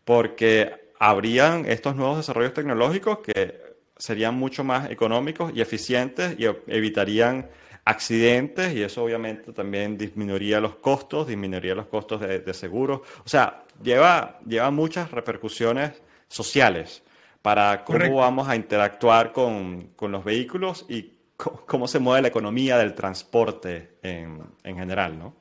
porque 0.03 0.91
habrían 0.99 1.65
estos 1.65 1.95
nuevos 1.95 2.17
desarrollos 2.17 2.53
tecnológicos 2.53 3.19
que 3.19 3.61
serían 3.97 4.35
mucho 4.35 4.63
más 4.63 4.89
económicos 4.89 5.51
y 5.53 5.61
eficientes 5.61 6.35
y 6.39 6.45
evitarían 6.67 7.49
accidentes 7.85 8.73
y 8.73 8.81
eso 8.81 9.03
obviamente 9.03 9.53
también 9.53 9.97
disminuiría 9.97 10.59
los 10.59 10.75
costos, 10.75 11.27
disminuiría 11.27 11.75
los 11.75 11.85
costos 11.85 12.19
de, 12.19 12.39
de 12.39 12.53
seguros. 12.53 13.01
O 13.23 13.29
sea, 13.29 13.63
lleva, 13.81 14.39
lleva 14.45 14.71
muchas 14.71 15.11
repercusiones 15.11 16.01
sociales 16.27 17.03
para 17.41 17.83
cómo 17.83 18.15
vamos 18.15 18.47
a 18.47 18.55
interactuar 18.55 19.31
con, 19.31 19.89
con 19.95 20.11
los 20.11 20.25
vehículos 20.25 20.85
y 20.89 21.13
cómo 21.37 21.87
se 21.87 21.99
mueve 21.99 22.23
la 22.23 22.27
economía 22.29 22.77
del 22.77 22.95
transporte 22.95 23.97
en, 24.01 24.41
en 24.63 24.77
general, 24.77 25.19
¿no? 25.19 25.35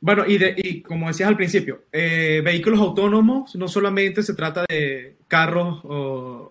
Bueno, 0.00 0.26
y, 0.26 0.36
de, 0.36 0.54
y, 0.54 0.82
como 0.82 1.08
decías 1.08 1.30
al 1.30 1.36
principio, 1.36 1.84
eh, 1.90 2.42
vehículos 2.44 2.78
autónomos 2.78 3.56
no 3.56 3.68
solamente 3.68 4.22
se 4.22 4.34
trata 4.34 4.66
de 4.68 5.16
carros 5.28 5.80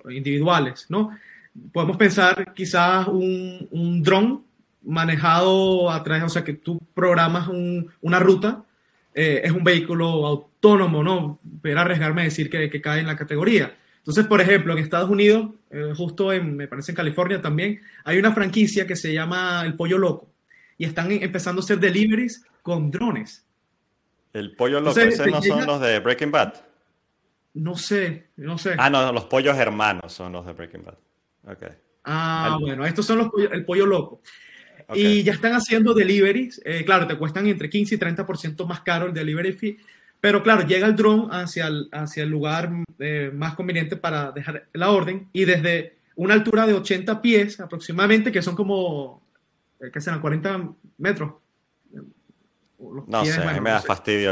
individuales, 0.10 0.88
¿no? 0.90 1.12
Podemos 1.72 1.98
pensar 1.98 2.52
quizás 2.56 3.08
un, 3.08 3.68
un 3.70 4.02
dron 4.02 4.44
manejado 4.84 5.92
a 5.92 6.04
través, 6.04 6.24
o 6.24 6.30
sea, 6.30 6.44
que 6.44 6.54
tú 6.54 6.80
programas 6.94 7.48
un, 7.48 7.92
una 8.02 8.20
ruta, 8.20 8.64
eh, 9.14 9.42
es 9.44 9.52
un 9.52 9.64
vehículo 9.64 10.26
autónomo, 10.26 11.04
¿no? 11.04 11.40
Pero 11.62 11.80
arriesgarme 11.80 12.22
a 12.22 12.26
decir 12.26 12.50
que, 12.50 12.70
que, 12.70 12.82
cae 12.82 13.00
en 13.00 13.08
la 13.08 13.16
categoría. 13.16 13.76
Entonces, 13.98 14.26
por 14.26 14.42
ejemplo, 14.42 14.74
en 14.74 14.80
Estados 14.80 15.10
Unidos, 15.10 15.52
eh, 15.72 15.94
justo 15.96 16.34
en, 16.34 16.58
me 16.58 16.68
parece 16.68 16.92
en 16.92 16.98
California 16.98 17.42
también, 17.42 17.82
hay 18.04 18.18
una 18.18 18.34
franquicia 18.34 18.86
que 18.86 18.96
se 18.96 19.14
llama 19.14 19.64
El 19.66 19.76
Pollo 19.76 19.98
Loco 19.98 20.28
y 20.78 20.86
están 20.86 21.12
empezando 21.12 21.62
a 21.62 21.64
hacer 21.64 21.80
deliveries 21.80 22.46
con 22.62 22.92
drones. 22.92 23.46
¿El 24.34 24.56
Pollo 24.56 24.82
Loco? 24.82 25.00
¿Esos 25.00 25.28
no 25.28 25.42
son 25.42 25.66
los 25.66 25.80
de 25.80 26.00
Breaking 26.00 26.32
Bad? 26.32 26.56
No 27.54 27.76
sé, 27.76 28.30
no 28.38 28.58
sé. 28.58 28.76
Ah, 28.78 28.90
no, 28.90 29.12
los 29.12 29.26
pollos 29.26 29.58
hermanos 29.58 30.12
son 30.12 30.32
los 30.32 30.46
de 30.46 30.54
Breaking 30.54 30.84
Bad. 30.84 30.98
Okay. 31.54 31.70
Ah, 32.04 32.58
bueno, 32.60 32.86
estos 32.86 33.06
son 33.06 33.20
los 33.20 33.30
el 33.52 33.66
pollo 33.66 33.86
loco. 33.86 34.22
Y 34.96 35.24
ya 35.24 35.34
están 35.34 35.54
haciendo 35.54 35.94
deliveries. 35.94 36.62
Eh, 36.66 36.84
claro, 36.86 37.08
te 37.08 37.18
cuestan 37.18 37.48
entre 37.48 37.70
15 37.70 37.96
y 37.96 37.98
30% 37.98 38.66
más 38.66 38.82
caro 38.82 39.08
el 39.08 39.14
delivery 39.14 39.54
fee. 39.54 39.78
Pero 40.20 40.42
claro, 40.42 40.66
llega 40.66 40.88
el 40.88 40.96
drone 40.96 41.28
hacia 41.32 41.68
el, 41.68 41.90
hacia 41.92 42.24
el 42.24 42.30
lugar 42.30 42.72
eh, 43.00 43.30
más 43.34 43.56
conveniente 43.56 43.98
para 43.98 44.32
dejar 44.32 44.68
la 44.72 44.90
orden 44.92 45.28
y 45.34 45.44
desde 45.44 45.98
una 46.16 46.34
altura 46.34 46.66
de 46.66 46.74
80 46.74 47.22
pies 47.22 47.60
aproximadamente, 47.60 48.32
que 48.32 48.42
son 48.42 48.56
como, 48.56 49.22
eh, 49.82 49.90
¿qué 49.92 50.00
serán? 50.00 50.22
40 50.22 50.70
metros. 50.98 51.34
No 53.08 53.26
sé, 53.26 53.42
a 53.42 53.54
mí 53.54 53.60
me 53.60 53.72
da 53.72 53.82
fastidio 53.82 54.32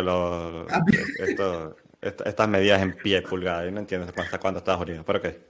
ah, 0.69 0.81
estas 2.01 2.49
medidas 2.49 2.81
en 2.81 2.93
pie, 2.93 3.21
pulgada. 3.21 3.65
Yo 3.65 3.71
no 3.71 3.79
entiendo 3.79 4.07
hasta 4.15 4.39
cuándo 4.39 4.59
estás 4.59 4.77
jodido, 4.77 5.03
pero 5.03 5.21
qué. 5.21 5.41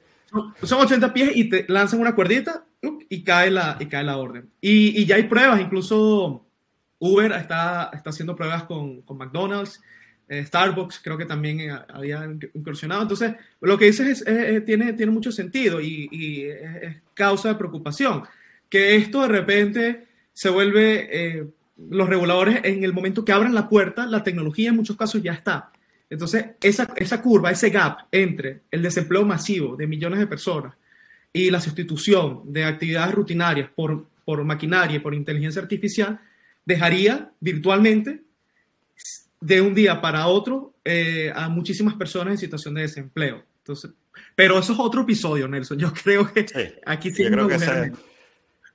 Son 0.64 0.80
80 0.80 1.14
pies 1.14 1.32
y 1.36 1.50
te 1.50 1.66
lanzan 1.68 2.00
una 2.00 2.16
cuerdita 2.16 2.64
y 3.10 3.24
cae 3.24 3.52
la, 3.52 3.78
y 3.80 3.86
cae 3.86 4.04
la 4.04 4.18
orden. 4.18 4.50
Y, 4.60 5.02
y 5.02 5.06
ya 5.06 5.16
hay 5.16 5.24
pruebas, 5.24 5.60
incluso 5.60 6.46
Uber 7.00 7.32
está, 7.34 7.92
está 7.94 8.10
haciendo 8.10 8.36
pruebas 8.36 8.64
con, 8.64 9.02
con 9.02 9.18
McDonald's, 9.18 9.82
eh, 10.28 10.46
Starbucks 10.46 11.02
creo 11.04 11.18
que 11.18 11.26
también 11.26 11.60
eh, 11.60 11.78
había 11.90 12.26
incursionado. 12.54 13.02
Entonces, 13.02 13.34
lo 13.60 13.78
que 13.78 13.86
dices 13.86 14.24
es, 14.26 14.66
tiene, 14.66 14.94
tiene 14.94 15.12
mucho 15.12 15.32
sentido 15.32 15.82
y, 15.82 16.08
y 16.10 16.44
es, 16.46 16.96
causa 17.14 17.50
de 17.50 17.56
preocupación. 17.56 18.24
Que 18.70 18.96
esto 18.96 19.24
de 19.24 19.28
repente 19.28 20.08
se 20.32 20.50
vuelve, 20.50 21.10
eh, 21.12 21.48
los 21.90 22.08
reguladores 22.08 22.62
en 22.64 22.84
el 22.84 22.94
momento 22.94 23.26
que 23.26 23.34
abran 23.34 23.54
la 23.54 23.68
puerta, 23.68 24.06
la 24.06 24.24
tecnología 24.24 24.70
en 24.70 24.78
muchos 24.78 24.96
casos 24.96 25.22
ya 25.22 25.34
está. 25.34 25.72
Entonces, 26.10 26.46
esa, 26.62 26.94
esa 26.96 27.22
curva, 27.22 27.52
ese 27.52 27.70
gap 27.70 28.08
entre 28.12 28.62
el 28.72 28.82
desempleo 28.82 29.26
masivo 29.26 29.76
de 29.76 29.88
millones 29.88 30.20
de 30.20 30.28
personas 30.28 30.76
y 31.34 31.50
la 31.50 31.62
sustitución 31.62 32.42
de 32.46 32.66
actividades 32.66 33.14
rutinarias 33.14 33.70
por, 33.76 34.08
por 34.26 34.44
maquinaria 34.44 34.98
y 34.98 35.00
por 35.00 35.14
inteligencia 35.14 35.62
artificial, 35.62 36.20
dejaría 36.66 37.32
virtualmente 37.40 38.24
de 39.40 39.62
un 39.62 39.74
día 39.74 40.02
para 40.02 40.28
otro 40.28 40.74
eh, 40.86 41.32
a 41.34 41.50
muchísimas 41.50 41.96
personas 41.96 42.34
en 42.34 42.38
situación 42.38 42.76
de 42.76 42.82
desempleo. 42.82 43.44
Entonces, 43.60 43.92
pero 44.36 44.60
eso 44.60 44.74
es 44.74 44.80
otro 44.80 45.02
episodio, 45.02 45.48
Nelson. 45.48 45.80
Yo 45.80 45.94
creo 45.94 46.32
que 46.32 46.46
aquí 46.86 47.12
sí 47.12 47.26
creo 47.26 47.48
que 47.48 47.56
ese, 47.56 47.92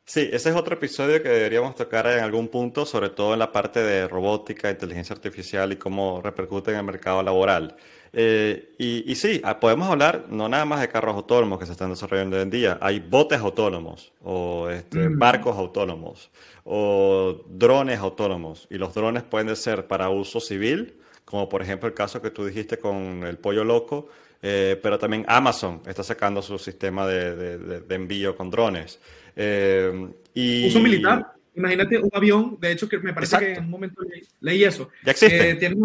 Sí, 0.09 0.31
ese 0.33 0.51
es 0.51 0.55
otro 0.55 0.75
episodio 0.75 1.21
que 1.21 1.29
deberíamos 1.29 1.75
tocar 1.75 2.07
en 2.07 2.21
algún 2.21 2.47
punto, 2.47 2.87
sobre 2.87 3.11
todo 3.11 3.33
en 3.33 3.41
la 3.41 3.51
parte 3.51 3.81
de 3.81 4.07
robótica, 4.07 4.71
inteligencia 4.71 5.15
artificial 5.17 5.73
y 5.73 5.77
cómo 5.77 6.23
repercute 6.23 6.71
en 6.71 6.77
el 6.77 6.85
mercado 6.85 7.25
laboral. 7.25 7.77
Eh, 8.13 8.75
y, 8.79 9.15
sí, 9.15 9.41
ah, 9.45 9.61
podemos 9.61 9.89
hablar 9.91 10.27
no 10.31 10.49
nada 10.49 10.65
más 10.65 10.81
de 10.81 10.89
carros 10.89 11.15
autónomos 11.15 11.59
que 11.59 11.67
se 11.67 11.73
están 11.73 11.91
desarrollando 11.91 12.37
hoy 12.37 12.43
en 12.43 12.51
día, 12.51 12.79
hay 12.81 13.01
botes 13.01 13.41
autónomos 13.41 14.13
o 14.23 14.71
este, 14.71 15.09
mm. 15.09 15.19
barcos 15.19 15.57
autónomos 15.57 16.31
o 16.65 17.45
drones 17.49 17.99
autónomos. 17.99 18.67
Y 18.71 18.79
los 18.79 18.95
drones 18.95 19.23
pueden 19.23 19.55
ser 19.57 19.87
para 19.87 20.09
uso 20.09 20.41
civil, 20.41 20.95
como 21.25 21.49
por 21.49 21.63
ejemplo 21.63 21.89
el 21.89 21.95
caso 21.95 22.21
que 22.21 22.31
tú 22.31 22.45
dijiste 22.45 22.79
con 22.79 23.25
el 23.25 23.39
pollo 23.39 23.65
loco, 23.65 24.09
eh, 24.43 24.79
pero 24.83 24.99
también 24.99 25.25
Amazon 25.29 25.81
está 25.87 26.03
sacando 26.03 26.43
su 26.43 26.59
sistema 26.59 27.07
de, 27.07 27.83
envío 27.89 28.37
con 28.37 28.51
drones. 28.51 28.99
Eh, 29.35 30.09
y, 30.35 30.69
uso 30.69 30.81
militar. 30.81 31.33
Imagínate 31.55 31.99
un 31.99 32.11
avión, 32.13 32.59
de 32.61 32.73
hecho 32.73 32.87
que 32.87 32.99
me 32.99 33.15
parece 33.15 33.39
que 33.39 33.53
en 33.55 33.65
un 33.65 33.71
momento 33.71 34.03
leí, 34.41 34.63
eso. 34.63 34.91
Ya 35.05 35.13
existe. 35.13 35.55
tiene 35.55 35.77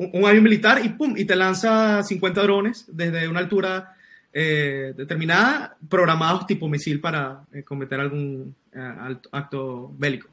un, 0.00 0.24
avión 0.24 0.42
militar 0.42 0.80
y 0.84 0.88
pum, 0.90 1.14
y 1.16 1.24
te 1.24 1.36
lanza 1.36 2.02
50 2.02 2.42
drones 2.42 2.84
desde 2.88 3.28
una 3.28 3.40
altura 3.40 3.94
eh, 4.32 4.94
determinada, 4.96 5.76
programados 5.88 6.46
tipo 6.46 6.68
misil 6.68 7.00
para 7.00 7.42
eh, 7.52 7.62
cometer 7.62 8.00
algún 8.00 8.54
eh, 8.72 9.16
acto 9.32 9.92
bélico. 9.98 10.28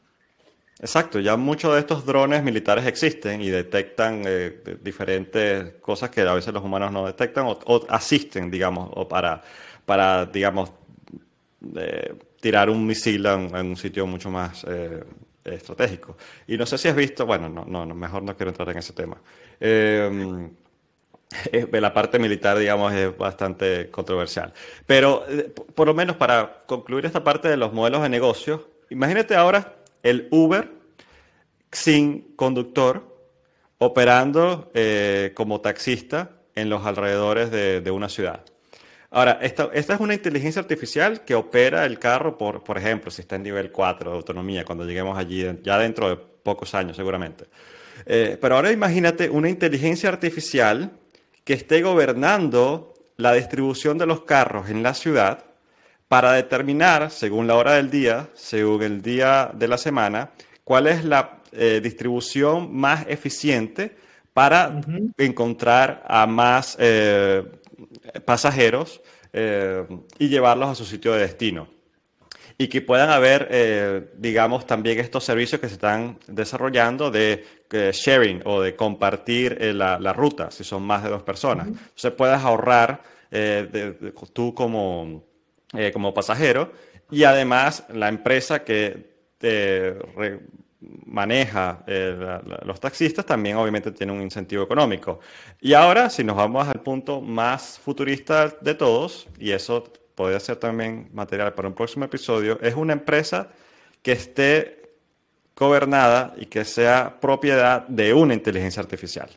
Exacto, 0.79 1.19
ya 1.19 1.35
muchos 1.35 1.73
de 1.73 1.79
estos 1.79 2.05
drones 2.05 2.43
militares 2.43 2.85
existen 2.85 3.41
y 3.41 3.49
detectan 3.49 4.23
diferentes 4.83 5.73
cosas 5.81 6.11
que 6.11 6.21
a 6.21 6.35
veces 6.35 6.53
los 6.53 6.63
humanos 6.63 6.91
no 6.91 7.07
detectan 7.07 7.45
o, 7.47 7.85
asisten, 7.89 8.51
digamos, 8.51 8.91
o 8.93 9.07
para, 9.07 9.41
para 9.87 10.27
digamos, 10.27 10.71
tirar 12.39 12.69
un 12.69 12.85
misil 12.85 13.25
en, 13.25 13.55
un 13.55 13.75
sitio 13.75 14.05
mucho 14.05 14.29
más 14.29 14.63
estratégico. 15.43 16.15
Y 16.45 16.57
no 16.57 16.67
sé 16.67 16.77
si 16.77 16.87
has 16.87 16.95
visto, 16.95 17.25
bueno, 17.25 17.49
no, 17.49 17.65
no, 17.65 17.95
mejor 17.95 18.21
no 18.21 18.35
quiero 18.37 18.51
entrar 18.51 18.69
en 18.69 18.77
ese 18.77 18.93
tema. 18.93 19.17
Eh, 19.59 20.49
la 21.71 21.93
parte 21.93 22.19
militar, 22.19 22.57
digamos, 22.57 22.93
es 22.93 23.15
bastante 23.17 23.89
controversial. 23.89 24.53
Pero, 24.85 25.25
eh, 25.27 25.53
por 25.75 25.87
lo 25.87 25.93
menos 25.93 26.15
para 26.15 26.63
concluir 26.65 27.05
esta 27.05 27.23
parte 27.23 27.47
de 27.47 27.57
los 27.57 27.73
modelos 27.73 28.01
de 28.01 28.09
negocio, 28.09 28.69
imagínate 28.89 29.35
ahora 29.35 29.75
el 30.03 30.27
Uber 30.31 30.71
sin 31.71 32.35
conductor 32.35 33.15
operando 33.77 34.71
eh, 34.73 35.33
como 35.35 35.61
taxista 35.61 36.31
en 36.55 36.69
los 36.69 36.85
alrededores 36.85 37.51
de, 37.51 37.91
una 37.91 38.09
ciudad. 38.09 38.43
Ahora, 39.11 39.39
esta, 39.41 39.69
esta, 39.73 39.93
es 39.93 39.99
una 39.99 40.15
inteligencia 40.15 40.59
artificial 40.59 41.23
que 41.23 41.35
opera 41.35 41.85
el 41.85 41.99
carro, 41.99 42.37
por, 42.37 42.63
por 42.63 42.77
ejemplo, 42.77 43.11
si 43.11 43.21
está 43.21 43.35
en 43.35 43.43
nivel 43.43 43.71
4 43.71 44.09
de 44.09 44.17
autonomía, 44.17 44.65
cuando 44.65 44.85
lleguemos 44.85 45.17
allí, 45.17 45.45
ya 45.61 45.77
dentro 45.77 46.09
de 46.09 46.15
pocos 46.15 46.73
años 46.73 46.95
seguramente. 46.95 47.45
Eh, 48.05 48.37
pero 48.39 48.55
ahora 48.55 48.71
imagínate 48.71 49.29
una 49.29 49.49
inteligencia 49.49 50.09
artificial 50.09 50.91
que 51.43 51.53
esté 51.53 51.81
gobernando 51.81 52.93
la 53.17 53.33
distribución 53.33 53.97
de 53.97 54.05
los 54.05 54.21
carros 54.21 54.69
en 54.69 54.83
la 54.83 54.93
ciudad 54.93 55.45
para 56.07 56.33
determinar, 56.33 57.11
según 57.11 57.47
la 57.47 57.55
hora 57.55 57.73
del 57.73 57.89
día, 57.89 58.29
según 58.33 58.83
el 58.83 59.01
día 59.01 59.51
de 59.53 59.67
la 59.67 59.77
semana, 59.77 60.31
cuál 60.63 60.87
es 60.87 61.03
la 61.03 61.41
eh, 61.51 61.81
distribución 61.83 62.73
más 62.73 63.05
eficiente 63.07 63.95
para 64.33 64.81
encontrar 65.17 66.03
a 66.07 66.27
más 66.27 66.77
eh, 66.79 67.43
pasajeros 68.25 69.01
y 70.17 70.29
llevarlos 70.29 70.69
a 70.69 70.75
su 70.75 70.83
sitio 70.83 71.13
de 71.13 71.19
destino. 71.19 71.67
Y 72.57 72.69
que 72.69 72.81
puedan 72.81 73.11
haber, 73.11 74.09
digamos, 74.17 74.65
también 74.65 74.99
estos 74.99 75.23
servicios 75.23 75.61
que 75.61 75.67
se 75.67 75.75
están 75.75 76.17
desarrollando 76.25 77.11
de 77.11 77.45
sharing 77.69 78.41
o 78.45 78.61
de 78.61 78.75
compartir 78.75 79.57
eh, 79.59 79.73
la, 79.73 80.13
ruta, 80.13 80.51
si 80.51 80.63
son 80.63 80.83
más 80.83 81.03
de 81.03 81.09
dos 81.09 81.23
personas. 81.23 81.67
Entonces 81.67 82.11
puedas 82.13 82.43
ahorrar 82.43 83.01
tú 84.33 84.53
como, 84.53 85.23
como 85.91 86.13
pasajero 86.13 86.71
y 87.11 87.25
además 87.25 87.83
la 87.93 88.07
empresa 88.07 88.63
que 88.63 89.17
maneja 90.79 91.83
los 92.63 92.79
taxistas 92.79 93.25
también 93.25 93.57
obviamente 93.57 93.91
tiene 93.91 94.13
un 94.13 94.21
incentivo 94.21 94.63
económico. 94.63 95.19
Y 95.59 95.73
ahora, 95.73 96.09
si 96.09 96.23
nos 96.23 96.35
vamos 96.35 96.67
al 96.67 96.81
punto 96.81 97.21
más 97.21 97.79
futurista 97.79 98.47
de 98.61 98.75
todos, 98.75 99.27
y 99.39 99.51
eso 99.51 99.83
podría 100.15 100.39
ser 100.39 100.57
también 100.57 101.09
material 101.13 101.53
para 101.53 101.67
un 101.67 101.73
próximo 101.73 102.05
episodio, 102.05 102.59
es 102.61 102.75
una 102.75 102.93
empresa 102.93 103.49
que 104.01 104.11
esté 104.13 104.76
gobernada 105.57 106.33
y 106.37 106.45
que 106.45 106.63
sea 106.63 107.19
propiedad 107.19 107.87
de 107.87 108.13
una 108.13 108.33
inteligencia 108.33 108.81
artificial. 108.81 109.29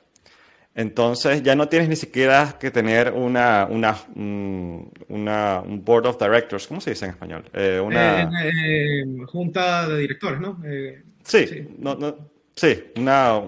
Entonces 0.74 1.42
ya 1.42 1.56
no 1.56 1.68
tienes 1.68 1.88
ni 1.88 1.96
siquiera 1.96 2.56
que 2.60 2.70
tener 2.70 3.12
una, 3.12 3.66
una, 3.68 3.96
mm, 4.14 4.78
una 5.08 5.60
un 5.60 5.84
board 5.84 6.06
of 6.06 6.18
directors, 6.18 6.68
¿cómo 6.68 6.80
se 6.80 6.90
dice 6.90 7.06
en 7.06 7.10
español? 7.12 7.44
Eh, 7.52 7.80
una 7.84 8.30
eh, 8.44 9.04
junta 9.26 9.88
de 9.88 9.98
directores, 9.98 10.40
¿no? 10.40 10.62
Eh, 10.64 11.02
sí, 11.24 11.46
sí. 11.46 11.68
No, 11.78 11.96
no, 11.96 12.16
sí, 12.54 12.84
una 12.96 13.42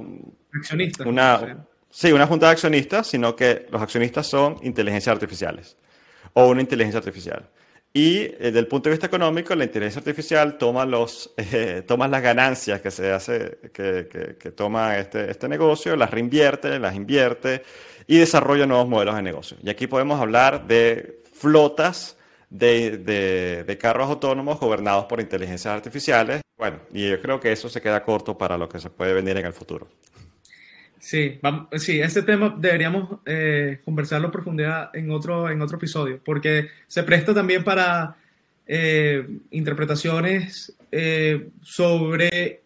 accionista. 0.53 1.09
Una, 1.09 1.65
sí, 1.91 2.11
una 2.11 2.27
junta 2.27 2.47
de 2.47 2.53
accionistas, 2.53 3.07
sino 3.07 3.37
que 3.37 3.67
los 3.71 3.81
accionistas 3.81 4.27
son 4.27 4.57
inteligencias 4.63 5.15
artificiales 5.15 5.77
o 6.33 6.49
una 6.49 6.61
inteligencia 6.61 6.99
artificial. 6.99 7.49
Y 7.95 8.21
eh, 8.21 8.37
desde 8.41 8.59
el 8.59 8.67
punto 8.67 8.89
de 8.89 8.95
vista 8.95 9.07
económico, 9.07 9.55
la 9.55 9.65
inteligencia 9.65 9.99
artificial 10.01 10.57
toma, 10.57 10.87
los, 10.87 11.33
eh, 11.37 11.83
toma 11.87 12.09
las 12.09 12.23
ganancias 12.23 12.81
que 12.81 12.91
se 12.91 13.13
hace, 13.13 13.59
que, 13.73 14.37
que, 14.39 14.51
toma 14.53 14.99
este, 14.99 15.31
este 15.31 15.49
negocio, 15.49 15.95
las 15.97 16.11
reinvierte, 16.11 16.79
las 16.79 16.95
invierte 16.95 17.63
y 18.07 18.19
desarrolla 18.19 18.67
nuevos 18.67 18.89
modelos 18.89 19.17
de 19.17 19.23
negocio. 19.23 19.57
Y 19.63 19.69
aquí 19.69 19.87
podemos 19.87 20.21
hablar 20.21 20.67
de 20.67 21.23
flotas 21.33 22.17
de, 22.49 22.99
de, 22.99 23.65
de, 23.65 23.79
carros 23.79 24.09
autónomos 24.09 24.59
gobernados 24.59 25.07
por 25.07 25.21
inteligencias 25.21 25.75
artificiales. 25.75 26.43
Bueno, 26.57 26.81
y 26.93 27.09
yo 27.11 27.21
creo 27.21 27.41
que 27.41 27.53
eso 27.53 27.69
se 27.69 27.81
queda 27.81 28.05
corto 28.05 28.37
para 28.37 28.57
lo 28.57 28.69
que 28.69 28.79
se 28.79 28.91
puede 28.91 29.13
venir 29.13 29.37
en 29.37 29.47
el 29.47 29.53
futuro. 29.53 29.89
Sí, 31.03 31.37
vamos, 31.43 31.67
sí, 31.83 32.01
este 32.01 32.23
tema 32.23 32.55
deberíamos 32.57 33.19
eh, 33.27 33.81
conversarlo 33.85 34.29
en 34.29 34.33
profundidad 34.33 34.91
en 34.95 35.11
otro, 35.11 35.51
en 35.51 35.61
otro 35.61 35.77
episodio, 35.77 36.21
porque 36.25 36.69
se 36.87 37.03
presta 37.03 37.35
también 37.35 37.65
para 37.65 38.15
eh, 38.69 39.27
interpretaciones 39.51 40.73
eh, 40.93 41.49
sobre 41.61 42.61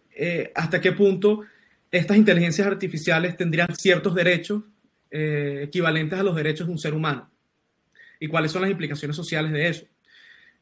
hasta 0.53 0.79
qué 0.79 0.91
punto 0.91 1.41
estas 1.89 2.15
inteligencias 2.15 2.67
artificiales 2.67 3.35
tendrían 3.37 3.75
ciertos 3.75 4.13
derechos 4.13 4.63
equivalentes 5.09 6.19
a 6.19 6.23
los 6.23 6.35
derechos 6.35 6.67
de 6.67 6.73
un 6.73 6.79
ser 6.79 6.93
humano 6.93 7.27
y 8.19 8.27
cuáles 8.27 8.51
son 8.51 8.61
las 8.61 8.69
implicaciones 8.69 9.15
sociales 9.15 9.51
de 9.51 9.67
eso. 9.67 9.85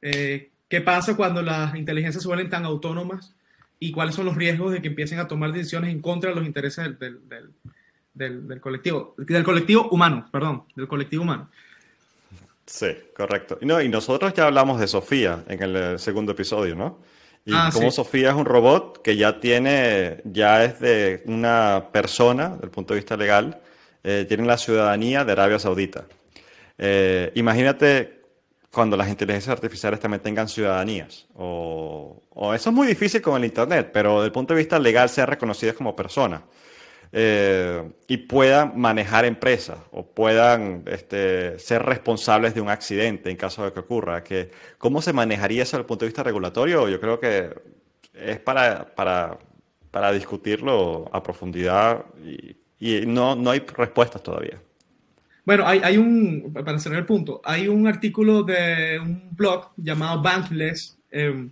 ¿Qué 0.02 0.82
pasa 0.82 1.18
cuando 1.18 1.42
las 1.42 1.76
inteligencias 1.76 2.24
se 2.24 2.28
vuelven 2.28 2.50
tan 2.50 2.64
autónomas 2.64 3.36
y 3.80 3.92
cuáles 3.92 4.16
son 4.16 4.26
los 4.26 4.36
riesgos 4.36 4.72
de 4.72 4.82
que 4.82 4.88
empiecen 4.88 5.20
a 5.20 5.28
tomar 5.28 5.52
decisiones 5.52 5.92
en 5.92 6.02
contra 6.02 6.30
de 6.30 6.36
los 6.36 6.46
intereses 6.46 6.84
del, 6.84 6.98
del, 6.98 7.30
del, 7.30 7.50
colectivo, 8.62 9.16
del 9.18 9.44
colectivo 9.44 9.90
humano, 9.90 10.28
perdón, 10.32 10.64
del 10.76 10.88
colectivo 10.88 11.24
humano. 11.24 11.50
Sí, 12.66 12.88
correcto. 13.16 13.58
Y, 13.62 13.66
no, 13.66 13.82
y 13.82 13.90
nosotros 13.90 14.34
ya 14.34 14.48
hablamos 14.48 14.80
de 14.80 14.88
Sofía 14.88 15.44
en 15.48 15.62
el 15.62 15.76
eh, 15.76 16.00
segundo 16.00 16.32
episodio, 16.32 16.76
¿no? 16.76 17.00
Y 17.46 17.54
ah, 17.54 17.70
cómo 17.72 17.92
Sofía 17.92 18.30
es 18.30 18.36
un 18.36 18.46
robot 18.46 19.04
que 19.04 19.16
ya 19.16 19.40
tiene, 19.40 20.22
ya 20.26 20.64
es 20.64 20.80
de 20.80 21.22
una 21.26 21.90
persona, 21.92 22.50
desde 22.50 22.66
el 22.66 22.72
punto 22.72 22.96
de 22.96 23.02
vista 23.02 23.16
legal, 23.16 23.62
eh, 24.04 24.26
tiene 24.28 24.46
la 24.46 24.58
ciudadanía 24.58 25.24
de 25.24 25.32
Arabia 25.32 25.60
Saudita. 25.60 26.06
Eh, 26.78 27.32
imagínate 27.36 28.16
cuando 28.72 28.98
las 28.98 29.08
inteligencias 29.08 29.54
artificiales 29.54 30.00
también 30.00 30.22
tengan 30.22 30.50
ciudadanías. 30.50 31.28
O, 31.36 32.22
eso 32.54 32.70
es 32.70 32.76
muy 32.76 32.88
difícil 32.88 33.22
con 33.22 33.38
el 33.38 33.46
Internet, 33.46 33.92
pero 33.94 34.16
desde 34.16 34.26
el 34.26 34.32
punto 34.32 34.54
de 34.54 34.60
vista 34.60 34.78
legal 34.78 35.08
sean 35.10 35.28
reconocidas 35.28 35.76
como 35.76 35.96
personas. 35.96 36.42
Eh, 37.12 37.84
y 38.08 38.18
puedan 38.18 38.78
manejar 38.80 39.26
empresas 39.26 39.78
o 39.92 40.06
puedan 40.06 40.84
este, 40.88 41.58
ser 41.60 41.84
responsables 41.84 42.54
de 42.54 42.62
un 42.62 42.70
accidente 42.70 43.30
en 43.30 43.38
caso 43.38 43.64
de 43.64 43.74
que 43.74 43.80
ocurra. 43.80 44.24
Que, 44.24 44.52
¿Cómo 44.78 45.02
se 45.02 45.14
manejaría 45.14 45.64
eso 45.64 45.78
desde 45.78 45.82
el 45.82 45.86
punto 45.86 46.06
de 46.06 46.10
vista 46.10 46.24
regulatorio? 46.24 46.90
Yo 46.90 47.00
creo 47.00 47.20
que 47.20 47.54
es 48.14 48.40
para, 48.40 48.96
para, 48.96 49.38
para 49.92 50.12
discutirlo 50.12 51.10
a 51.12 51.22
profundidad 51.22 52.06
y, 52.24 52.56
no, 53.08 53.36
no 53.36 53.50
hay 53.50 53.60
respuestas 53.60 54.22
todavía. 54.22 54.62
Bueno, 55.46 55.66
hay, 55.66 55.80
hay, 55.84 55.98
un, 55.98 56.52
para 56.54 56.78
cerrar 56.80 57.00
el 57.00 57.06
punto, 57.06 57.42
hay 57.44 57.68
un 57.68 57.88
artículo 57.88 58.44
de 58.44 59.00
un 59.00 59.30
blog 59.32 59.72
llamado 59.78 60.22
Bankless 60.22 60.98
em, 61.12 61.52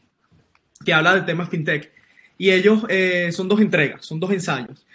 que 0.84 0.93
habla 0.93 1.16
del 1.16 1.26
tema 1.26 1.45
fintech 1.45 1.91
y 2.38 2.51
ellos 2.51 2.86
eh, 2.89 3.32
son 3.32 3.47
dos 3.47 3.62
entregas, 3.62 4.06
son 4.06 4.20
dos 4.20 4.32
ensayos 4.32 4.86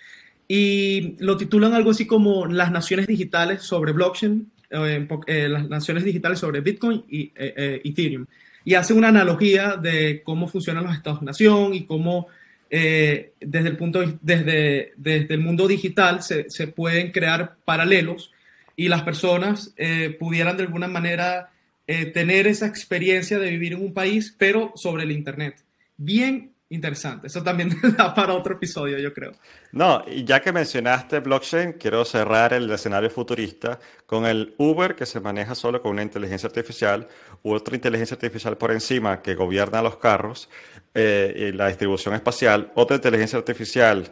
y 0.49 1.17
lo 1.19 1.37
titulan 1.37 1.75
algo 1.75 1.91
así 1.91 2.07
como 2.07 2.47
las 2.47 2.73
naciones 2.73 3.07
digitales 3.07 3.63
sobre 3.63 3.93
blockchain, 3.93 4.51
eh, 4.71 5.07
eh, 5.27 5.49
las 5.49 5.69
naciones 5.69 6.05
digitales 6.05 6.39
sobre 6.39 6.61
Bitcoin 6.61 7.05
y 7.09 7.33
Ethereum 7.37 8.27
y 8.65 8.75
hace 8.75 8.95
una 8.95 9.09
analogía 9.09 9.77
de 9.77 10.23
cómo 10.25 10.49
funcionan 10.49 10.85
los 10.85 10.95
estados-nación 10.95 11.75
y 11.75 11.85
cómo 11.85 12.27
desde 12.71 13.31
el 13.69 13.77
punto 13.79 14.03
desde, 14.21 14.93
desde 14.97 15.35
el 15.35 15.41
mundo 15.41 15.67
digital 15.67 16.23
se, 16.23 16.51
se 16.51 16.67
pueden 16.67 17.13
crear 17.13 17.57
paralelos 17.65 18.31
y 18.79 18.89
las 18.89 19.03
personas 19.03 19.75
eh, 19.77 20.17
pudieran 20.21 20.57
de 20.57 20.63
alguna 20.63 20.87
manera 20.87 21.51
eh, 21.89 22.07
tener 22.07 22.47
esa 22.47 22.69
experiencia 22.69 23.41
de 23.41 23.51
vivir 23.51 23.73
en 23.73 23.83
un 23.83 23.93
país, 23.93 24.33
pero 24.39 24.73
sobre 24.77 25.03
el 25.03 25.11
Internet. 25.11 25.65
Bien 25.97 26.53
interesante. 26.71 27.29
Eso 27.29 27.43
también 27.43 27.71
da 27.97 28.15
para 28.15 28.35
otro 28.35 28.55
episodio, 28.55 28.99
yo 28.99 29.13
creo. 29.13 29.33
No, 29.73 30.05
y 30.07 30.25
ya 30.25 30.41
que 30.41 30.53
mencionaste 30.53 31.21
blockchain, 31.21 31.75
quiero 31.75 32.05
cerrar 32.05 32.53
el 32.53 32.71
escenario 32.71 33.11
futurista 33.11 33.79
con 34.07 34.27
el 34.27 34.55
Uber 34.59 34.95
que 34.95 35.07
se 35.07 35.21
maneja 35.21 35.55
solo 35.55 35.81
con 35.81 35.93
una 35.93 36.03
inteligencia 36.03 36.47
artificial 36.47 37.09
u 37.43 37.53
otra 37.53 37.75
inteligencia 37.75 38.15
artificial 38.15 38.57
por 38.57 38.71
encima 38.71 39.23
que 39.23 39.35
gobierna 39.35 39.83
los 39.83 39.97
carros 39.97 40.49
eh, 40.95 41.51
y 41.51 41.57
la 41.57 41.69
distribución 41.69 42.15
espacial, 42.15 42.73
otra 42.75 42.97
inteligencia 42.97 43.39
artificial 43.39 44.09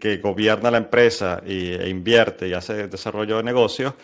que 0.00 0.16
gobierna 0.18 0.70
la 0.70 0.78
empresa 0.78 1.42
y, 1.46 1.72
e 1.72 1.88
invierte 1.88 2.48
y 2.48 2.54
hace 2.54 2.88
desarrollo 2.88 3.36
de 3.36 3.42
negocios, 3.42 3.94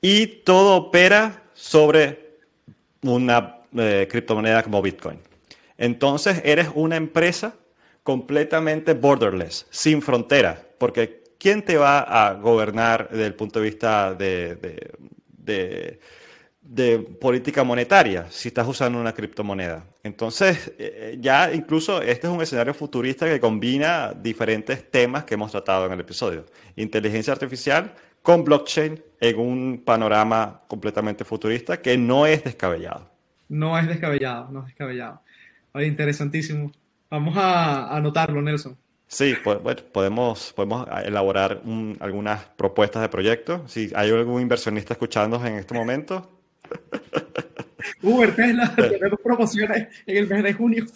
y 0.00 0.26
todo 0.26 0.76
opera 0.76 1.44
sobre 1.54 2.38
una 3.02 3.58
eh, 3.76 4.08
criptomoneda 4.10 4.62
como 4.62 4.82
Bitcoin. 4.82 5.31
Entonces 5.82 6.40
eres 6.44 6.68
una 6.74 6.94
empresa 6.94 7.56
completamente 8.04 8.94
borderless, 8.94 9.66
sin 9.70 10.00
frontera, 10.00 10.64
porque 10.78 11.24
¿quién 11.40 11.62
te 11.62 11.76
va 11.76 11.98
a 11.98 12.34
gobernar 12.34 13.08
desde 13.10 13.26
el 13.26 13.34
punto 13.34 13.58
de 13.58 13.64
vista 13.64 14.14
de 14.14 15.98
política 17.20 17.64
monetaria 17.64 18.26
si 18.30 18.46
estás 18.46 18.68
usando 18.68 19.00
una 19.00 19.12
criptomoneda. 19.12 19.84
Entonces, 20.04 20.72
eh, 20.78 21.18
ya 21.20 21.52
incluso 21.52 22.00
este 22.00 22.28
es 22.28 22.32
un 22.32 22.40
escenario 22.40 22.74
futurista 22.74 23.26
que 23.26 23.40
combina 23.40 24.12
diferentes 24.14 24.88
temas 24.88 25.24
que 25.24 25.34
hemos 25.34 25.50
tratado 25.50 25.86
en 25.86 25.92
el 25.94 26.00
episodio. 26.00 26.46
Inteligencia 26.76 27.32
artificial 27.32 27.92
con 28.22 28.44
blockchain 28.44 29.02
en 29.18 29.36
un 29.36 29.82
panorama 29.84 30.60
completamente 30.68 31.24
futurista 31.24 31.82
que 31.82 31.98
no 31.98 32.24
es 32.24 32.44
descabellado. 32.44 33.10
No 33.48 33.76
es 33.76 33.88
descabellado, 33.88 34.48
no 34.52 34.60
es 34.60 34.66
descabellado. 34.66 35.22
Oye, 35.74 35.86
interesantísimo. 35.86 36.72
Vamos 37.10 37.36
a 37.36 37.94
anotarlo, 37.94 38.40
Nelson. 38.40 38.76
Sí, 39.06 39.34
pues, 39.44 39.62
bueno, 39.62 39.82
podemos, 39.92 40.52
podemos 40.54 40.88
elaborar 41.04 41.62
algunas 42.00 42.44
propuestas 42.56 43.02
de 43.02 43.08
proyecto. 43.10 43.68
Si 43.68 43.90
hay 43.94 44.10
algún 44.10 44.40
inversionista 44.40 44.94
escuchándonos 44.94 45.46
en 45.46 45.56
este 45.56 45.74
momento, 45.74 46.40
Uber, 48.02 48.34
Tesla, 48.34 48.74
tenemos 48.74 49.20
promociones 49.22 49.88
en 50.06 50.16
el 50.16 50.28
mes 50.28 50.42
de 50.42 50.52
junio. 50.54 50.86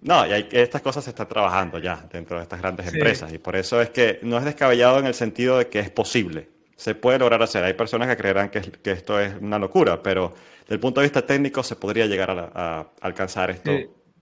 No, 0.00 0.26
y 0.26 0.32
hay, 0.32 0.48
estas 0.52 0.82
cosas 0.82 1.04
se 1.04 1.10
están 1.10 1.28
trabajando 1.28 1.78
ya 1.78 2.06
dentro 2.12 2.36
de 2.36 2.42
estas 2.42 2.60
grandes 2.60 2.92
empresas 2.92 3.32
y 3.32 3.38
por 3.38 3.56
eso 3.56 3.80
es 3.80 3.90
que 3.90 4.20
no 4.22 4.38
es 4.38 4.44
descabellado 4.44 4.98
en 4.98 5.06
el 5.06 5.14
sentido 5.14 5.58
de 5.58 5.68
que 5.68 5.80
es 5.80 5.90
posible. 5.90 6.53
Se 6.76 6.94
puede 6.94 7.18
lograr 7.18 7.42
hacer. 7.42 7.64
Hay 7.64 7.74
personas 7.74 8.08
que 8.08 8.16
creerán 8.16 8.50
que, 8.50 8.60
que 8.60 8.90
esto 8.92 9.20
es 9.20 9.34
una 9.40 9.58
locura, 9.58 10.02
pero 10.02 10.34
desde 10.62 10.74
el 10.74 10.80
punto 10.80 11.00
de 11.00 11.06
vista 11.06 11.26
técnico 11.26 11.62
se 11.62 11.76
podría 11.76 12.06
llegar 12.06 12.30
a, 12.30 12.88
alcanzar 13.00 13.50
esto 13.50 13.70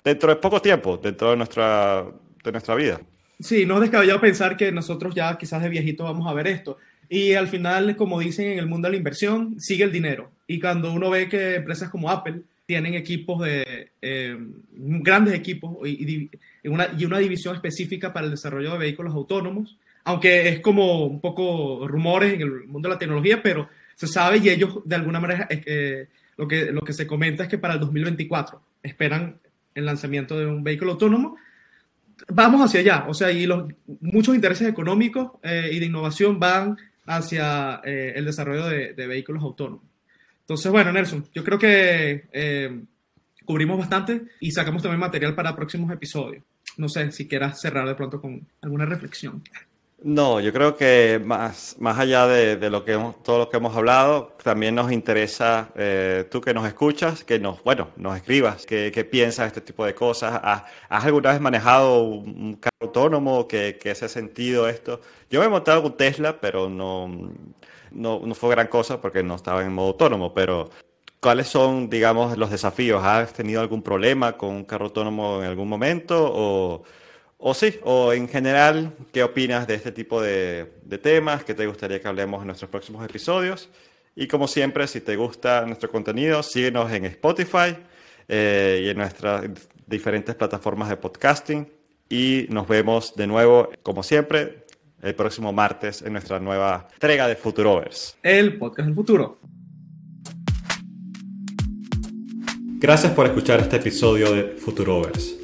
dentro 0.05 0.31
de 0.31 0.37
poco 0.37 0.61
tiempo, 0.61 0.97
dentro 0.97 1.31
de 1.31 1.37
nuestra, 1.37 2.05
de 2.43 2.53
nuestra 2.53 2.75
vida. 2.75 3.01
Sí, 3.39 3.67
no 3.67 3.77
es 3.77 3.83
descabellado 3.83 4.21
pensar 4.21 4.57
que 4.57 4.73
nosotros 4.73 5.15
ya 5.15 5.37
quizás 5.39 5.63
de 5.63 5.69
viejito 5.69 6.05
vamos 6.05 6.27
a 6.29 6.35
ver 6.35 6.47
esto. 6.49 6.79
Y 7.09 7.35
al 7.35 7.49
final, 7.49 7.97
como 7.97 8.21
dicen 8.21 8.53
en 8.53 8.59
el 8.59 8.67
mundo 8.67 8.87
de 8.87 8.93
la 8.93 8.97
inversión, 8.97 9.61
sigue 9.61 9.85
el 9.85 9.93
dinero. 9.93 10.31
Y 10.47 10.61
cuando 10.61 10.93
uno 10.93 11.11
ve 11.11 11.29
que 11.29 11.57
empresas 11.57 11.91
como 11.91 12.11
Apple 12.11 12.43
tienen 12.67 12.95
equipos 12.95 13.43
de 13.45 13.91
eh, 14.01 14.37
grandes 14.73 15.35
equipos 15.35 15.77
y, 15.87 16.31
una, 16.65 16.89
y 16.97 17.05
una 17.05 17.19
división 17.19 17.55
específica 17.55 18.13
para 18.13 18.27
el 18.27 18.31
desarrollo 18.31 18.73
de 18.73 18.79
vehículos 18.79 19.15
autónomos, 19.15 19.77
aunque 20.05 20.49
es 20.49 20.61
como 20.61 21.07
un 21.07 21.21
poco 21.21 21.87
rumores 21.87 22.35
en 22.35 22.43
el 22.43 22.65
mundo 22.67 22.89
de 22.89 22.95
la 22.95 22.99
tecnología, 22.99 23.43
pero 23.43 23.69
se 23.95 24.07
sabe 24.07 24.39
y 24.39 24.49
ellos 24.49 24.79
de 24.85 24.97
alguna 24.97 25.21
manera 25.21 25.47
eh, 25.51 26.09
lo, 26.37 26.49
que, 26.49 26.73
lo 26.73 26.81
que 26.83 26.93
se 26.93 27.07
comenta 27.07 27.45
es 27.45 27.49
que 27.49 27.59
para 27.59 27.75
el 27.75 27.81
2024 27.81 28.61
esperan 28.83 29.39
el 29.75 29.87
lanzamiento 29.87 30.39
de 30.39 30.47
un 30.47 30.63
vehículo 30.63 30.93
autónomo. 30.93 31.37
Vamos 32.29 32.61
hacia 32.61 32.81
allá, 32.81 33.05
o 33.09 33.15
sea, 33.15 33.33
y 33.33 33.47
los, 33.47 33.73
muchos 34.01 34.35
intereses 34.35 34.69
económicos 34.69 35.33
eh, 35.43 35.71
y 35.73 35.79
de 35.79 35.87
innovación 35.87 36.39
van 36.39 36.77
hacia 37.07 37.81
eh, 37.85 38.13
el 38.15 38.25
desarrollo 38.25 38.67
de, 38.67 39.07
vehículos 39.07 39.43
autónomos. 39.43 39.85
Entonces, 40.41 40.71
bueno, 40.71 40.93
Nelson, 40.93 41.27
yo 41.35 41.43
creo 41.43 41.59
que 41.59 42.29
eh, 42.33 42.81
cubrimos 43.45 43.79
bastante 43.79 44.23
y 44.41 44.53
sacamos 44.53 44.83
también 44.83 45.01
material 45.01 45.35
para 45.35 45.57
próximos 45.57 45.91
episodios. 45.91 46.45
No 46.77 46.89
sé 46.89 47.11
si 47.13 47.27
quieras 47.27 47.61
cerrar 47.61 47.87
de 47.87 47.95
pronto 47.95 48.21
con 48.21 48.47
alguna 48.61 48.87
reflexión. 48.87 49.43
No, 50.05 50.41
yo 50.41 50.53
creo 50.53 50.77
que 50.77 51.21
más, 51.25 51.77
más 51.79 51.97
allá 51.97 52.27
de, 52.27 52.71
lo 52.71 52.85
que 52.85 52.99
todo 53.23 53.39
lo 53.39 53.49
que 53.49 53.59
hemos 53.59 53.77
hablado, 53.77 54.37
también 54.43 54.75
nos 54.75 54.91
interesa 54.91 55.71
eh, 55.77 56.27
tú 56.29 56.41
que 56.41 56.53
nos 56.53 56.67
escuchas, 56.67 57.23
que 57.23 57.39
nos, 57.39 57.63
bueno, 57.63 57.91
nos 57.97 58.17
escribas, 58.17 58.67
qué, 58.67 59.09
piensas 59.09 59.45
de 59.45 59.47
este 59.49 59.61
tipo 59.61 59.87
de 59.87 59.95
cosas. 59.95 60.41
¿Has, 60.43 60.65
alguna 61.05 61.31
vez 61.31 61.41
manejado 61.41 62.03
un 62.03 62.57
carro 62.57 62.77
autónomo? 62.81 63.47
¿Qué, 63.47 63.79
qué 63.81 63.95
se 63.95 64.07
ha 64.07 64.09
sentido 64.09 64.69
esto? 64.69 65.01
Yo 65.31 65.39
me 65.39 65.47
he 65.47 65.49
montado 65.49 65.83
con 65.83 65.97
Tesla, 65.97 66.41
pero 66.41 66.69
no, 66.69 67.09
no, 67.93 68.21
no 68.25 68.35
fue 68.35 68.51
gran 68.51 68.67
cosa 68.67 69.01
porque 69.01 69.23
no 69.23 69.37
estaba 69.37 69.63
en 69.63 69.73
modo 69.73 69.89
autónomo, 69.89 70.35
pero 70.35 70.71
¿Cuáles 71.21 71.47
son, 71.47 71.89
digamos, 71.89 72.37
los 72.37 72.51
desafíos? 72.51 73.05
¿Has 73.05 73.33
tenido 73.33 73.61
algún 73.61 73.81
problema 73.81 74.37
con 74.37 74.51
un 74.51 74.65
carro 74.65 74.87
autónomo 74.87 75.41
en 75.41 75.49
algún 75.49 75.69
momento? 75.69 76.17
¿O 76.19 76.83
o 77.45 77.55
sí, 77.55 77.75
o 77.83 78.13
en 78.13 78.29
general, 78.29 78.93
¿qué 79.13 79.25
opinas 79.25 79.67
de 79.67 79.75
este 79.75 79.91
tipo 79.91 80.23
de, 80.23 80.71
temas? 81.03 81.43
¿Qué 81.43 81.55
te 81.55 81.67
gustaría 81.67 82.01
que 82.01 82.07
hablemos 82.07 82.41
en 82.41 82.47
nuestros 82.47 82.71
próximos 82.71 83.05
episodios? 83.05 83.69
Y 84.15 84.29
como 84.29 84.47
siempre, 84.47 84.87
si 84.87 85.01
te 85.01 85.17
gusta 85.17 85.67
nuestro 85.67 85.91
contenido, 85.91 86.41
síguenos 86.45 86.93
en 86.93 87.05
Spotify 87.07 87.77
eh, 88.29 88.83
y 88.85 88.89
en 88.91 88.97
nuestras 88.97 89.45
diferentes 89.89 90.37
plataformas 90.37 90.89
de 90.89 90.97
podcasting. 90.97 91.69
Y 92.09 92.47
nos 92.49 92.69
vemos 92.69 93.17
de 93.17 93.27
nuevo, 93.27 93.71
como 93.83 94.05
siempre, 94.05 94.67
el 95.03 95.17
próximo 95.17 95.53
martes 95.53 96.01
en 96.03 96.13
nuestra 96.13 96.39
nueva 96.39 96.87
entrega 96.93 97.27
de 97.27 97.35
Futurovers. 97.35 98.17
El 98.23 98.57
podcast 98.57 98.87
del 98.87 98.95
futuro. 98.95 99.41
Gracias 102.79 103.13
por 103.13 103.27
escuchar 103.27 103.59
este 103.59 103.77
episodio 103.79 104.33
de 104.33 104.43
Futurovers. 104.59 105.42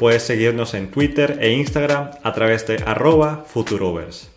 Puedes 0.00 0.22
seguirnos 0.22 0.72
en 0.72 0.90
Twitter 0.90 1.36
e 1.42 1.52
Instagram 1.52 2.12
a 2.22 2.32
través 2.32 2.66
de 2.66 2.82
arroba 2.86 3.44
futurovers. 3.46 4.30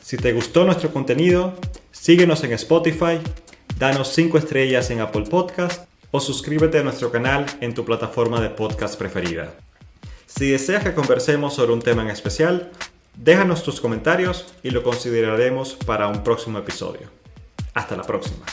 Si 0.00 0.16
te 0.16 0.32
gustó 0.32 0.64
nuestro 0.64 0.90
contenido, 0.90 1.52
síguenos 1.90 2.42
en 2.44 2.54
Spotify, 2.54 3.20
danos 3.78 4.08
5 4.14 4.38
estrellas 4.38 4.88
en 4.88 5.00
Apple 5.00 5.26
Podcast 5.28 5.86
o 6.12 6.18
suscríbete 6.18 6.78
a 6.78 6.82
nuestro 6.82 7.12
canal 7.12 7.44
en 7.60 7.74
tu 7.74 7.84
plataforma 7.84 8.40
de 8.40 8.48
podcast 8.48 8.98
preferida. 8.98 9.52
Si 10.24 10.50
deseas 10.50 10.82
que 10.82 10.94
conversemos 10.94 11.52
sobre 11.52 11.74
un 11.74 11.82
tema 11.82 12.00
en 12.00 12.08
especial, 12.08 12.72
déjanos 13.18 13.62
tus 13.62 13.82
comentarios 13.82 14.54
y 14.62 14.70
lo 14.70 14.82
consideraremos 14.82 15.74
para 15.74 16.08
un 16.08 16.24
próximo 16.24 16.58
episodio. 16.58 17.10
Hasta 17.74 17.98
la 17.98 18.02
próxima. 18.02 18.46